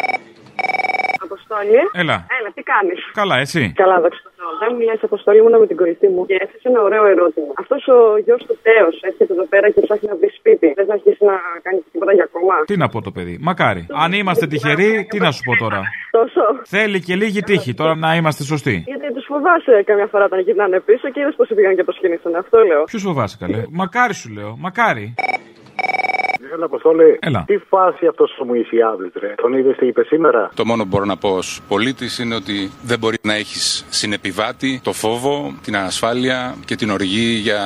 Αποστόλη. 1.38 1.80
Έλα. 2.02 2.18
Έλα, 2.38 2.50
τι 2.56 2.62
κάνεις; 2.72 3.00
Καλά, 3.22 3.36
εσύ; 3.46 3.64
Καλά, 3.82 3.96
δόξα 4.04 4.22
τω 4.26 4.32
Θεώ. 4.38 4.50
Δεν 4.64 4.72
μιλάει 4.80 5.00
Αποστόλη, 5.10 5.38
ήμουν 5.42 5.56
με 5.64 5.68
την 5.72 5.78
κορυφή 5.82 6.08
μου 6.14 6.22
και 6.30 6.36
έθεσε 6.44 6.66
ένα 6.72 6.80
ωραίο 6.88 7.06
ερώτημα. 7.14 7.52
Αυτός 7.64 7.82
ο 7.96 7.98
γιος 8.26 8.42
του 8.48 8.56
Τέος 8.66 8.96
έρχεται 9.10 9.34
εδώ 9.38 9.46
πέρα 9.54 9.68
και 9.74 9.82
ψάχνει 9.86 10.08
να 10.12 10.16
βρει 10.20 10.30
σπίτι. 10.40 10.68
Δεν 10.78 10.86
θα 10.88 10.94
αρχίσεις 10.98 11.24
να 11.32 11.36
κάνεις 11.66 11.82
τίποτα 11.92 12.14
για 12.20 12.28
κόμμα. 12.34 12.56
Τι 12.72 12.76
να 12.84 12.88
πω 12.94 12.98
το 13.08 13.12
παιδί. 13.16 13.36
Μακάρι. 13.50 13.82
Αν 14.04 14.10
είμαστε 14.20 14.46
τυχεροί, 14.52 14.92
τι 15.12 15.18
να 15.26 15.30
σου 15.36 15.42
πω 15.48 15.54
τώρα; 15.64 15.82
Τόσο. 16.18 16.44
Θέλει 16.76 17.00
και 17.08 17.16
λίγη 17.22 17.42
τύχη 17.50 17.72
τώρα 17.80 17.94
να 18.06 18.10
είμαστε 18.18 18.44
σωστοί. 18.52 18.76
Γιατί 18.92 19.08
τους 19.16 19.26
φοβάσαι 19.32 19.76
καμιά 19.90 20.08
φορά 20.12 20.24
όταν 20.30 20.40
γυρνάνε 20.46 20.80
πίσω 20.80 21.06
και 21.14 21.20
είδες 21.22 21.36
πώ 21.40 21.46
πήγαν 21.56 21.76
και 21.78 21.84
το 21.84 21.92
σκηνήσανε. 21.98 22.38
Αυτό 22.44 22.58
λέω. 22.70 22.84
Ποιους 22.84 23.04
φοβάσαι 23.10 23.38
καλέ; 23.40 23.64
Μακάρι 23.82 24.14
σου 24.22 24.30
λέω. 24.38 24.52
Μακάρι. 24.66 25.06
Έλα, 26.54 26.66
Αποστόλη. 26.66 27.18
Έλα. 27.22 27.44
Τι 27.48 27.58
φάση 27.58 28.06
αυτός 28.06 28.38
ο 28.42 28.46
Μουησιάδης, 28.46 29.12
ρε; 29.20 29.34
Τον 29.36 29.54
είδες 29.54 29.76
τι 29.78 29.88
είπε 29.88 30.04
σήμερα; 30.04 30.52
Το 30.56 30.66
μόνο 30.66 30.84
που 30.84 30.90
μπορώ 30.90 31.06
να 31.06 31.18
πω 31.18 31.30
ως 31.30 31.62
πολίτης 31.68 32.20
είναι 32.20 32.36
ότι 32.36 32.72
δεν 32.84 33.00
μπορεί 33.00 33.18
να 33.22 33.34
έχεις 33.36 33.86
συνεπιβάτη 33.90 34.82
το 34.84 34.92
φόβο, 34.94 35.54
την 35.64 35.76
ανασφάλεια 35.76 36.56
και 36.66 36.76
την 36.76 36.90
οργή 36.90 37.30
για 37.48 37.60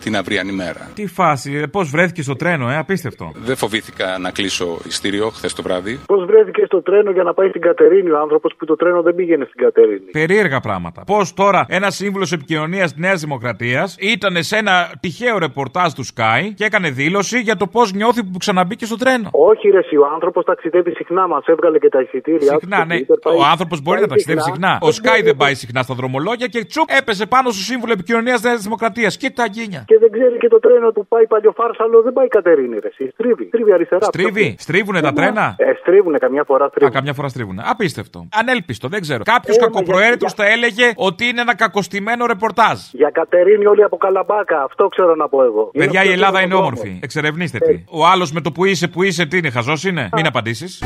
την 0.00 0.16
αυριανή 0.16 0.52
μέρα. 0.52 0.90
Τι 0.94 1.06
φάση, 1.06 1.68
πώς 1.68 1.90
βρέθηκες 1.90 2.24
στο 2.24 2.36
τρένο, 2.36 2.70
ε, 2.70 2.76
απίστευτο. 2.76 3.32
Δεν 3.36 3.56
φοβήθηκα 3.56 4.18
να 4.18 4.30
κλείσω 4.30 4.78
ειστήριο 4.86 5.28
χθες 5.28 5.54
το 5.54 5.62
βράδυ. 5.62 6.00
Πώς 6.06 6.24
βρέθηκες 6.24 6.66
στο 6.66 6.82
τρένο 6.82 7.10
για 7.10 7.22
να 7.22 7.34
πάει 7.34 7.48
στην 7.48 7.60
Κατερίνη; 7.60 8.10
Ο 8.10 8.18
άνθρωπος 8.18 8.54
που 8.58 8.64
το 8.64 8.76
τρένο 8.76 9.02
δεν 9.02 9.14
πήγαινε 9.14 9.44
στην 9.44 9.62
Κατερίνη. 9.64 10.10
Περίεργα 10.12 10.60
πράγματα. 10.60 11.04
Πώς 11.06 11.34
τώρα 11.34 11.66
ένας 11.68 11.94
σύμβουλος 11.94 12.32
επικοινωνίας 12.32 12.92
της 12.92 13.00
Νέας 13.00 13.20
Δημοκρατίας 13.20 13.96
ήταν 13.98 14.42
σε 14.42 14.56
ένα 14.56 14.92
τυχαίο 15.00 15.38
ρεπορτάζ 15.38 15.92
του 15.92 16.04
Sky 16.06 16.52
και 16.54 16.64
έκανε 16.64 16.90
δήλωση 16.90 17.40
για 17.40 17.56
το 17.56 17.66
πώς 17.66 17.92
νιώθει 17.92 18.22
που 18.32 18.38
ξαναμπήκε 18.38 18.84
στο 18.86 18.96
τρένο. 18.96 19.28
Όχι, 19.32 19.68
ρε, 19.68 19.78
εσύ, 19.78 19.96
ο 19.96 20.06
άνθρωπος 20.14 20.44
ταξιδεύει 20.44 20.90
συχνά, 20.90 21.26
μας 21.28 21.44
έβγαλε 21.46 21.78
και 21.78 21.88
τα 21.88 22.00
εισιτήρια. 22.00 22.56
Συχνά, 22.60 22.84
ναι. 22.84 22.96
Ο 23.38 23.44
άνθρωπος 23.50 23.80
μπορεί 23.82 24.00
να 24.00 24.06
ταξιδεύει 24.06 24.40
συχνά. 24.42 24.78
Ο 24.82 24.88
Sky 24.88 25.20
δεν 25.24 25.36
πάει 25.36 25.54
συχνά 25.54 25.82
στα 25.82 25.94
δρομολόγια 25.94 26.46
και 26.46 26.64
τσουπ 26.64 26.88
έπεσε 27.00 27.26
πάνω 27.26 27.50
στο 27.50 27.62
σύμβουλο 27.62 27.92
επικοινωνίας 27.92 28.42
Νέας 28.42 28.62
Δημοκρατίας. 28.62 29.16
Και 29.16 29.30
τα 29.30 29.46
γκίνια. 29.48 29.82
Και 29.86 29.98
δεν 29.98 30.10
ξέρει 30.10 30.36
και 30.38 30.48
το 30.48 30.60
τρένο 30.60 30.90
που 30.90 31.06
πάει 31.06 31.26
παλιοφάρσαλο, 31.26 32.02
δεν 32.02 32.12
πάει 32.12 32.28
Κατερίνη, 32.28 32.78
ρε. 32.78 32.88
εσύ. 32.88 33.08
Στρίβει. 33.12 33.44
Στρίβει 33.46 33.72
αριστερά. 33.72 34.04
Στρίβει, 34.04 34.54
στρίβουνε 34.58 35.00
τα 35.00 35.12
τρένα; 35.12 35.54
Ε, 35.58 35.72
στρίβουνε 35.80 36.18
καμιά 36.18 36.44
φορά. 36.46 36.68
Στρίβουν. 36.68 36.90
Α, 36.92 36.94
καμιά 36.94 37.12
φορά 37.12 37.28
στρίβουνε. 37.28 37.62
Απίστευτο. 37.66 38.28
Ανέλπιστο, 38.40 38.88
δεν 38.88 39.00
ξέρω. 39.00 39.22
Κάποιος 39.24 39.58
κακοπροαίρετος 39.58 40.32
θα 40.32 40.46
έλεγε 40.46 40.92
ότι 40.96 41.24
είναι 41.26 41.40
ένα 41.40 41.54
κακοστημένο 41.56 42.26
ρεπορτάζ. 42.26 42.78
Για 42.92 43.10
Κατερίνη 43.10 43.66
όλοι 43.66 43.82
από 43.82 43.96
Καλαμπάκα. 43.96 44.62
Αυτό 44.62 44.88
ξέρω 44.88 45.14
να 45.14 45.28
πω 45.28 45.42
εγώ. 45.44 45.70
Παιδιά, 45.72 46.00
η 46.00 46.02
Είναι 46.04 46.12
Ελλάδα 46.14 46.38
αυτός 46.38 46.44
είναι 46.44 46.54
ο 46.54 46.58
όμορφη. 46.58 46.98
Εξερευνήστε 47.02 47.58
τη. 47.58 47.84
Ο 47.90 48.06
άλλος 48.16 48.32
με 48.32 48.40
το 48.40 48.52
που 48.52 48.64
είσαι, 48.64 48.88
που 48.88 49.02
είσαι, 49.02 49.26
τι 49.26 49.38
είναι, 49.38 49.50
χαζός 49.50 49.84
είναι; 49.84 50.08
Μην 50.16 50.26
απαντήσεις. 50.26 50.82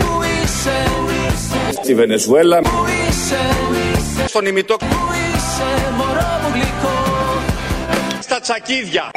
Στη 1.82 1.94
Βενεζουέλα. 1.94 2.60
Στον 4.26 4.46
ημιτό. 4.46 4.76
Στα 8.20 8.40
τσακίδια. 8.40 9.10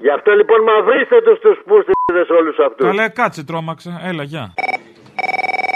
Γι' 0.00 0.10
αυτό 0.16 0.30
λοιπόν 0.32 0.58
μαυρίστε 0.62 1.16
τους 1.26 1.38
τους 1.44 1.58
πούστιδε 1.68 2.34
όλους 2.38 2.56
αυτούς. 2.66 2.86
Καλέ, 2.86 3.08
κάτσε, 3.08 3.44
τρόμαξα. 3.44 4.00
Έλα, 4.04 4.22
γεια. 4.22 4.54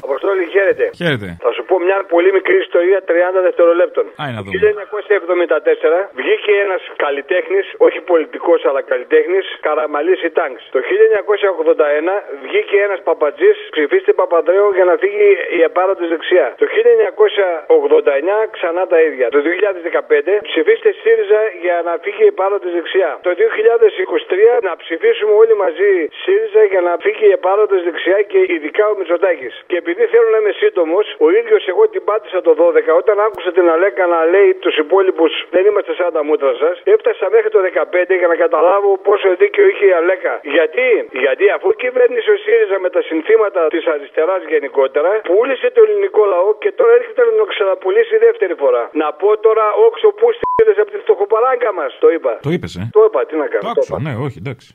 Αποστόλη, 0.02 0.44
χαίρετε. 0.54 0.90
Χαίρετε. 0.94 1.36
Θα 1.40 1.50
σου 1.55 1.55
πω 1.68 1.76
μια 1.86 1.98
πολύ 2.14 2.30
μικρή 2.38 2.56
ιστορία 2.66 2.98
30 3.08 3.40
δευτερολέπτων. 3.46 4.04
Άι 4.22 4.30
να 4.36 4.42
Το 4.42 4.44
δούμε. 4.44 4.56
1974 4.56 6.10
βγήκε 6.20 6.52
ένας 6.66 6.82
καλλιτέχνης, 7.04 7.66
όχι 7.86 8.00
πολιτικός 8.12 8.60
αλλά 8.68 8.82
καλλιτέχνης, 8.92 9.44
Καραμαλής 9.66 10.20
Τάγκ. 10.38 10.54
Το 10.74 10.80
1981 10.88 12.14
βγήκε 12.46 12.76
ένας 12.86 13.00
παπατζής, 13.08 13.56
ψηφίστε 13.74 14.12
Παπανδρέου 14.20 14.68
για 14.78 14.84
να 14.90 14.94
φύγει 15.02 15.28
η 15.58 15.60
επάρωτη 15.68 16.04
δεξιά. 16.12 16.46
Το 16.60 16.66
1989 16.66 18.36
ξανά 18.56 18.82
τα 18.92 18.98
ίδια. 19.08 19.26
Το 19.36 19.40
2015 19.48 20.40
ψηφίστε 20.48 20.90
ΣΥΡΙΖΑ 21.02 21.42
για 21.64 21.76
να 21.86 21.92
φύγει 22.04 22.22
η 22.28 22.30
επάρωτη 22.34 22.68
δεξιά. 22.76 23.10
Το 23.26 23.30
2023 23.40 24.60
να 24.68 24.72
ψηφίσουμε 24.82 25.32
όλοι 25.42 25.54
μαζί 25.64 25.92
ΣΥΡΙΖΑ 26.22 26.62
για 26.72 26.80
να 26.88 26.92
φύγει 27.04 27.26
η 27.32 27.34
επάρωτη 27.38 27.76
δεξιά 27.88 28.18
και 28.30 28.38
ειδικά 28.54 28.84
ο 28.92 28.94
Μητσοτάκης. 28.98 29.54
Και 29.70 29.76
επειδή 29.82 30.02
θέλω 30.12 30.28
να 30.34 30.38
είμαι 30.40 30.54
σύντομος, 30.62 31.06
ο 31.26 31.28
ίδιος 31.38 31.55
εγώ 31.72 31.82
την 31.94 32.02
πάτησα 32.08 32.38
το 32.46 32.52
12 32.60 33.00
όταν 33.00 33.16
άκουσα 33.26 33.50
την 33.56 33.66
Αλέκα 33.74 34.04
να 34.14 34.20
λέει 34.34 34.50
τους 34.64 34.76
υπόλοιπους 34.84 35.32
δεν 35.54 35.62
είμαστε 35.68 35.92
σαν 36.00 36.10
τα 36.16 36.22
μούτρα 36.28 36.52
σας. 36.62 36.74
Έφτασα 36.94 37.26
μέχρι 37.34 37.50
το 37.54 37.60
15 37.66 38.14
για 38.20 38.28
να 38.32 38.36
καταλάβω 38.44 38.90
πόσο 39.08 39.28
δίκιο 39.40 39.64
είχε 39.70 39.84
η 39.92 39.94
Αλέκα. 40.00 40.32
Γιατί, 40.56 40.88
Γιατί 41.24 41.44
αφού 41.56 41.68
κυβέρνησε 41.82 42.30
ο 42.36 42.38
ΣΥΡΙΖΑ 42.44 42.76
με 42.84 42.90
τα 42.94 43.00
συνθήματα 43.10 43.60
της 43.74 43.84
αριστεράς 43.94 44.42
γενικότερα, 44.52 45.10
πούλησε 45.30 45.68
το 45.76 45.80
ελληνικό 45.86 46.22
λαό 46.34 46.48
και 46.62 46.70
τώρα 46.78 46.92
έρχεται 46.98 47.22
να 47.28 47.32
το 47.40 47.44
ξαναπουλήσει 47.52 48.14
δεύτερη 48.26 48.54
φορά. 48.62 48.82
Να 49.02 49.08
πω 49.20 49.28
τώρα 49.46 49.64
όξο 49.86 50.08
που 50.18 50.26
στείλε 50.38 50.72
από 50.82 50.90
τη 50.94 50.98
φτωχοπαράγκα 51.04 51.70
μας, 51.78 51.90
το 52.02 52.08
είπα. 52.14 52.32
Το 52.46 52.50
είπες, 52.54 52.72
ε. 52.80 52.82
Το 52.96 53.00
είπα, 53.06 53.20
τι 53.28 53.34
να 53.42 53.46
κάνω. 53.52 53.62
Το 53.62 53.66
το 53.66 53.70
άκουσα, 53.70 53.96
είπα. 54.00 54.04
ναι, 54.06 54.12
όχι, 54.26 54.38
εντάξει. 54.42 54.68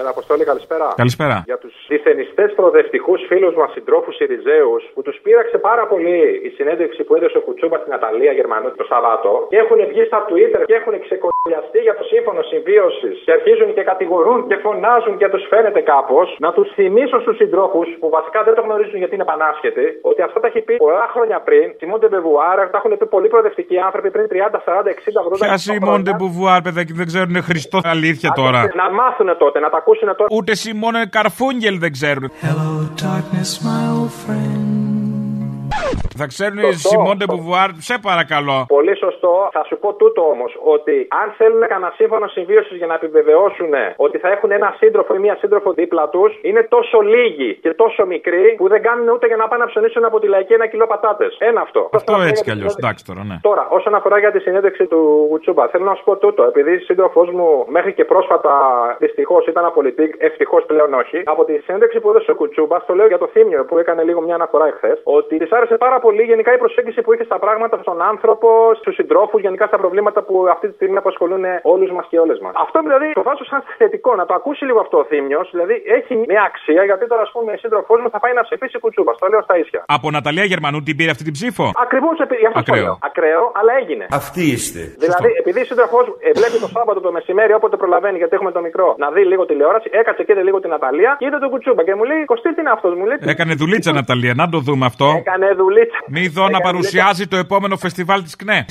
Έλα, 0.00 0.10
Αποστόλη, 0.16 0.44
καλησπέρα. 0.44 0.86
Καλησπέρα. 1.02 1.36
Για 1.50 1.58
τους 1.62 1.74
δυσθενιστέ 1.88 2.44
προοδευτικούς 2.58 3.20
φίλους 3.30 3.54
μας 3.60 3.70
συντρόφους 3.74 4.14
Σιριζέου, 4.18 4.74
που 4.94 5.02
τους 5.06 5.16
πείραξε 5.24 5.58
πάρα 5.68 5.84
πολύ 5.92 6.18
η 6.48 6.50
συνέντευξη 6.56 7.00
που 7.04 7.12
έδωσε 7.16 7.36
ο 7.40 7.42
Κουτσούμπας 7.46 7.80
στην 7.80 7.92
Αταλία 7.98 8.32
Γερμανού 8.38 8.68
το 8.80 8.84
Σαββάτο, 8.90 9.32
και 9.50 9.56
έχουν 9.62 9.78
βγει 9.90 10.04
στα 10.10 10.20
Twitter 10.28 10.60
και 10.68 10.76
έχουν 10.80 10.94
ξεκολλιαστεί 11.06 11.78
για 11.86 11.94
το 11.98 12.04
σύμφωνο 12.12 12.40
συμβίωσης 12.52 13.14
και 13.24 13.32
αρχίζουν 13.38 13.68
και 13.76 13.82
κατηγορούν 13.90 14.38
και 14.48 14.56
φωνάζουν 14.64 15.14
και 15.20 15.28
τους 15.32 15.44
φαίνεται 15.50 15.80
κάπως, 15.92 16.26
να 16.44 16.50
τους 16.56 16.68
θυμίσω 16.76 17.16
στους 17.24 17.36
συντρόφους, 17.40 17.88
που 18.00 18.08
βασικά 18.18 18.40
δεν 18.46 18.54
το 18.58 18.62
γνωρίζουν 18.66 18.98
γιατί 19.02 19.14
είναι 19.18 19.28
πανάσχετοι, 19.32 19.86
ότι 20.10 20.20
αυτά 20.26 20.38
τα 20.40 20.46
έχει 20.50 20.60
πει 20.66 20.74
πολλά 20.76 21.08
χρόνια 21.14 21.38
πριν. 21.48 21.66
Σιμόντε 21.80 22.08
Μπεβουάρα, 22.12 22.62
τα 22.72 22.78
έχουν 22.80 22.92
πει 22.98 23.06
πολύ 23.14 23.28
προοδευτικοί 23.32 23.76
άνθρωποι 23.86 24.10
πριν 24.14 24.26
30, 24.30 24.60
40, 24.66 24.90
60, 24.90 25.20
80 25.32 25.46
Ποια 25.46 25.56
Σιμόν 25.56 25.91
ντε 25.91 26.12
Μποβουάρ, 26.18 26.60
παιδάκι, 26.66 26.92
δεν 27.00 27.06
ξέρουν 27.06 27.36
Χριστό 27.48 27.78
αλήθεια 27.94 28.30
τώρα. 28.40 28.60
Να 28.82 28.86
μάθουν 28.90 29.28
τότε, 29.38 29.58
να 29.60 29.70
τα 29.70 29.80
ακούσουν 29.84 30.16
τώρα. 30.16 30.28
Ούτε 30.32 30.54
Simon 30.54 30.87
and 30.87 31.06
Garfunkel 31.06 31.78
δεν 31.78 31.92
ξέρουν. 31.92 32.30
Θα 36.20 36.26
ξέρουν 36.32 36.58
οι 36.58 36.62
Σωστό. 36.72 36.88
Σιμόν 36.88 37.11
ντε 37.11 37.24
Μποβουάρ, 37.28 37.70
σε 37.88 37.94
παρακαλώ. 38.08 38.58
Πολύ 38.76 38.96
σωστό. 39.04 39.48
Θα 39.56 39.62
σου 39.68 39.76
πω 39.82 39.88
τούτο 40.00 40.22
όμως, 40.34 40.52
ότι 40.74 40.94
αν 41.20 41.26
θέλουν 41.38 41.62
κανένα 41.72 41.92
σύμφωνο 41.98 42.26
συμβίωσης 42.36 42.76
για 42.80 42.86
να 42.86 42.94
επιβεβαιώσουν 42.94 43.72
ότι 43.96 44.16
θα 44.18 44.28
έχουν 44.34 44.50
ένα 44.50 44.74
σύντροφο 44.80 45.14
ή 45.14 45.18
μία 45.18 45.36
σύντροφο 45.42 45.72
δίπλα 45.72 46.08
τους, 46.08 46.38
είναι 46.42 46.62
τόσο 46.74 46.98
λίγοι 47.00 47.50
και 47.54 47.70
τόσο 47.74 48.06
μικροί 48.06 48.54
που 48.58 48.68
δεν 48.68 48.82
κάνουν 48.82 49.08
ούτε 49.08 49.26
για 49.26 49.36
να 49.36 49.48
πάνε 49.48 49.62
να 49.64 49.68
ψωνίσουν 49.70 50.04
από 50.04 50.20
τη 50.20 50.26
λαϊκή 50.26 50.52
ένα 50.52 50.66
κιλό 50.66 50.86
πατάτες. 50.86 51.36
Ένα 51.38 51.60
αυτό. 51.60 51.88
Αυτό 51.92 52.12
έτσι 52.28 52.42
κι 52.42 52.50
αλλιώς, 52.50 52.74
εντάξει 52.74 53.04
τώρα, 53.04 53.22
ναι. 53.24 53.36
Τώρα, 53.42 53.68
όσον 53.70 53.94
αφορά 53.94 54.18
για 54.18 54.32
τη 54.32 54.40
συνέντευξη 54.40 54.84
του 54.86 55.26
Γουτσούμπα, 55.30 55.68
θέλω 55.68 55.84
να 55.84 55.94
σου 55.94 56.04
πω 56.04 56.16
τούτο. 56.16 56.42
Επειδή 56.42 56.72
η 56.72 56.78
σύντροφός 56.78 57.30
μου 57.30 57.64
μέχρι 57.68 57.92
και 57.92 58.04
πρόσφατα 58.04 58.52
δυστυχώς 58.98 59.46
ήταν 59.46 59.64
απολυτή, 59.64 60.14
ευτυχώς 60.18 60.64
πλέον 60.66 60.94
όχι. 60.94 61.22
Από 61.24 61.44
τη 61.44 61.58
συνέντευξη 61.58 62.00
που 62.00 62.08
έδωσε 62.08 62.30
ο 62.30 62.34
Κουτσούμπα, 62.34 62.84
το 62.84 62.94
λέω 62.94 63.06
για 63.06 63.18
το 63.18 63.26
θύμιο 63.26 63.64
που 63.64 63.78
έκανε 63.78 64.02
λίγο 64.02 64.20
μια 64.20 64.34
αναφορά 64.34 64.66
εχθές, 64.66 65.00
ότι 65.04 65.36
της 65.36 65.52
άρεσε 65.52 65.76
πάρα 65.84 65.98
πολύ 66.04 66.22
γενικά 66.30 66.50
η 66.56 66.58
προσέγγιση 66.64 67.00
που 67.04 67.10
είχε 67.12 67.24
στα 67.30 67.38
πράγματα, 67.44 67.74
στον 67.86 67.98
άνθρωπο, 68.12 68.48
στους 68.80 68.94
συντρόφους, 68.98 69.40
γενικά 69.46 69.64
στα 69.70 69.78
προβλήματα 69.82 70.20
που 70.26 70.34
αυτή 70.54 70.66
τη 70.68 70.74
στιγμή 70.78 70.96
απασχολούν 71.04 71.44
όλους 71.74 71.90
μας 71.96 72.06
και 72.10 72.18
όλες 72.24 72.38
μας. 72.44 72.52
Αυτό 72.64 72.78
δηλαδή 72.86 73.06
το 73.18 73.22
βάζω 73.28 73.44
σαν 73.52 73.60
θετικό, 73.80 74.10
να 74.20 74.24
το 74.28 74.34
ακούσει 74.40 74.62
λίγο 74.68 74.80
αυτό 74.84 74.96
ο 75.02 75.04
θύμιο, 75.10 75.40
δηλαδή 75.54 75.76
έχει 75.98 76.12
μια 76.30 76.42
αξία 76.50 76.82
γιατί 76.90 77.04
τώρα 77.12 77.22
ας 77.28 77.32
πούμε 77.34 77.50
η 77.56 77.58
σύντροφός 77.64 77.98
μου 78.02 78.08
θα 78.14 78.18
πάει 78.22 78.34
να 78.38 78.42
ψηφίσει 78.46 78.76
Κουτσούμπα. 78.82 79.12
Το 79.22 79.26
λέω 79.32 79.42
στα 79.48 79.54
ίσια. 79.62 79.80
Από 79.96 80.06
Ναταλία 80.16 80.46
Γερμανού 80.52 80.78
την 80.86 80.94
πήρε 80.98 81.10
αυτή 81.14 81.24
την 81.28 81.34
ψήφο; 81.38 81.64
Ακριβώς 81.84 82.16
επειδή 82.26 82.44
αυτό 82.48 82.58
το 82.62 82.64
Ακραίο. 82.66 82.84
λέω. 82.84 82.94
Ακραίο, 83.08 83.44
αλλά 83.58 83.72
έγινε. 83.80 84.04
Αυτοί 84.20 84.42
είστε. 84.54 84.82
Δηλαδή, 85.04 85.30
επειδή 85.42 85.58
η 85.64 85.66
σύντροφός 85.70 86.04
μου 86.08 86.14
ε, 86.28 86.30
βλέπει 86.38 86.56
το 86.64 86.68
Σάββατο 86.76 86.98
το 87.06 87.10
μεσημέρι, 87.16 87.52
όποτε 87.58 87.76
προλαβαίνει, 87.82 88.16
γιατί 88.22 88.32
έχουμε 88.38 88.52
το 88.56 88.60
μικρό, 88.68 88.88
να 89.02 89.08
δει 89.14 89.22
λίγο 89.32 89.42
τηλεόραση, 89.50 89.88
έκατσε 90.00 90.22
και 90.26 90.32
είδε 90.32 90.42
λίγο 90.48 90.58
την 90.64 90.72
Αταλία 90.78 91.12
και 91.18 91.26
είδε 91.28 91.38
τον 91.44 91.50
Κουτσούμπα 91.52 91.82
και 91.88 91.94
μου 91.98 92.04
λέει: 92.10 92.20
Κωστή, 92.32 92.48
τι 92.54 92.60
είναι 92.60 92.74
αυτός, 92.76 92.92
μου 92.98 93.04
λέει. 93.10 93.18
Έκανε 93.34 93.52
δουλίτσα 93.62 93.90
Ναταλία, 94.00 94.32
να 94.42 94.46
το 94.52 94.58
δούμε 94.66 94.84
αυτό. 94.90 95.06
Έκανε 95.22 95.46
δουλίτσα. 95.52 95.73
Μη 96.08 96.28
δω 96.28 96.48
να 96.48 96.60
παρουσιάζει 96.60 97.26
το 97.26 97.36
επόμενο 97.36 97.76
φεστιβάλ 97.76 98.22
της 98.22 98.36
ΚΝΕ. 98.36 98.64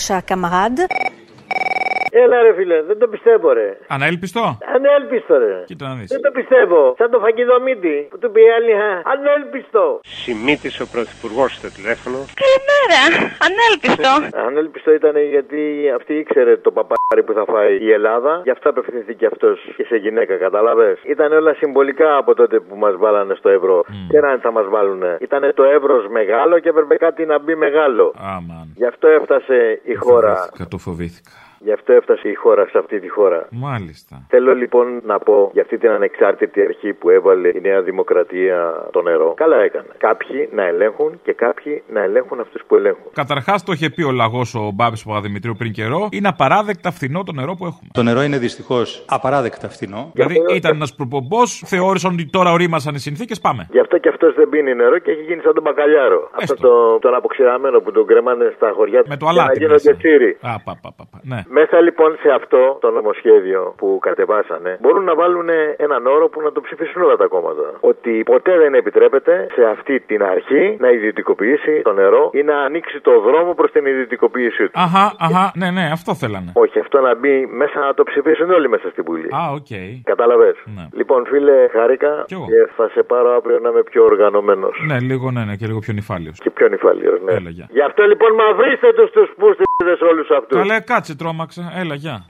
Έλα 2.21 2.41
ρε 2.41 2.53
φίλε, 2.57 2.81
δεν 2.89 2.97
το 2.99 3.07
πιστεύω 3.07 3.47
ρε. 3.53 3.77
Ανέλπιστο; 3.87 4.57
Ανέλπιστο 4.75 5.37
ρε. 5.37 5.63
Κοίτα 5.65 5.87
να 5.87 5.95
δεις. 5.95 6.09
Δεν 6.15 6.21
το 6.21 6.31
πιστεύω. 6.39 6.79
Σαν 6.97 7.09
το 7.11 7.19
φακιδομίτι 7.19 7.95
που 8.09 8.17
του 8.21 8.31
πει 8.31 8.41
η 8.41 8.49
άλλη, 8.57 8.73
«Α, 8.87 8.91
ανέλπιστο. 9.13 9.85
Σημίτης 10.03 10.79
ο 10.83 10.85
Πρωθυπουργός 10.93 11.51
στο 11.59 11.69
τηλέφωνο. 11.77 12.17
Καλημέρα, 12.43 13.01
ανέλπιστο. 13.47 14.11
Ανέλπιστο 14.47 14.89
ήταν 14.99 15.15
γιατί 15.35 15.61
αυτή 15.97 16.13
ήξερε 16.13 16.57
το 16.57 16.71
παπάρι 16.77 17.23
που 17.25 17.33
θα 17.33 17.43
φάει 17.51 17.73
η 17.87 17.91
Ελλάδα. 17.91 18.41
Γι' 18.43 18.53
αυτό 18.55 18.69
απευθυνθήκε 18.69 19.25
αυτός 19.25 19.57
και 19.77 19.83
σε 19.83 19.95
γυναίκα, 19.95 20.33
κατάλαβες; 20.37 20.97
Ήταν 21.13 21.31
όλα 21.39 21.53
συμβολικά 21.53 22.09
από 22.17 22.31
τότε 22.35 22.59
που 22.59 22.75
μας 22.75 22.95
βάλανε 22.97 23.33
στο 23.35 23.49
ευρώ. 23.49 23.85
Και 24.09 24.19
να 24.19 24.37
θα 24.37 24.51
μας 24.51 24.67
βάλουνε. 24.69 25.17
Ήταν 25.19 25.51
το 25.55 25.63
εύρος 25.63 26.07
μεγάλο 26.07 26.59
και 26.59 26.69
έπρεπε 26.69 26.95
κάτι 26.95 27.25
να 27.25 27.39
μπει 27.39 27.55
μεγάλο. 27.55 28.13
Άμαν. 28.35 28.65
Γι' 28.75 28.85
αυτό 28.85 29.07
έφτασε 29.07 29.81
η 29.83 29.93
χώρα. 29.93 30.35
Φοβήθηκα, 30.35 30.67
το 30.67 30.77
φοβήθηκα. 30.77 31.42
Γι' 31.63 31.71
αυτό 31.71 31.93
έφτασε 31.93 32.29
η 32.29 32.33
χώρα 32.33 32.65
σε 32.71 32.77
αυτή 32.77 32.99
τη 32.99 33.09
χώρα. 33.09 33.47
Μάλιστα. 33.51 34.25
Θέλω 34.27 34.53
λοιπόν 34.55 35.01
να 35.05 35.19
πω 35.19 35.49
για 35.53 35.61
αυτή 35.61 35.77
την 35.77 35.89
ανεξάρτητη 35.89 36.61
αρχή 36.61 36.93
που 36.93 37.09
έβαλε 37.09 37.47
η 37.47 37.59
Νέα 37.61 37.81
Δημοκρατία 37.81 38.87
το 38.91 39.01
νερό. 39.01 39.33
Καλά 39.37 39.57
έκανε. 39.57 39.87
Κάποιοι 39.97 40.49
να 40.51 40.63
ελέγχουν 40.63 41.19
και 41.23 41.33
κάποιοι 41.33 41.83
να 41.93 42.01
ελέγχουν 42.01 42.39
αυτούς 42.39 42.61
που 42.67 42.75
ελέγχουν. 42.75 43.11
Καταρχάς 43.13 43.63
το 43.63 43.71
είχε 43.71 43.89
πει 43.89 44.03
ο 44.03 44.11
λαγός 44.11 44.55
ο 44.55 44.71
Μπάμπης 44.73 45.03
Παπαδημητρίου 45.03 45.55
πριν 45.57 45.71
καιρό. 45.71 46.07
Είναι 46.11 46.27
απαράδεκτα 46.27 46.91
φθηνό 46.91 47.23
το 47.23 47.31
νερό 47.31 47.53
που 47.55 47.65
έχουμε. 47.65 47.89
Το 47.93 48.03
νερό 48.03 48.21
είναι 48.21 48.37
δυστυχώς 48.37 49.05
απαράδεκτα 49.09 49.69
φθηνό. 49.69 50.11
Δηλαδή 50.13 50.35
ήταν 50.55 50.75
ένας 50.75 50.95
προπομπός, 50.95 51.63
θεώρησαν 51.65 52.13
ότι 52.13 52.29
τώρα 52.29 52.51
ορίμασαν 52.51 52.95
οι 52.95 52.99
συνθήκες, 52.99 53.39
πάμε. 53.39 53.67
Γι' 53.71 53.79
αυτό 53.79 53.97
και 53.97 54.09
αυτός 54.09 54.33
δεν 54.35 54.49
πίνει 54.49 54.75
νερό 54.75 54.97
και 54.99 55.11
έχει 55.11 55.21
γίνει 55.21 55.41
σαν 55.41 55.53
τον 55.53 55.63
μπακαλιάρο. 55.63 56.29
Αυτό 56.41 56.55
το, 56.55 56.99
τον 56.99 57.15
αποξηραμένο 57.15 57.79
που 57.79 57.91
τον 57.91 58.05
κρέμανε 58.05 58.53
στα 58.55 58.71
χωριά 58.75 59.03
Με 59.07 59.17
το 59.17 59.25
για 59.25 59.33
να 59.33 59.41
αλάτι 59.41 59.57
γίνονται 59.59 59.73
μέσα. 59.73 59.95
τσίρι. 59.95 60.37
Α, 60.41 60.59
πα, 60.63 60.77
πα, 60.81 60.93
πα, 60.97 61.03
πα. 61.11 61.19
Ναι. 61.23 61.41
Μέσα 61.59 61.81
λοιπόν 61.81 62.17
σε 62.21 62.29
αυτό 62.39 62.77
το 62.81 62.89
νομοσχέδιο 62.91 63.73
που 63.77 63.99
κατεβάσανε 64.01 64.77
μπορούν 64.81 65.03
να 65.03 65.15
βάλουν 65.15 65.49
έναν 65.77 66.05
όρο 66.05 66.29
που 66.29 66.41
να 66.41 66.51
το 66.51 66.61
ψηφίσουν 66.61 67.01
όλα 67.01 67.15
τα 67.15 67.27
κόμματα. 67.27 67.65
Ότι 67.79 68.23
ποτέ 68.25 68.57
δεν 68.57 68.73
επιτρέπεται 68.73 69.47
σε 69.55 69.63
αυτή 69.65 69.99
την 69.99 70.23
αρχή 70.23 70.77
να 70.79 70.89
ιδιωτικοποιήσει 70.89 71.81
το 71.83 71.93
νερό 71.93 72.29
ή 72.33 72.43
να 72.43 72.57
ανοίξει 72.59 72.99
το 73.01 73.19
δρόμο 73.19 73.53
προς 73.53 73.71
την 73.71 73.85
ιδιωτικοποίησή 73.85 74.63
του. 74.63 74.71
Αχα, 74.85 75.15
αχα, 75.19 75.51
ναι, 75.55 75.71
ναι, 75.71 75.89
αυτό 75.91 76.15
θέλανε. 76.15 76.51
Όχι, 76.53 76.79
αυτό 76.79 76.99
να 76.99 77.15
μπει 77.15 77.45
μέσα 77.45 77.79
να 77.79 77.93
το 77.93 78.03
ψηφίσουν 78.03 78.49
όλοι 78.51 78.69
μέσα 78.69 78.89
στην 78.89 79.03
Βουλή. 79.07 79.27
Α, 79.35 79.41
οκ. 79.57 79.71
Κατάλαβες; 80.03 80.55
Ναι. 80.65 80.87
Λοιπόν, 80.93 81.25
φίλε, 81.25 81.67
χάρηκα 81.71 82.23
Κι 82.27 82.33
εγώ. 82.33 82.45
και 82.45 82.71
θα 82.75 82.89
σε 82.93 83.03
πάρω 83.03 83.29
αύριο 83.37 83.59
να 83.59 83.69
είμαι 83.69 83.83
πιο 83.83 84.03
οργανωμένος. 84.03 84.83
Ναι, 84.87 84.99
λίγο 84.99 85.31
ναι, 85.31 85.43
ναι, 85.43 85.55
και 85.55 85.65
λίγο 85.65 85.79
πιο 85.79 85.93
νηφάλιος. 85.93 86.37
Και 86.39 86.49
πιο 86.49 86.67
νηφάλιος, 86.67 87.21
ναι. 87.25 87.31
Έλα, 87.33 87.49
γεια. 87.49 87.67
Γι' 87.71 87.81
αυτό 87.81 88.03
λοιπόν 88.03 88.31
μαυρίστε 88.33 88.93
τους 88.93 89.11
τους 89.11 89.29
πούστηδες 89.39 90.01
όλους 90.11 90.29
αυτούς. 90.29 90.57
Καλέ, 90.57 90.79
κάτσε, 90.79 91.15
τρόμαξα. 91.47 91.79
Έλα, 91.81 91.95
γεια. 91.95 92.25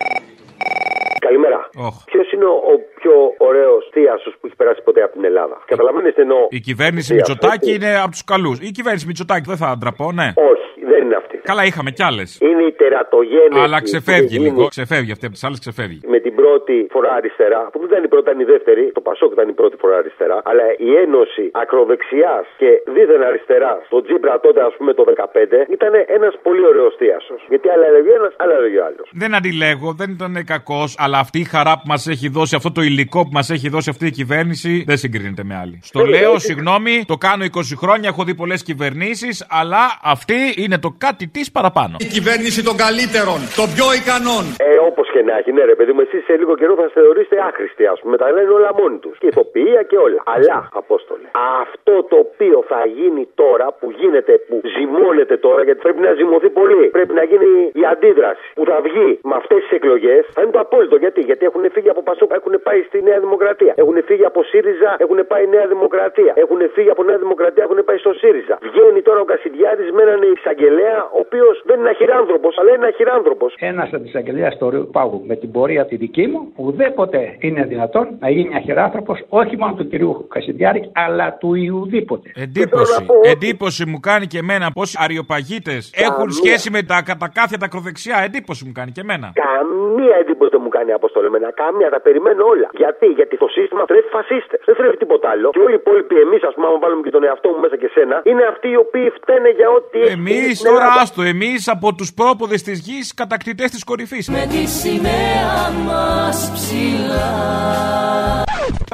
Καλημέρα. 1.20 1.70
Όχ. 1.88 1.96
Ποιος 2.06 2.32
είναι 2.32 2.46
ο, 2.46 2.56
ο 2.74 2.76
πιο 3.00 3.14
ωραίος 3.38 3.90
θίασος 3.94 4.30
που 4.30 4.46
έχει 4.48 4.56
περάσει 4.56 4.82
ποτέ 4.84 5.02
από 5.04 5.14
την 5.14 5.24
Ελλάδα; 5.26 5.56
Καταλαβαίνετε 5.66 6.22
εννοώ; 6.22 6.48
Η 6.50 6.60
κυβέρνηση 6.60 7.14
θίασος, 7.14 7.30
Μητσοτάκη 7.30 7.70
έτσι. 7.70 7.76
είναι 7.76 8.00
από 8.00 8.12
τους 8.12 8.24
καλούς. 8.24 8.60
Η 8.60 8.72
κυβέρνηση 8.72 9.06
Μητσοτάκη 9.08 9.46
δεν 9.48 9.58
θα 9.58 9.78
ντραπώ, 9.78 10.12
ναι. 10.12 10.28
Όχι, 10.52 10.86
δεν 10.92 11.00
είναι 11.06 11.16
αυτή. 11.16 11.38
Καλά, 11.38 11.64
είχαμε 11.66 11.92
κι 11.92 12.04
άλλες. 12.04 12.38
Είναι 12.42 12.64
η 12.64 12.72
τερατογένεια. 12.72 13.62
Αλλά 13.64 13.82
ξεφεύγει 13.82 14.38
λίγο. 14.40 14.68
Ξεφεύγει 14.68 15.12
αυτή 15.12 15.26
από 15.26 15.34
τις 15.34 15.44
άλλες, 15.44 15.60
ξεφεύγει. 15.60 16.00
με 16.08 16.20
την 16.20 16.33
πρώτη 16.44 16.78
φορά 16.96 17.12
αριστερά, 17.20 17.62
που 17.72 17.78
δεν 17.80 17.88
ήταν 17.92 18.02
η 18.08 18.10
πρώτη, 18.12 18.26
ήταν 18.28 18.40
η 18.46 18.48
δεύτερη, 18.54 18.84
το 18.98 19.02
Πασόκ 19.08 19.30
ήταν 19.38 19.48
η 19.54 19.56
πρώτη 19.60 19.76
φορά 19.82 19.96
αριστερά, 20.04 20.38
αλλά 20.50 20.66
η 20.88 20.90
ένωση 21.06 21.46
ακροδεξιάς 21.64 22.46
και 22.62 22.70
δίθεν 22.94 23.22
αριστερά, 23.30 23.74
στο 23.90 23.98
Τζίπρα 24.06 24.34
τότε, 24.46 24.60
ας 24.70 24.74
πούμε 24.78 24.92
το 25.00 25.04
15, 25.08 25.60
ήταν 25.76 25.92
ένας 26.18 26.34
πολύ 26.48 26.64
ωραίος 26.72 26.94
θίασο. 27.00 27.36
Γιατί 27.52 27.68
άλλα 27.74 27.86
έλεγε 27.92 28.12
ένας, 28.20 28.34
άλλα 28.44 28.56
έλεγε 28.60 28.78
ο 28.84 28.86
άλλος. 28.90 29.06
Δεν 29.24 29.32
αντιλέγω, 29.40 29.88
δεν 30.02 30.10
ήταν 30.18 30.34
κακός, 30.54 30.90
αλλά 31.04 31.18
αυτή 31.26 31.40
η 31.46 31.48
χαρά 31.54 31.74
που 31.80 31.88
μας 31.94 32.02
έχει 32.14 32.28
δώσει, 32.38 32.54
αυτό 32.60 32.72
το 32.78 32.82
υλικό 32.82 33.20
που 33.26 33.34
μας 33.40 33.48
έχει 33.56 33.68
δώσει 33.76 33.90
αυτή 33.94 34.06
η 34.06 34.12
κυβέρνηση, 34.20 34.72
δεν 34.90 34.98
συγκρίνεται 35.04 35.44
με 35.50 35.56
άλλη. 35.62 35.80
Στο 35.90 36.06
λέω, 36.14 36.34
συγγνώμη, 36.40 36.94
το 37.08 37.18
κάνω 37.26 37.44
20 37.46 37.60
χρόνια, 37.82 38.08
έχω 38.14 38.24
δει 38.24 38.36
πολλές 38.36 38.64
κυβερνήσεις, 38.64 39.36
αλλά 39.60 39.84
αυτή 40.04 40.40
είναι 40.64 40.78
το 40.86 40.90
κάτι 40.98 41.26
της 41.28 41.52
παραπάνω. 41.52 41.96
Η 42.00 42.10
κυβέρνηση 42.18 42.60
των 42.68 42.76
καλύτερων, 42.84 43.40
των 43.60 43.68
πιο 43.76 43.88
ικανών. 44.00 44.44
Ε, 44.58 44.74
όπως 44.90 45.06
και 45.14 45.22
να 45.28 45.34
έχει, 45.40 45.52
ναι, 45.52 45.64
ρε 45.72 45.76
παιδί 45.76 45.92
μου, 45.96 46.02
εσείς 46.08 46.24
σε 46.34 46.40
λίγο 46.42 46.56
καιρό 46.62 46.74
θα 46.82 46.88
θεωρήσετε 46.98 47.38
άχρηστοι, 47.48 47.84
ας 47.94 48.00
πούμε. 48.02 48.16
Τα 48.22 48.28
λένε 48.36 48.52
όλα 48.60 48.72
μόνοι 48.80 48.98
τους. 49.04 49.16
Και 49.22 49.28
ηθοποιία 49.34 49.82
και 49.90 49.98
όλα. 50.06 50.22
Αλλά, 50.36 50.58
Απόστολε, 50.82 51.28
αυτό 51.64 51.96
το 52.10 52.16
οποίο 52.26 52.58
θα 52.72 52.82
γίνει 52.98 53.24
τώρα, 53.42 53.68
που 53.80 53.88
γίνεται, 54.00 54.34
που 54.48 54.56
ζυμώνεται 54.76 55.36
τώρα, 55.46 55.62
γιατί 55.68 55.80
πρέπει 55.86 56.02
να 56.08 56.12
ζυμωθεί 56.20 56.50
πολύ. 56.60 56.86
Πρέπει 56.98 57.14
να 57.20 57.24
γίνει 57.32 57.50
η 57.82 57.84
αντίδραση 57.94 58.46
που 58.58 58.64
θα 58.70 58.78
βγει 58.88 59.10
με 59.30 59.36
αυτές 59.42 59.60
τις 59.64 59.72
εκλογές. 59.80 60.22
Θα 60.36 60.42
είναι 60.42 60.54
το 60.58 60.62
απόλυτο. 60.66 60.96
Γιατί, 61.04 61.20
γιατί 61.30 61.44
έχουν 61.50 61.64
φύγει 61.76 61.90
από 61.94 62.02
Πασόκ, 62.10 62.30
έχουν 62.40 62.54
πάει 62.68 62.80
στη 62.90 62.98
Νέα 63.08 63.20
Δημοκρατία. 63.26 63.74
Έχουν 63.84 63.98
φύγει 64.08 64.26
από 64.32 64.40
ΣΥΡΙΖΑ, 64.50 64.92
έχουν 65.04 65.20
πάει 65.32 65.44
Νέα 65.56 65.68
Δημοκρατία. 65.74 66.34
Έχουν 66.44 66.62
φύγει 66.76 66.90
από 66.96 67.04
Νέα 67.10 67.18
Δημοκρατία, 67.26 67.64
έχουν 67.68 67.80
πάει 67.88 67.98
στο 67.98 68.14
ΣΥΡΙΖΑ. 68.22 68.56
Βγαίνει 68.68 69.02
τώρα 69.08 69.20
ο 69.26 69.28
Κασιδιάρη 69.32 69.84
με 69.98 70.02
έναν 70.08 70.22
εισαγγελέα, 70.36 71.00
ο 71.18 71.20
οποίος 71.26 71.56
δεν 71.70 71.80
είναι 71.80 71.90
αχυράνθρωπος, 71.90 72.54
αλλά 72.60 72.72
είναι 72.76 72.88
αχυράνθρωπος. 72.94 73.52
Ένας 73.72 73.90
αντισαγγελέα 73.98 74.50
του 74.50 74.66
Ορείου 74.70 74.88
Πάγου 74.96 75.20
με 75.30 75.36
την 75.42 75.52
πορεία 75.52 75.86
τη 75.86 75.96
δική 75.96 76.23
μου, 76.28 76.52
ουδέποτε 76.56 77.36
είναι 77.40 77.64
δυνατόν 77.64 78.08
να 78.20 78.30
γίνει 78.30 78.56
αχυράνθρωπο 78.56 79.18
όχι 79.30 79.58
μόνο 79.58 79.74
του 79.74 79.88
κυρίου 79.88 80.28
Κασιδιάρη, 80.30 80.90
αλλά 80.94 81.38
του 81.40 81.54
Ιουδήποτε. 81.54 82.32
Εντύπωση. 82.36 83.06
Εντύπωση 83.32 83.86
μου 83.86 84.00
κάνει 84.00 84.26
και 84.28 84.38
εμένα 84.38 84.72
πώ 84.72 84.82
αριοπαγίτες 84.96 85.92
έχουν 85.96 86.32
σχέση 86.32 86.70
με 86.72 86.84
τα 86.84 87.02
κατακάθια 87.02 87.58
τα 87.58 87.66
ακροδεξιά. 87.66 88.18
Εντύπωση 88.24 88.66
μου 88.66 88.72
κάνει 88.72 88.92
και 88.92 89.02
εμένα. 89.02 89.32
Καμία 89.34 90.16
εντύπωση 90.22 90.50
δεν 90.56 90.62
μου 90.64 90.70
κάνει 90.84 90.96
αποστολή 91.02 91.28
εμένα. 91.32 91.48
Καμία, 91.64 91.90
τα 91.96 92.00
περιμένω 92.08 92.42
όλα. 92.54 92.68
Γιατί, 92.82 93.08
γιατί 93.20 93.36
το 93.44 93.48
σύστημα 93.58 93.84
θρέφει 93.90 94.10
φασίστε. 94.18 94.56
Δεν 94.68 94.76
θρέφει 94.80 94.98
τίποτα 95.04 95.28
άλλο. 95.34 95.48
Και 95.56 95.62
όλοι 95.66 95.76
οι 95.78 95.82
υπόλοιποι 95.84 96.16
εμείς, 96.26 96.42
ας 96.50 96.54
πούμε, 96.56 96.66
άμα 96.70 96.80
βάλουμε 96.84 97.02
και 97.06 97.14
τον 97.18 97.24
εαυτό 97.28 97.48
μου 97.54 97.60
μέσα 97.66 97.78
και 97.82 97.90
σένα, 97.96 98.16
είναι 98.32 98.44
αυτοί 98.54 98.68
οι 98.74 98.80
οποίοι 98.86 99.08
φταίνε 99.18 99.50
για 99.60 99.70
ό,τι 99.78 99.98
έχει 100.00 100.12
Εμείς 100.20 100.34
γίνει 100.40 100.54
στην 100.54 100.72
τώρα 100.72 100.84
Ελλάδα. 100.84 101.02
άστο, 101.02 101.22
εμείς 101.34 101.62
από 101.76 101.88
τους 101.98 102.10
πρόποδες 102.20 102.62
της 102.68 102.78
γης 102.88 103.06
κατακτητές 103.22 103.70
της 103.76 103.84
κορυφής. 103.90 104.26
Με 104.38 104.44
τη 104.54 104.62
σημαία 104.82 105.58
μας 105.88 106.38
ψηλά 106.56 107.32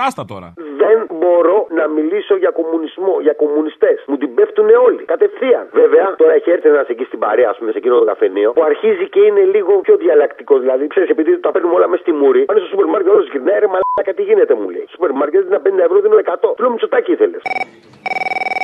Άστα 0.08 0.24
τώρα. 0.34 0.54
Δεν 0.84 0.98
μπορώ 1.20 1.58
να 1.80 1.86
μιλήσω 1.88 2.36
για 2.44 2.52
κομμουνισμό, 2.60 3.14
για 3.26 3.34
κομμουνιστές. 3.34 3.98
Μου 4.08 4.18
την 4.18 4.30
πέφτουν 4.36 4.70
όλοι. 4.88 5.04
Κατευθείαν. 5.14 5.66
Βέβαια, 5.82 6.16
τώρα 6.22 6.34
έχει 6.34 6.50
έρθει 6.52 6.68
ένας 6.68 6.88
εκεί 6.94 7.04
στην 7.04 7.20
παρέα, 7.20 7.50
ας 7.50 7.58
πούμε, 7.58 7.72
σε 7.72 7.78
εκείνο 7.78 7.96
το 8.00 8.06
καφενείο, 8.06 8.50
που 8.52 8.64
αρχίζει 8.64 9.06
και 9.14 9.22
είναι 9.28 9.44
λίγο 9.56 9.72
πιο 9.86 9.96
διαλλακτικό. 10.04 10.54
Δηλαδή, 10.64 10.88
ξέρεις, 10.88 11.10
επειδή 11.10 11.40
τα 11.40 11.52
παίρνουμε 11.52 11.76
όλα 11.76 11.88
μέσα 11.88 12.02
στη 12.02 12.12
μούρη, 12.12 12.46
πάνε 12.46 12.60
στο 12.60 12.70
σούπερ 12.70 12.86
μάρκετ, 12.86 13.12
όλος 13.12 13.30
γυρνάει, 13.32 13.60
ρε 13.60 13.70
μαλάκα, 13.74 14.14
τι 14.18 14.24
γίνεται, 14.30 14.54
μου 14.60 14.70
λέει. 14.70 14.86
Στο 14.88 14.96
σούπερ 14.96 15.12
μάρκετ 15.12 15.42
είναι 15.48 15.60
50 15.66 15.84
ευρώ, 15.88 16.00
δίνω 16.00 16.18
100. 16.18 16.54
Του 16.56 16.62
λέω 16.64 16.72
μισοτάκι 16.72 17.12
ήθελε. 17.12 17.38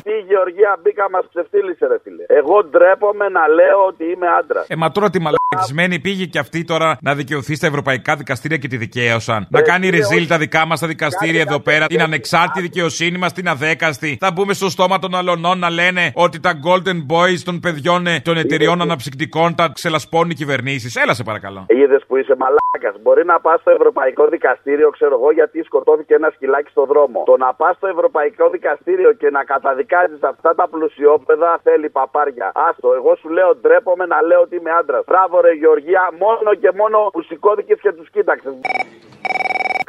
Τι 0.06 0.14
Γεωργία 0.30 0.70
μπήκα 0.82 1.10
μας 1.10 1.24
ψευτήλησε, 1.32 1.86
ρε 1.86 1.98
φίλε. 2.04 2.24
Εγώ 2.46 2.64
ντρέπομαι 2.64 3.28
να 3.28 3.48
λέω 3.48 3.78
ότι 3.86 4.04
είμαι 4.04 4.26
άντρας. 4.38 4.68
Ε, 4.68 4.76
μα 4.76 4.90
τώρα 4.90 5.10
τη 5.10 5.18
μαλακισμένη 5.20 6.00
πήγε 6.00 6.24
και 6.24 6.38
αυτή 6.38 6.64
τώρα 6.64 6.98
να 7.00 7.14
δικαιωθεί 7.14 7.54
στα 7.54 7.66
ευρωπαϊκά 7.66 8.16
δικαστήρια 8.16 8.56
και 8.56 8.68
τη 8.68 8.76
δικαίωσαν. 8.76 9.46
Να 9.50 9.62
κάνει 9.62 9.90
ρεζίλ 9.90 10.26
τα 10.26 10.38
δικά 10.38 10.66
μας 10.66 10.80
τα 10.80 10.86
δικαστήρια 10.86 11.40
εδώ 11.40 11.60
πέρα, 11.60 11.86
την 11.86 12.02
ανεξάρτητη 12.02 12.60
δικαιοσύνη 12.60 13.18
μας, 13.18 13.32
την 13.32 13.48
αδέκαστη. 13.48 14.16
Θα 14.20 14.30
μπούμε 14.32 14.52
στο 14.52 14.68
στόμα 14.68 14.98
των 14.98 15.14
αλωνών 15.14 15.58
να 15.58 15.70
λένε 15.70 16.12
ότι 16.14 16.40
τα 16.40 16.52
golden 16.66 16.98
boys 17.12 17.40
των 17.44 17.60
παιδιών 17.60 18.06
ε, 18.06 18.20
των 18.24 18.36
εταιριών 18.36 18.80
αναψυκτικών 18.80 19.54
τα 19.54 19.70
ξελασπώνουν 19.74 20.30
οι 20.30 20.34
κυβερνήσεις. 20.34 20.96
Έλα 20.96 21.14
σε 21.14 21.22
παρακαλώ. 21.22 21.66
Είδες 21.68 22.02
που 22.06 22.16
είσαι 22.16 22.34
μαλάκας. 22.42 23.02
Μπορεί 23.02 23.24
να 23.24 23.40
πας 23.40 23.60
στο 23.60 23.70
Ευρωπαϊκό 23.70 24.26
Δικαστήριο, 24.26 24.90
ξέρω 24.90 25.14
εγώ, 25.14 25.32
γιατί 25.32 25.62
σκοτώθηκε 25.62 26.14
ένα 26.14 26.30
σκυλάκι 26.34 26.70
στο 26.70 26.84
δρόμο. 26.84 27.22
Το 27.26 27.36
να 27.36 27.54
πας 27.54 27.76
στο 27.76 27.86
Ευρωπαϊκό 27.86 28.48
Δικαστήριο 28.50 29.12
και 29.12 29.30
να 29.30 29.44
καταδικάζεις 29.44 30.22
αυτά 30.22 30.54
τα 30.54 30.68
πλουσιόπεδα 30.68 31.60
θέλει 31.62 31.88
παπάρια. 32.36 32.52
Άστο, 32.68 32.88
εγώ 32.98 33.16
σου 33.20 33.28
λέω 33.28 33.56
ντρέπομαι 33.56 34.06
να 34.06 34.22
λέω 34.22 34.40
ότι 34.40 34.56
είμαι 34.56 34.70
άντρας. 34.80 35.04
Μπράβο, 35.06 35.40
ρε 35.40 35.52
Γεωργία, 35.52 36.02
μόνο 36.24 36.54
και 36.62 36.70
μόνο 36.80 36.98
που 37.12 37.22
σηκώθηκες 37.22 37.78
και 37.80 37.92
τους 37.92 38.10
κοίταξες. 38.10 38.54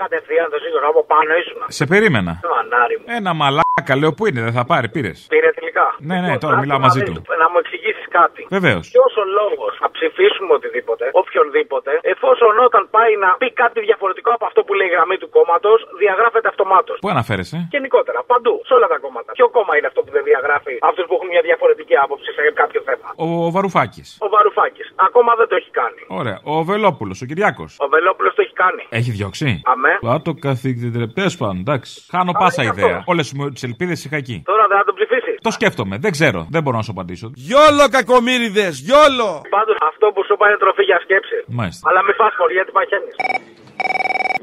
Κατευθείαν 0.04 0.50
το 0.54 0.58
σύγχρονο 0.64 0.88
από 0.94 1.04
πάνω 1.12 1.30
ήσουν. 1.42 1.60
Σε 1.68 1.86
περίμενα. 1.92 2.32
Το 2.42 2.54
ανάρι 2.62 2.96
μου. 3.00 3.06
Ένα 3.20 3.32
μαλάκα 3.42 3.94
λέω 4.02 4.12
που 4.18 4.24
είναι, 4.28 4.42
δεν 4.48 4.54
θα 4.60 4.66
πάρει, 4.72 4.88
πήρες. 4.96 5.20
Πήρε 5.34 5.50
τελικά. 5.60 5.86
Ναι, 6.10 6.18
ναι, 6.26 6.38
τώρα 6.44 6.54
άκου 6.54 6.62
μιλάω 6.64 6.80
να 6.80 6.86
μαζί 6.86 7.00
δεις, 7.00 7.14
του. 7.14 7.22
Να 7.42 7.48
μου 7.52 7.58
εξηγήσεις 7.64 7.97
κάτι. 8.20 8.42
Βεβαίως. 8.58 8.84
Ποιο 8.96 9.06
ο 9.24 9.26
λόγος 9.40 9.74
να 9.84 9.88
ψηφίσουμε 9.96 10.52
οτιδήποτε, 10.60 11.06
οποιονδήποτε, 11.22 11.92
εφόσον 12.14 12.54
όταν 12.68 12.84
πάει 12.96 13.14
να 13.24 13.30
πει 13.42 13.48
κάτι 13.64 13.80
διαφορετικό 13.88 14.30
από 14.38 14.46
αυτό 14.50 14.60
που 14.66 14.74
λέει 14.80 14.88
η 14.92 14.94
γραμμή 14.96 15.18
του 15.22 15.30
κόμματος, 15.38 15.78
διαγράφεται 16.02 16.48
αυτομάτως. 16.54 16.96
Πού 17.04 17.10
αναφέρεσαι; 17.16 17.58
Γενικότερα, 17.76 18.20
παντού, 18.32 18.54
σε 18.68 18.74
όλα 18.78 18.88
τα 18.94 18.98
κόμματα. 19.06 19.30
Ποιο 19.38 19.48
κόμμα 19.58 19.74
είναι 19.78 19.88
αυτό 19.92 20.00
που 20.06 20.12
δεν 20.18 20.24
διαγράφει 20.30 20.74
αυτούς 20.90 21.04
που 21.08 21.14
έχουν 21.18 21.28
μια 21.34 21.44
διαφορετική 21.50 21.96
άποψη 22.06 22.30
σε 22.38 22.42
κάποιο 22.62 22.82
θέμα; 22.90 23.08
Ο 23.26 23.28
Βαρουφάκης. 23.56 24.08
Ο 24.26 24.28
Βαρουφάκης. 24.36 24.88
Ακόμα 25.08 25.32
δεν 25.40 25.48
το 25.52 25.56
έχει 25.60 25.72
κάνει. 25.82 26.02
Ωραία. 26.22 26.38
Ο 26.54 26.56
Βελόπουλος, 26.72 27.18
ο 27.24 27.26
Κυριάκος. 27.30 27.72
Ο 27.86 27.88
Βελόπουλος 27.96 28.32
το 28.38 28.42
έχει 28.46 28.56
κάνει. 28.64 28.84
Έχει 29.00 29.12
διώξει; 29.18 29.48
Αμέ. 29.74 29.94
Α, 30.14 30.22
το 30.28 30.34
καθηγητή. 30.48 31.14
Τέλο 31.20 31.32
πάντων, 31.40 31.58
εντάξει. 31.66 31.92
Χάνω 32.12 32.32
πάσα 32.42 32.62
είναι 32.64 32.74
ιδέα. 32.76 32.96
αυτό. 32.98 33.12
Όλες 33.12 33.28
μου 33.36 33.44
τις 33.56 33.64
ελπίδες 33.70 33.98
είχα 34.06 34.18
εκεί. 34.24 34.38
Τώρα 34.52 34.64
δεν 34.70 34.78
θα 34.80 34.84
τον 34.90 34.96
ψηφίσει. 35.00 35.27
Το 35.48 35.54
σκέφτομαι, 35.54 35.96
δεν 36.06 36.12
ξέρω. 36.18 36.40
Δεν 36.56 36.62
μπορώ 36.64 36.78
να 36.78 36.84
σου 36.84 36.94
απαντήσω. 36.96 37.28
Γιόλο 37.48 37.86
κακομύριδες, 37.96 38.74
γιόλο! 38.88 39.30
Πάντως 39.58 39.78
αυτό 39.90 40.06
που 40.14 40.22
σου 40.26 40.34
είπα 40.36 40.46
είναι 40.48 40.60
τροφή 40.64 40.84
για 40.90 41.00
σκέψη. 41.06 41.38
Μάλιστα. 41.60 41.84
Αλλά 41.90 42.00
μη 42.06 42.14
φας 42.20 42.34
χωρί 42.40 42.54
γιατί 42.58 42.72
παχαίνεις. 42.78 43.16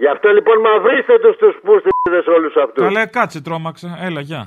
Γι' 0.02 0.10
αυτό 0.14 0.28
λοιπόν 0.36 0.56
μαυρίστε 0.66 1.14
τους 1.24 1.34
τους 1.42 1.54
πούστιδες 1.64 2.26
όλους 2.36 2.54
αυτούς. 2.64 2.82
Καλέ, 2.86 3.06
κάτσε, 3.06 3.40
τρόμαξα. 3.46 3.88
Έλα, 4.06 4.20
γεια. 4.20 4.42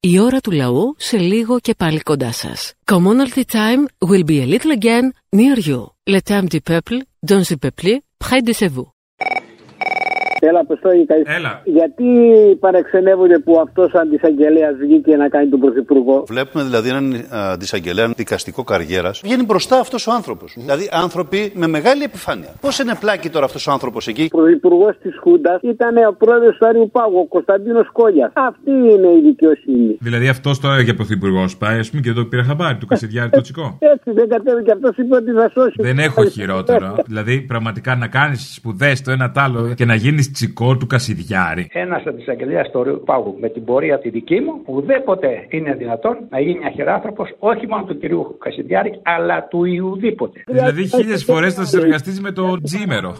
Η 0.00 0.20
ώρα 0.26 0.38
του 0.44 0.50
λαού 0.50 0.94
σε 0.96 1.16
λίγο 1.16 1.54
και 1.60 1.74
πάλι 1.78 2.00
κοντά 2.00 2.32
σας. 2.32 2.58
Commonalty 2.92 3.44
time 3.58 3.82
will 4.08 4.24
be 4.32 4.36
a 4.44 4.46
little 4.54 4.72
again 4.80 5.06
near 5.38 5.58
you. 5.68 5.80
Le 6.14 6.20
temps 6.28 6.48
du 6.54 6.60
peuple, 6.70 6.98
dans 7.30 7.42
le 7.50 7.56
peuple, 7.64 7.92
près 8.24 8.40
de 8.48 8.52
vous. 8.74 8.88
Έλα, 10.40 10.60
Αποστόλη, 10.60 11.06
καλή- 11.06 11.26
Έλα. 11.28 11.62
Γιατί 11.64 12.04
παρεξενεύονται 12.60 13.38
που 13.38 13.60
αυτός 13.60 13.92
ο 13.92 13.98
αντισαγγελέα 13.98 14.70
βγήκε 14.80 15.16
να 15.16 15.28
κάνει 15.28 15.48
τον 15.48 15.60
πρωθυπουργό; 15.60 16.24
Βλέπουμε 16.28 16.64
δηλαδή 16.64 16.88
έναν 16.88 17.12
α, 17.14 17.50
αντισαγγελέα 17.52 18.06
δικαστικό 18.16 18.62
καριέρας. 18.64 19.20
Βγαίνει 19.24 19.44
μπροστά 19.44 19.78
αυτός 19.78 20.06
ο 20.06 20.12
άνθρωπος. 20.12 20.54
Δηλαδή 20.58 20.88
άνθρωποι 20.92 21.52
με 21.54 21.66
μεγάλη 21.66 22.02
επιφάνεια. 22.02 22.48
Πώς 22.60 22.78
είναι 22.78 22.94
πλάκι 23.00 23.28
τώρα 23.30 23.44
αυτός 23.44 23.66
ο 23.66 23.70
άνθρωπος 23.72 24.06
εκεί; 24.08 24.28
Πρωθυπουργός 24.28 24.94
της 25.02 25.16
Χούντας 25.20 25.60
ήταν 25.62 25.96
ο 25.96 26.14
πρόεδρος 26.18 26.56
του 26.58 26.66
Άριου 26.66 26.90
Πάγου, 26.92 27.18
ο 27.18 27.26
Κωνσταντίνος 27.26 27.88
Κόλιας. 27.92 28.30
Αυτή 28.34 28.70
είναι 28.70 29.08
η 29.18 29.20
δικαιοσύνη. 29.24 29.96
Δηλαδή 30.00 30.28
αυτός 30.28 30.60
τώρα 30.60 30.80
για 30.80 30.94
πρωθυπουργός 30.94 31.56
πάει, 31.56 31.78
ας 31.78 31.90
πούμε, 31.90 32.02
και 32.02 32.08
εδώ 32.08 32.24
πήρα 32.24 32.42
χαμπάρι 32.42 32.76
του 32.76 32.86
Κασιδιάρη 32.86 33.30
το 33.30 33.40
τσικό. 33.40 33.76
Έτσι 33.80 34.10
δεν 34.10 34.28
κατέβηκε 34.28 34.70
αυτός, 34.72 34.96
είπε 34.96 35.16
ότι 35.16 35.30
θα 35.32 35.50
σώσει. 35.54 35.76
Δεν 35.76 35.98
έχω 35.98 36.24
χειρότερο. 36.24 36.96
δηλαδή, 37.06 37.40
πραγματικά 37.40 37.94
να 37.96 38.06
κάνεις 38.06 38.54
σπουδές 38.54 39.02
το 39.02 39.10
ένα 39.10 39.30
τ' 39.30 39.38
άλλο 39.38 39.74
και 39.74 39.84
να 39.84 39.94
γίνεις 39.94 40.27
τσικό 40.30 40.76
του 40.76 40.86
Κασιδιάρη. 40.86 41.68
Ένας 41.72 42.02
αντισαγγελέα 42.06 42.62
τους 42.62 42.74
Ορείου 42.74 43.02
Πάγου 43.04 43.36
με 43.40 43.48
την 43.48 43.64
πορεία 43.64 43.98
τη 43.98 44.08
δική 44.08 44.40
μου, 44.40 44.62
ουδέποτε 44.66 45.46
είναι 45.48 45.74
δυνατόν 45.74 46.16
να 46.30 46.40
γίνει 46.40 46.66
αχεράνθρωπο 46.66 47.26
όχι 47.38 47.66
μόνο 47.66 47.84
του 47.84 47.98
κυρίου 47.98 48.36
Κασιδιάρη, 48.38 49.00
αλλά 49.02 49.46
του 49.50 49.64
Ιουδήποτε. 49.64 50.42
Δηλαδή, 50.46 50.86
χίλιες 50.86 51.24
φορές 51.24 51.54
θα 51.54 51.64
συνεργαστείς 51.64 52.20
με 52.20 52.30
το 52.32 52.60
Τζίμερο. 52.62 53.16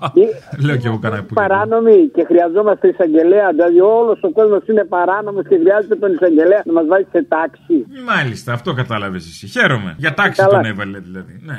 Λέω 0.66 0.76
κι 0.76 0.86
εγώ 0.86 0.98
κανένα 0.98 1.22
που. 1.22 1.34
Παράνομοι 1.34 2.08
και 2.14 2.24
χρειαζόμαστε 2.24 2.88
εισαγγελέα. 2.88 3.50
Δηλαδή 3.50 3.80
όλος 3.80 4.22
ο 4.22 4.30
κόσμος 4.30 4.66
είναι 4.66 4.84
παράνομος 4.84 5.44
και 5.48 5.56
χρειάζεται 5.62 5.96
τον 5.96 6.12
εισαγγελέα 6.12 6.62
να 6.64 6.72
μας 6.72 6.86
βάλει 6.86 7.06
σε 7.12 7.22
τάξη. 7.28 7.86
Μάλιστα, 8.06 8.52
αυτό 8.52 8.72
κατάλαβες 8.72 9.26
εσύ. 9.26 9.46
Χαίρομαι. 9.46 9.94
Για 9.98 10.14
τάξη 10.14 10.42
Καλά. 10.42 10.52
τον 10.52 10.64
έβαλε 10.64 10.98
δηλαδή. 10.98 11.40
Ναι. 11.42 11.58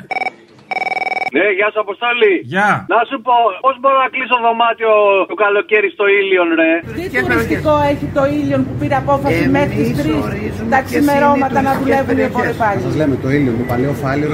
Ναι, 1.36 1.46
γεια 1.58 1.68
σου 1.72 1.80
Αποστόλη. 1.86 2.34
Γεια. 2.54 2.70
Να 2.94 3.00
σου 3.10 3.18
πω, 3.26 3.36
πώς 3.66 3.76
μπορώ 3.80 3.98
να 4.06 4.10
κλείσω 4.14 4.36
δωμάτιο 4.46 4.92
το 5.32 5.36
καλοκαίρι 5.44 5.90
στο 5.96 6.06
ήλιον, 6.20 6.48
ρε; 6.62 6.72
Τι 7.10 7.20
τουριστικό 7.24 7.74
έχει 7.92 8.06
το 8.18 8.24
ήλιο 8.40 8.58
που 8.66 8.74
πήρε 8.80 8.96
απόφαση 9.04 9.44
μέχρι 9.58 9.76
τις 9.78 9.92
3 10.00 10.34
τα 10.74 10.82
ξημερώματα 10.88 11.60
να 11.68 11.72
δουλεύουν 11.80 12.18
οι 12.18 12.28
πάλι. 12.62 12.80
Σας 12.88 12.96
λέμε 13.00 13.16
το 13.24 13.30
ήλιο, 13.38 13.52
το 13.60 13.64
παλαιό 13.72 13.94
φάληρο. 14.04 14.34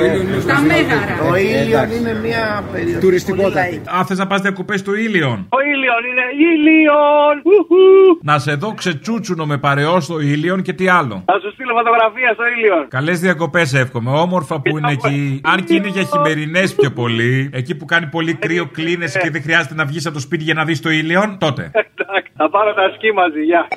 Τα 0.52 0.60
μέγαρα. 0.70 1.14
Το 1.28 1.36
ήλιο 1.36 1.80
είναι 1.98 2.14
μια 2.26 2.44
περιοχή. 2.72 3.00
Τουριστικότητα. 3.06 3.62
Α, 3.98 4.06
θες 4.08 4.18
να 4.18 4.28
πας 4.28 4.42
διακοπές 4.42 4.80
του 4.86 4.94
ήλιον. 5.06 5.38
Το 5.50 5.60
ήλιον 5.74 6.02
είναι 6.10 6.26
ήλιον. 6.52 7.34
Ουχου. 7.44 7.84
Να 8.22 8.40
σε 8.40 8.54
δω 8.54 8.74
ξετσούτσουνο 8.74 9.46
με 9.46 9.58
παρεό 9.58 10.00
στο 10.00 10.20
ήλιον 10.20 10.62
και 10.62 10.74
τι 10.74 10.88
άλλο. 10.88 11.24
Θα 11.26 11.40
σου 11.42 11.52
στείλω 11.54 11.74
φωτογραφία 11.74 12.34
στο 12.34 12.44
ήλιον. 12.58 12.88
Καλές 12.88 13.20
διακοπές 13.20 13.74
εύχομαι. 13.74 14.12
Όμορφα 14.12 14.62
που 14.62 14.78
είναι 14.78 14.92
εκεί. 14.92 15.42
Αν 15.44 15.64
και 15.64 15.74
είναι 15.76 15.88
για 15.88 16.04
χειμερινές 16.04 16.76
πιο 16.76 16.89
πολύ, 16.90 17.50
εκεί 17.54 17.76
που 17.76 17.86
κάνει 17.86 18.06
πολύ 18.06 18.34
κρύο, 18.34 18.66
κλείνεσαι 18.66 19.20
και 19.20 19.30
δεν 19.30 19.42
χρειάζεται 19.42 19.74
να 19.76 19.86
βγεις 19.86 20.06
από 20.06 20.16
το 20.16 20.22
σπίτι 20.22 20.44
για 20.44 20.54
να 20.54 20.66
δεις 20.66 20.82
το 20.82 20.90
ήλιον, 20.90 21.38
τότε. 21.38 21.72
Εντάξει, 21.74 22.32
θα 22.36 22.50
πάρω 22.50 22.74
τα 22.74 22.92
σκι 22.96 23.12
μαζί, 23.12 23.42
γεια. 23.42 23.68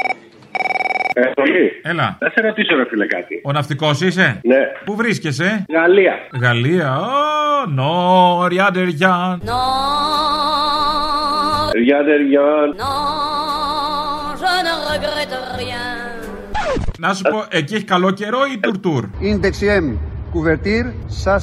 Ε, 1.14 1.20
Πολύ. 1.34 1.70
Έλα. 1.82 2.16
Θα 2.20 2.30
σε 2.34 2.40
ρωτήσω, 2.46 2.76
ρε 2.76 2.84
φίλε, 2.88 3.06
κάτι. 3.06 3.40
Ο 3.44 3.52
ναυτικός 3.52 4.00
είσαι; 4.00 4.40
Ναι. 4.44 4.56
Πού 4.84 4.96
βρίσκεσαι; 4.96 5.64
Γαλλία. 5.72 6.14
Γαλλία. 6.40 6.96
Ω, 7.00 7.66
νόρια 7.66 8.68
ντεριά. 8.72 9.40
Ριάντερ 11.74 12.20
Γιάν. 12.20 12.74
Να 16.98 17.14
σου 17.14 17.22
πω, 17.22 17.44
εκεί 17.48 17.74
έχει 17.74 17.84
καλό 17.84 18.10
καιρό 18.10 18.38
ή 18.54 18.58
τουρτούρ. 18.58 19.04
Είναι 19.20 19.40
deuxième 19.42 19.96
couverture, 20.34 20.88
ça 21.24 21.36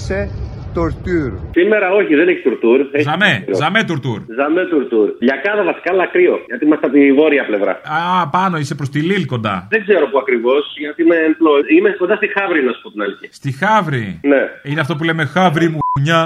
c'est 0.74 0.80
torture. 0.80 1.34
Σήμερα 1.51 1.91
όχι, 1.91 2.15
δεν 2.15 2.28
έχει 2.28 2.41
τουρτούρ. 2.41 2.80
Έχει 2.91 3.03
Ζαμέ, 3.03 3.43
κρύο. 3.45 3.55
ζαμέ 3.55 3.84
τουρτούρ. 3.84 4.20
Ζαμέ 4.39 4.63
τουρτούρ. 4.72 5.07
Λιακάδα 5.20 5.63
βασικά, 5.63 5.91
αλλά 5.93 6.05
κρύο. 6.07 6.36
Γιατί 6.47 6.65
είμαστε 6.65 6.86
από 6.86 6.95
τη 6.95 7.13
βόρεια 7.13 7.45
πλευρά. 7.45 7.72
Α, 7.72 8.28
πάνω 8.30 8.57
είσαι 8.57 8.76
προς 8.76 8.89
τη 8.89 8.99
Λίλ 8.99 9.26
κοντά. 9.26 9.67
Δεν 9.70 9.82
ξέρω 9.86 10.05
πού 10.11 10.17
ακριβώς, 10.17 10.63
γιατί 10.78 11.01
είμαι 11.03 11.15
εμπλό. 11.15 11.53
Είμαι 11.78 11.89
κοντά 12.01 12.15
στη 12.15 12.28
Χαύρη, 12.36 12.63
να 12.63 12.72
σου 12.74 12.82
πω 12.82 12.89
την 12.91 13.01
αλήθεια. 13.01 13.30
Στη 13.32 13.51
Χαύρη. 13.61 14.20
Ναι. 14.24 14.41
Είναι 14.63 14.80
αυτό 14.82 14.95
που 14.95 15.03
λέμε 15.03 15.24
Χαύρη 15.26 15.67
μουνιά, 15.78 16.22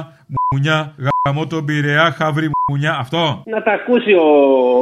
μουνιά, 0.51 0.77
γαμώ 1.25 1.43
τον 1.47 1.65
Πειραιά, 1.65 2.07
Χαύρη 2.17 2.47
μουνιά. 2.69 2.93
Αυτό. 3.03 3.23
Να 3.53 3.59
τα 3.67 3.71
ακούσει 3.79 4.13
ο 4.25 4.27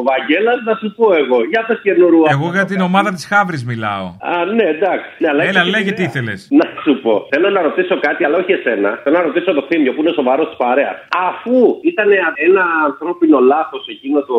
Βαγγέλας, 0.10 0.58
να 0.68 0.74
σου 0.82 0.88
πω 0.98 1.06
εγώ. 1.22 1.38
Για 1.52 1.62
πες 1.68 1.80
και 1.84 1.94
νουρού. 2.00 2.22
Εγώ 2.36 2.48
για 2.58 2.66
την 2.72 2.80
ομάδα 2.89 3.10
της 3.16 3.26
Χαύρη 3.32 3.58
μιλάω. 3.72 4.06
Α, 4.32 4.32
ναι, 4.58 4.66
εντάξει. 4.76 5.10
Ναι, 5.22 5.28
αλλά 5.32 5.42
Έλα, 5.44 5.60
έχεις 5.60 5.72
και 5.72 5.76
λέγε 5.78 5.92
την 5.92 5.96
τι 5.98 6.04
ιδέα. 6.04 6.10
ήθελες. 6.12 6.39
Να 6.60 6.66
σου 6.84 6.94
πω. 7.04 7.14
Θέλω 7.34 7.50
να 7.58 7.62
ρωτήσω 7.68 7.96
κάτι, 8.08 8.22
αλλά 8.26 8.38
όχι 8.42 8.52
εσένα. 8.60 8.89
Θέλω 9.04 9.16
να 9.20 9.24
ρωτήσω 9.30 9.50
το 9.58 9.64
θύμιο 9.70 9.92
που 9.94 10.02
είναι 10.02 10.14
σοβαρός 10.20 10.48
της 10.52 10.58
παρέας. 10.64 10.98
Αφού 11.30 11.56
ήταν 11.92 12.08
ένα 12.48 12.64
ανθρώπινο 12.89 13.38
λάθος 13.54 13.84
εκείνο 13.96 14.20
το 14.32 14.38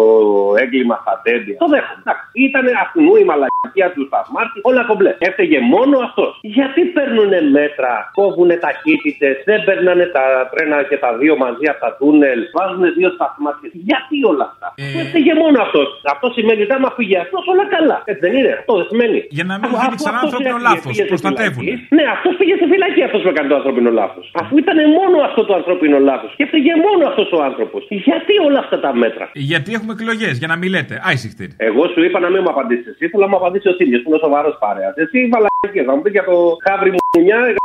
έγκλημα 0.63 0.97
στα 1.05 1.15
τέντια. 1.25 1.57
Το 1.63 1.69
δέχομαι. 1.75 2.01
Εντάξει. 2.05 2.25
Ήταν 2.49 2.65
αυτού 2.85 3.03
η 3.23 3.25
μαλακία 3.31 3.89
του 3.95 4.03
σταθμάρχη. 4.11 4.59
Όλα 4.71 4.83
κομπλέ. 4.91 5.13
Έφταιγε 5.29 5.59
μόνο 5.75 5.95
αυτός. 6.09 6.31
Γιατί 6.57 6.81
παίρνουν 6.97 7.33
μέτρα, 7.59 7.93
κόβουν 8.19 8.51
ταχύτητες, 8.67 9.35
δεν 9.49 9.59
παίρνανε 9.67 10.05
τα 10.17 10.25
τρένα 10.53 10.77
και 10.93 10.99
τα 11.05 11.11
δύο 11.21 11.35
μαζί 11.45 11.65
από 11.73 11.81
τα 11.87 11.91
τούνελ, 12.01 12.39
βάζουν 12.57 12.83
δύο 12.99 13.09
σταθμάρχε. 13.17 13.67
Γιατί 13.89 14.17
όλα 14.31 14.45
αυτά; 14.51 14.67
Ε. 14.85 14.87
Έφταιγε 15.03 15.33
μόνο 15.43 15.57
αυτός. 15.67 15.87
Αυτό 16.15 16.27
σημαίνει 16.37 16.61
ότι 16.67 16.75
άμα 16.79 16.91
φύγει 16.99 17.17
αυτός, 17.25 17.43
όλα 17.53 17.65
καλά. 17.75 17.97
Έτσι 18.11 18.23
δεν 18.27 18.33
είναι. 18.39 18.53
Αυτό 18.61 18.73
δεν 18.81 18.87
σημαίνει. 18.93 19.19
Για 19.37 19.45
να 19.51 19.55
μην 19.61 19.67
Αφού- 19.69 19.79
γίνει 19.81 19.93
αφού 19.93 19.99
ξανά 20.03 20.17
αυτός 20.19 20.31
ανθρώπινο 20.33 20.57
έφυγε, 20.59 20.69
λάθος, 20.69 20.91
πήγε 20.93 21.03
στη 21.07 21.13
προστατεύουν. 21.13 21.63
φυλακή, 21.65 21.95
Ναι, 21.97 22.05
αυτός 22.17 22.33
πήγε 22.41 22.55
στη 22.61 22.67
φυλακή 22.73 23.01
αυτός 23.09 23.21
που 23.25 23.31
έκανε 23.33 23.49
το 23.53 23.57
ανθρώπινο 23.61 23.91
λάθος. 24.01 24.25
Αφού 24.43 24.55
ήταν 24.65 24.79
μόνο 24.99 25.17
αυτό 25.29 25.41
το 25.49 25.53
ανθρώπινο 25.61 25.97
λάθος 26.11 26.31
και 26.37 26.43
έφυγε 26.47 26.73
μόνο 26.87 27.03
αυτός 27.11 27.29
ο 27.37 27.39
άνθρωπος. 27.49 27.81
Γιατί 28.09 28.33
όλα 28.49 28.61
αυτά 28.65 28.77
τα 28.85 28.91
μέτρα; 29.03 29.25
Γιατί 29.51 29.71
έχουμε 29.79 29.93
εκλογές, 29.99 30.35
για 30.43 30.49
να 30.53 30.57
μην 30.61 30.69
λέτε. 30.75 30.95
Άισιχτηρ. 31.09 31.51
Εγώ 31.69 31.83
σου 31.93 32.01
είπα 32.07 32.19
να 32.25 32.29
μην 32.33 32.41
μου 32.45 32.51
απαντήσεις 32.55 32.87
εσύ, 32.93 33.05
θέλω 33.11 33.23
να 33.27 33.31
μου 33.33 33.39
απαντήσεις 33.41 33.67
ο 33.73 33.75
Τίλιο 33.79 33.99
που 34.03 34.09
είναι 34.11 34.21
σοβαρός 34.27 34.55
παρέας. 34.65 34.93
Εσύ 35.03 35.19
βαλακίε, 35.33 35.83
θα 35.89 35.93
μου 35.95 36.03
πει 36.03 36.11
για 36.17 36.25
το 36.31 36.37
χάβρι 36.67 36.91
μου 36.95 37.01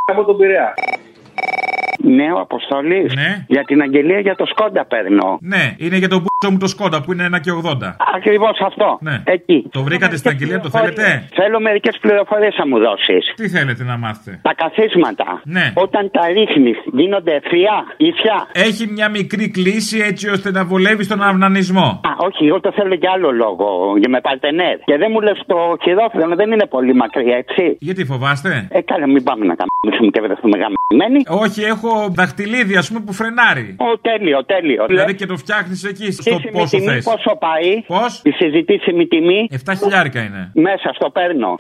γάμο 0.10 0.24
τον 0.30 0.38
Πειραιά. 0.40 0.74
Ναι, 2.18 2.28
ο 2.38 2.40
Αποστολή. 2.40 3.02
Για 3.48 3.64
την 3.64 3.82
αγγελία 3.82 4.20
για 4.20 4.36
το 4.36 4.46
Σκόντα 4.46 4.86
παίρνω. 4.86 5.38
Ναι, 5.42 5.64
είναι 5.78 5.98
για 5.98 6.10
τον 6.14 6.20
μπούτσο 6.24 6.50
μου 6.52 6.58
το 6.58 6.68
σκόντα 6.68 7.02
που 7.04 7.12
είναι 7.14 7.26
1 7.36 7.40
και 7.40 7.52
80. 7.64 7.96
Ακριβώς 8.16 8.58
αυτό. 8.70 8.98
Ναι. 9.02 9.16
Εκεί. 9.26 9.58
Το 9.72 9.82
βρήκατε 9.84 10.16
στην 10.18 10.30
αγγελία, 10.32 10.60
το 10.60 10.70
θέλετε; 10.70 11.28
Θέλω 11.40 11.60
μερικές 11.60 11.98
πληροφορίες 12.02 12.56
να 12.58 12.68
μου 12.68 12.78
δώσεις. 12.80 13.24
Τι 13.36 13.50
θέλετε 13.50 13.84
να 13.84 13.98
μάθετε; 13.98 14.40
Τα 14.42 14.54
καθίσματα. 14.64 15.42
Ναι. 15.44 15.66
Όταν 15.76 16.12
τα 16.12 16.24
ρίχνεις, 16.28 16.78
γίνονται 17.00 17.34
ευθεία, 17.36 17.76
ίσια. 17.98 18.38
Έχει 18.68 18.84
μια 18.96 19.10
μικρή 19.10 19.50
κλίση 19.50 19.98
έτσι 20.10 20.30
ώστε 20.30 20.52
να 20.52 20.66
βολεύει 20.66 21.08
τον 21.08 21.22
αυνανισμό. 21.22 21.88
Α, 22.10 22.12
όχι, 22.28 22.46
εγώ 22.46 22.60
το 22.60 22.72
θέλω 22.78 22.94
για 22.94 23.12
άλλο 23.16 23.32
λόγο. 23.32 23.68
Για 24.00 24.10
με 24.10 24.20
παρτενέρ. 24.22 24.76
Και 24.90 24.98
δεν 24.98 25.10
μου 25.14 25.22
λες 25.22 25.40
το 25.46 25.58
χειρόφρενο 25.84 26.36
δεν 26.36 26.52
είναι 26.52 26.68
πολύ 26.76 26.94
μακριά, 26.94 27.36
έτσι. 27.38 27.78
Γιατί 27.80 28.06
φοβάστε; 28.06 28.68
Ε, 28.72 28.82
καλά, 28.82 29.08
μην 29.08 29.24
πάμε 29.24 29.46
να 29.46 29.56
κάνουμε 29.60 30.12
και 30.14 30.22
βρεθούμε 30.22 30.58
γαμμένοι. 30.92 31.24
Όχι, 31.28 31.62
έχω 31.62 32.10
δαχτυλίδι 32.10 32.76
ας 32.76 32.88
πούμε 32.88 33.00
που 33.00 33.14
φρενάρει. 33.14 33.76
Ω, 33.80 33.98
τέλειο, 33.98 34.46
τέλειο. 34.46 34.86
Δηλαδή 34.88 35.16
και 35.16 35.26
το 35.26 35.38
φτιάχνεις 35.38 35.84
εκεί 35.84 36.12
στο 36.12 36.22
Συζητήσιμη 36.22 36.52
πόσο 36.52 36.78
τιμή 36.78 36.92
θες. 36.92 37.04
Πόσο 37.04 37.38
πάει; 37.40 37.82
Πώς; 37.88 38.22
Η 38.24 38.32
συζητήσιμη 38.32 39.08
τιμή; 39.08 39.50
7 39.66 39.74
χιλιάρικα 39.78 40.22
είναι. 40.24 40.52
Μέσα 40.54 40.92
στο 40.94 41.10
παίρνω. 41.10 41.56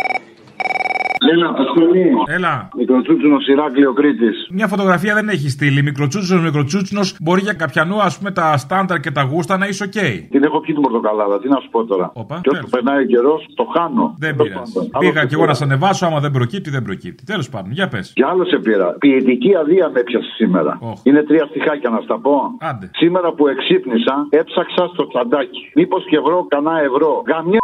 Έλα, 1.31 1.47
Αποστολή. 1.49 2.05
Έλα. 2.27 2.69
Μικροτσούτσουνος 2.77 3.47
Ηράκλειο 3.47 3.93
Κρήτης. 3.93 4.47
Μια 4.51 4.67
φωτογραφία 4.67 5.13
δεν 5.13 5.29
έχει 5.29 5.49
στείλει. 5.49 5.81
Μικροτσούτσουνο, 5.83 6.41
μικροτσούτσουνο. 6.41 7.01
Μπορεί 7.21 7.41
για 7.41 7.53
καποιανού, 7.53 8.01
ας 8.01 8.17
πούμε, 8.17 8.31
τα 8.31 8.57
στάνταρ 8.57 8.99
και 8.99 9.11
τα 9.11 9.21
γούστα 9.21 9.57
να 9.57 9.67
είσαι 9.67 9.83
οκ. 9.83 9.91
Την 10.29 10.43
έχω 10.43 10.59
πιει 10.59 10.73
την 10.73 10.83
πορτοκαλάδα, 10.83 11.39
τι 11.39 11.47
να 11.47 11.59
σου 11.59 11.69
πω 11.69 11.85
τώρα. 11.85 12.11
Όπα, 12.13 12.39
και 12.43 12.49
όσο 12.49 12.67
περνάει 12.71 13.03
ο 13.03 13.05
καιρός, 13.05 13.45
το 13.55 13.63
χάνω. 13.75 14.15
Δεν 14.17 14.37
Τέλος 14.37 14.51
πειράζει. 14.51 14.73
πάντων. 14.73 14.89
Πήγα 14.99 15.19
Άλλο 15.19 15.27
κι 15.27 15.33
εγώ 15.33 15.41
να 15.45 15.47
πήρα. 15.47 15.57
σε 15.59 15.63
ανεβάσω, 15.63 16.05
άμα 16.05 16.19
δεν 16.19 16.31
προκύπτει, 16.31 16.69
δεν 16.69 16.83
προκύπτει. 16.83 17.23
Τέλος 17.25 17.49
πάντων, 17.49 17.71
για 17.71 17.87
πες. 17.87 18.11
Και 18.15 18.25
άλλο 18.31 18.45
σε 18.45 18.57
πήρα. 18.57 18.87
Ποιητική 18.99 19.55
αδεία 19.55 19.89
με 19.93 19.99
έπιασε 19.99 20.29
σήμερα. 20.35 20.79
Είναι 21.03 21.23
τρία 21.23 21.45
στιχάκια 21.49 21.89
να 21.89 21.99
στα 22.01 22.19
πω. 22.19 22.35
Άντε. 22.59 22.89
Σήμερα 22.93 23.31
που 23.33 23.47
εξύπνησα, 23.47 24.27
έψαξα 24.29 24.83
στο 24.93 25.07
τσαντάκι. 25.07 25.71
Μήπως 25.75 26.05
και 26.09 26.19
βρω 26.19 26.45
κανένα 26.49 26.79
ευρώ. 26.81 27.23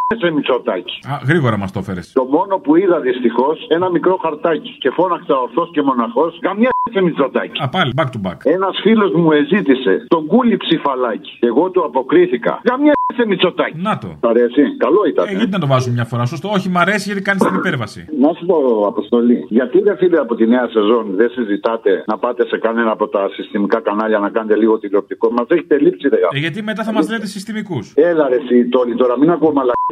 Γαμιέσαι 0.09 0.35
Μητσοτάκη. 0.35 0.95
Α, 1.11 1.13
γρήγορα 1.27 1.57
μας 1.57 1.71
το 1.71 1.79
έφερε. 1.79 1.99
Το 2.13 2.23
μόνο 2.23 2.57
που 2.63 2.75
είδα 2.75 2.99
δυστυχώς 2.99 3.67
ένα 3.69 3.89
μικρό 3.89 4.15
χαρτάκι. 4.23 4.71
Και 4.79 4.89
φώναξα 4.89 5.35
ορθό 5.45 5.67
και 5.71 5.81
μοναχός. 5.81 6.39
Γαμιέσαι 6.43 7.01
μυτσοτάκι. 7.03 7.61
Α, 7.63 7.69
πάλι, 7.69 7.91
back 7.99 8.09
to 8.15 8.19
back. 8.27 8.37
Ένας 8.43 8.79
φίλος 8.81 9.11
μου 9.13 9.31
εζήτησε 9.31 10.05
τον 10.07 10.25
κούλι 10.25 10.57
ψηφαλάκι. 10.57 11.37
Εγώ 11.39 11.69
του 11.69 11.83
αποκρίθηκα. 11.85 12.61
Γαμιέσαι 12.69 13.25
μυτσοτάκι. 13.27 13.77
Να 13.77 13.97
το. 13.97 14.07
Τ' 14.19 14.25
αρέσει. 14.25 14.63
Καλό 14.77 15.01
ήταν. 15.11 15.25
Ε, 15.27 15.31
γιατί 15.31 15.51
να 15.51 15.59
το 15.59 15.67
βάζουμε 15.67 15.93
μια 15.93 16.05
φορά, 16.05 16.25
σωστό. 16.25 16.49
Όχι, 16.49 16.69
μ' 16.69 16.77
αρέσει 16.77 17.05
γιατί 17.09 17.21
κάνεις 17.21 17.41
την 17.43 17.55
υπέρβαση. 17.55 18.05
Να 18.19 18.33
σου 18.33 18.45
πω, 18.45 18.57
Αποστολή, 18.87 19.45
γιατί 19.49 19.79
δεν 19.81 19.97
φίλε 19.97 20.17
από 20.19 20.35
τη 20.35 20.47
νέα 20.47 20.67
σεζόν 20.75 21.05
δεν 21.15 21.29
συζητάτε 21.29 22.03
να 22.07 22.17
πάτε 22.17 22.47
σε 22.47 22.57
κανένα 22.57 22.91
από 22.91 23.07
τα 23.07 23.29
συστημικά 23.33 23.79
κανάλια 23.81 24.19
να 24.19 24.29
κάνετε 24.29 24.55
λίγο 24.55 24.79
τηλεοπτικό; 24.79 25.31
Μας 25.31 25.45
έχετε 25.49 25.79
λείψει, 25.79 26.07
ρε. 26.09 26.17
Ε, 26.33 26.39
γιατί 26.39 26.63
μετά 26.63 26.83
θα 26.83 26.91
μας 26.91 27.09
λέτε 27.09 27.25
συστημικούς. 27.25 27.93
Έλα 27.95 28.29
ρε 28.29 28.35
εσύ, 28.35 28.69
Τόλι, 28.69 28.95
τώρα 28.95 29.17
μην 29.17 29.29
ακούω 29.29 29.51
μαλακίες 29.51 29.82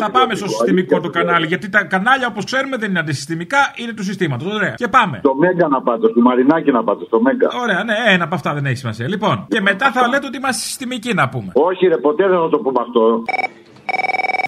Θα 0.00 0.10
πάμε 0.10 0.34
στο 0.34 0.48
συστημικό 0.48 1.00
το 1.00 1.10
κανάλι, 1.10 1.46
γιατί 1.46 1.68
τα 1.68 1.84
κανάλια 1.84 2.26
όπως 2.26 2.44
ξέρουμε 2.44 2.76
δεν 2.76 2.90
είναι 2.90 2.98
αντισυστημικά, 2.98 3.58
είναι 3.76 3.92
του 3.92 4.02
συστήματος. 4.02 4.54
Ωραία. 4.54 4.74
Και 4.74 4.88
πάμε. 4.88 5.20
Το 5.22 5.34
Μέγκα 5.34 5.68
να 5.68 5.82
πάτε, 5.82 6.06
στο 6.08 6.20
Μαρινάκι 6.20 6.70
να 6.70 6.84
πάτε, 6.84 7.04
στο 7.04 7.20
Μέγκα. 7.20 7.48
Ωραία, 7.62 7.84
ναι, 7.84 7.94
ένα 8.06 8.24
από 8.24 8.34
αυτά 8.34 8.54
δεν 8.54 8.66
έχει 8.66 8.76
σημασία. 8.76 9.08
Λοιπόν, 9.08 9.46
και 9.48 9.60
μετά 9.60 9.92
θα 9.92 10.08
λέτε 10.08 10.26
ότι 10.26 10.36
είμαστε 10.36 10.62
συστημικοί 10.62 11.14
να 11.14 11.28
πούμε. 11.28 11.50
Όχι, 11.54 11.86
ρε, 11.86 11.96
ποτέ 11.96 12.28
δεν 12.28 12.38
θα 12.38 12.48
το 12.48 12.58
πούμε 12.58 12.80
αυτό. 12.86 13.22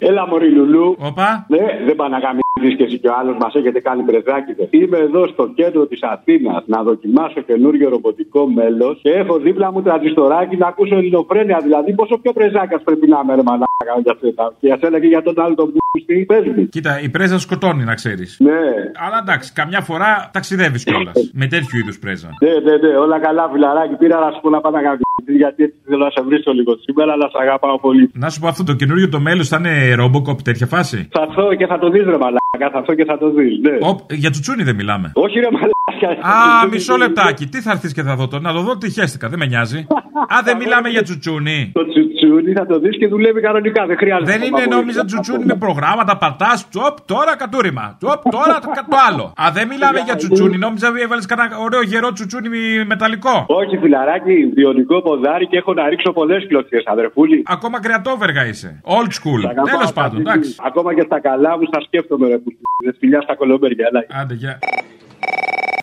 Έλα, 0.01 0.27
Μωρή 0.29 0.51
Λουλού. 0.51 0.97
Οπα. 0.99 1.47
Ναι, 1.49 1.65
δεν 1.87 1.97
πάνε 1.97 2.17
να 2.17 2.21
γαμίσεις 2.25 2.77
και 2.79 2.85
εσύ 2.85 2.99
και 2.99 3.09
ο 3.09 3.15
άλλος 3.21 3.37
μας 3.43 3.55
έχετε 3.55 3.81
κάνει 3.81 4.03
πρεζάκιδε. 4.03 4.65
Είμαι 4.71 4.99
εδώ 4.99 5.27
στο 5.27 5.45
κέντρο 5.59 5.87
της 5.87 6.03
Αθήνας 6.03 6.63
να 6.67 6.83
δοκιμάσω 6.83 7.41
καινούριο 7.41 7.89
ρομποτικό 7.89 8.47
μέλος 8.47 8.99
και 9.03 9.11
έχω 9.11 9.39
δίπλα 9.39 9.73
μου 9.73 9.83
τραντιστοράκι 9.83 10.57
να 10.57 10.67
ακούσω 10.67 10.95
ελληνοφρένεια. 10.97 11.59
Δηλαδή, 11.63 11.95
πόσο 11.95 12.19
πιο 12.23 12.33
πρεζάκα 12.33 12.81
πρέπει 12.87 13.07
να 13.09 13.21
είμαι, 13.23 13.35
ρε 13.35 13.43
μαλάκα 13.43 13.95
για 14.03 14.13
αυτά. 14.13 14.55
Και 14.61 14.73
ας 14.73 14.81
έλεγε 14.81 15.07
για 15.07 15.23
τον 15.23 15.41
άλλο 15.41 15.55
τον 15.55 15.73
πούστη, 15.73 16.25
πες 16.29 16.45
μου. 16.45 16.69
Κοίτα, 16.69 17.01
η 17.01 17.09
πρέζα 17.09 17.39
σκοτώνει, 17.39 17.85
να 17.85 17.95
ξέρεις. 17.95 18.37
Ναι. 18.39 18.61
Αλλά 19.05 19.19
εντάξει, 19.23 19.53
καμιά 19.53 19.81
φορά 19.81 20.31
ταξιδεύεις 20.33 20.85
κιόλας. 20.85 21.31
με 21.33 21.47
τέτοιου 21.47 21.79
είδους 21.79 21.99
πρέζα. 21.99 22.31
Ναι, 22.45 22.53
ναι, 22.67 22.77
ναι, 22.77 22.97
όλα 22.97 23.19
καλά, 23.21 23.49
φιλαράκι. 23.53 23.95
Πήρα 23.95 24.19
να 24.25 24.31
σου 24.31 24.41
πω 24.41 24.51
να 24.51 24.61
πάω 24.61 24.73
να 24.73 24.83
κάνω 24.83 24.97
γιατί 25.27 25.63
έτσι 25.63 25.79
θέλω 25.85 26.05
να 26.05 26.11
σε 26.11 26.23
βρίσκω 26.29 26.53
λίγο 26.53 26.73
σήμερα, 26.87 27.13
αλλά 27.13 27.27
σε 27.29 27.39
αγαπάω 27.41 27.79
πολύ. 27.81 28.11
Να 28.13 28.29
σου 28.31 28.41
πω 28.41 28.47
αυτό 28.49 28.65
το 28.65 28.75
καινούριο 28.75 29.09
το 29.09 29.21
μέλος 29.21 29.49
θα 29.49 29.57
είναι 29.61 29.95
ρομποκοπ 29.95 30.39
τέτοια 30.43 30.67
φάση; 30.67 31.09
Θα 31.11 31.23
έρθω 31.29 31.55
και 31.55 31.67
θα 31.67 31.79
το 31.79 31.91
δεις, 31.91 32.05
ρε 32.05 32.19
μαλάκα. 32.25 32.67
Θα 32.73 32.79
έρθω 32.79 32.95
και 32.95 33.05
θα 33.05 33.19
το 33.19 33.31
δεις. 33.31 33.59
Ναι. 33.67 33.77
Οπ, 33.81 33.99
για 34.13 34.31
τσουτσούνι 34.31 34.63
δεν 34.63 34.75
μιλάμε. 34.75 35.13
Όχι, 35.15 35.39
ρε 35.39 35.51
μαλάκα. 35.51 35.78
Α, 36.21 36.67
μισό 36.71 36.97
λεπτάκι. 36.97 37.47
Τι 37.47 37.61
θα 37.61 37.71
έρθεις 37.71 37.93
και 37.93 38.03
θα 38.03 38.15
δω 38.17 38.29
το. 38.29 38.39
Να 38.41 38.53
το 38.53 38.61
δω 38.61 38.77
τι 38.79 38.91
χαίστηκα, 38.91 39.29
δεν 39.29 39.39
με 39.39 39.47
νοιάζει. 39.47 39.87
Α, 40.35 40.37
δεν 40.45 40.57
μιλάμε 40.57 40.89
για 40.89 41.03
τσουτσούνι. 41.03 41.71
Το 41.75 41.89
τσουτσούνι 41.89 42.53
θα 42.53 42.67
το 42.67 42.79
δεις 42.79 42.99
και 42.99 43.09
δουλεύει 43.09 43.41
κανονικά. 43.41 43.87
Δεν 43.87 43.97
χρειάζεται. 43.97 44.33
Δεν 44.33 44.43
είναι 44.43 44.65
νόμιζα 44.77 45.05
τσουτσούνι 45.05 45.45
με 45.45 45.55
προγράμματα, 45.55 46.17
πατά, 46.17 46.53
τσοπ, 46.71 46.97
τώρα 47.05 47.37
κατούριμα. 47.37 47.97
Τσοπ, 47.99 48.21
τώρα 48.31 48.59
το 48.89 48.97
άλλο. 49.09 49.33
Α, 49.43 49.51
δεν 49.53 49.67
μιλάμε 49.69 49.99
για 49.99 50.17
τσουτσούνι. 50.17 50.57
Νόμιζα 50.59 50.89
έβαλες 51.05 51.27
κανένα 51.27 51.59
ωραίο 51.59 51.83
γερό 51.83 52.13
τσουτσούνι 52.13 52.49
μεταλλικό. 52.87 53.45
Όχι, 53.47 53.77
φιλαράκι, 53.79 54.35
βιονικό 54.55 55.03
ποδάρι 55.03 55.47
και 55.47 55.57
έχω 55.57 55.75
να 55.75 55.89
ρίξω 55.89 56.13
πολλές 56.13 56.47
κλωτσιέ, 56.49 56.81
αδερφούλη. 56.85 57.43
Ακόμα 57.47 57.81
κρεατόβεργα 57.81 58.47
είσαι. 58.47 58.81
Old 58.85 59.11
school. 59.19 59.41
Τέλος 59.71 59.93
πάντων, 59.93 60.21
εντάξει. 60.21 60.55
Ακόμα 60.67 60.95
και 60.95 61.03
στα 61.07 61.21
καλά 61.21 61.59
μου 61.59 61.65
στα 61.67 61.81
σκέφτομαι, 61.81 62.29
ρε 62.29 62.39
που 62.39 62.51
φιλιά 62.99 63.21
στα 63.21 63.35
κολομπέρια. 63.35 63.87
Άντε, 64.21 64.35
γεια. 64.35 64.59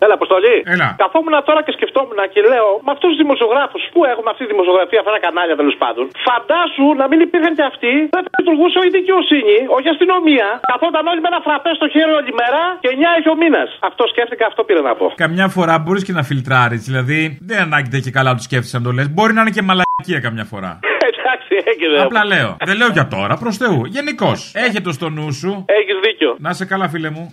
Έλα, 0.06 0.14
Αποστολή. 0.20 0.56
Έλα. 0.74 0.88
Καθόμουν 1.02 1.34
τώρα 1.48 1.60
και 1.66 1.72
σκεφτόμουν 1.78 2.20
και 2.34 2.40
λέω 2.52 2.68
με 2.86 2.90
αυτού 2.94 3.06
του 3.10 3.18
δημοσιογράφου 3.24 3.78
που 3.92 4.00
έχουμε 4.12 4.28
αυτή 4.32 4.42
τη 4.44 4.50
δημοσιογραφία, 4.54 4.98
αυτά 5.02 5.12
τα 5.16 5.20
κανάλια 5.26 5.56
τέλος 5.60 5.76
πάντων. 5.82 6.04
Φαντάσου 6.28 6.86
να 7.00 7.04
μην 7.10 7.18
υπήρχαν 7.26 7.52
και 7.58 7.64
αυτοί, 7.72 7.94
δεν 8.14 8.22
θα 8.26 8.30
λειτουργούσε 8.38 8.76
όχι 8.82 8.90
δικαιοσύνη, 9.00 9.56
όχι 9.76 9.88
αστυνομία. 9.94 10.48
Καθόταν 10.72 11.04
όλοι 11.10 11.20
με 11.24 11.28
ένα 11.32 11.40
φραπέ 11.46 11.70
στο 11.80 11.86
χέρι 11.94 12.12
όλη 12.18 12.32
μέρα 12.42 12.62
και 12.82 12.88
9 12.94 13.18
έχει 13.18 13.28
ο 13.34 13.36
μήνας. 13.42 13.68
Αυτό 13.88 14.02
σκέφτηκα, 14.12 14.44
αυτό 14.50 14.60
πήρα 14.68 14.82
να 14.88 14.94
πω. 15.00 15.06
Καμιά 15.24 15.46
φορά 15.56 15.74
μπορείς 15.82 16.02
και 16.06 16.14
να 16.18 16.22
φιλτράρεις, 16.30 16.80
δηλαδή 16.88 17.20
δεν 17.48 17.58
ανάγκη 17.66 17.98
και 18.06 18.12
καλά 18.18 18.30
τους 18.36 18.44
σκέφτεσαι 18.48 18.76
αν 18.78 18.82
το 18.86 18.90
λες. 18.96 19.06
Μπορεί 19.14 19.32
να 19.36 19.40
είναι 19.42 19.54
και 19.56 19.64
μαλακία 19.68 20.20
καμιά 20.26 20.46
φορά. 20.52 20.72
Εντάξει, 21.18 21.54
έγινε. 21.70 21.98
Απλά 22.02 22.24
λέω. 22.32 22.56
Δεν 22.64 22.76
λέω 22.76 22.88
για 22.88 23.06
τώρα, 23.08 23.34
προς 23.36 23.56
Θεού. 23.56 23.84
Γενικώς. 23.96 24.52
Έχετε 24.54 24.92
στο 24.92 25.08
νου 25.08 25.32
σου. 25.32 25.64
Έχεις 25.78 25.96
δίκιο. 26.04 26.36
Να 26.38 26.52
σε 26.52 26.64
καλά, 26.64 26.88
φίλε 26.88 27.10
μου. 27.10 27.32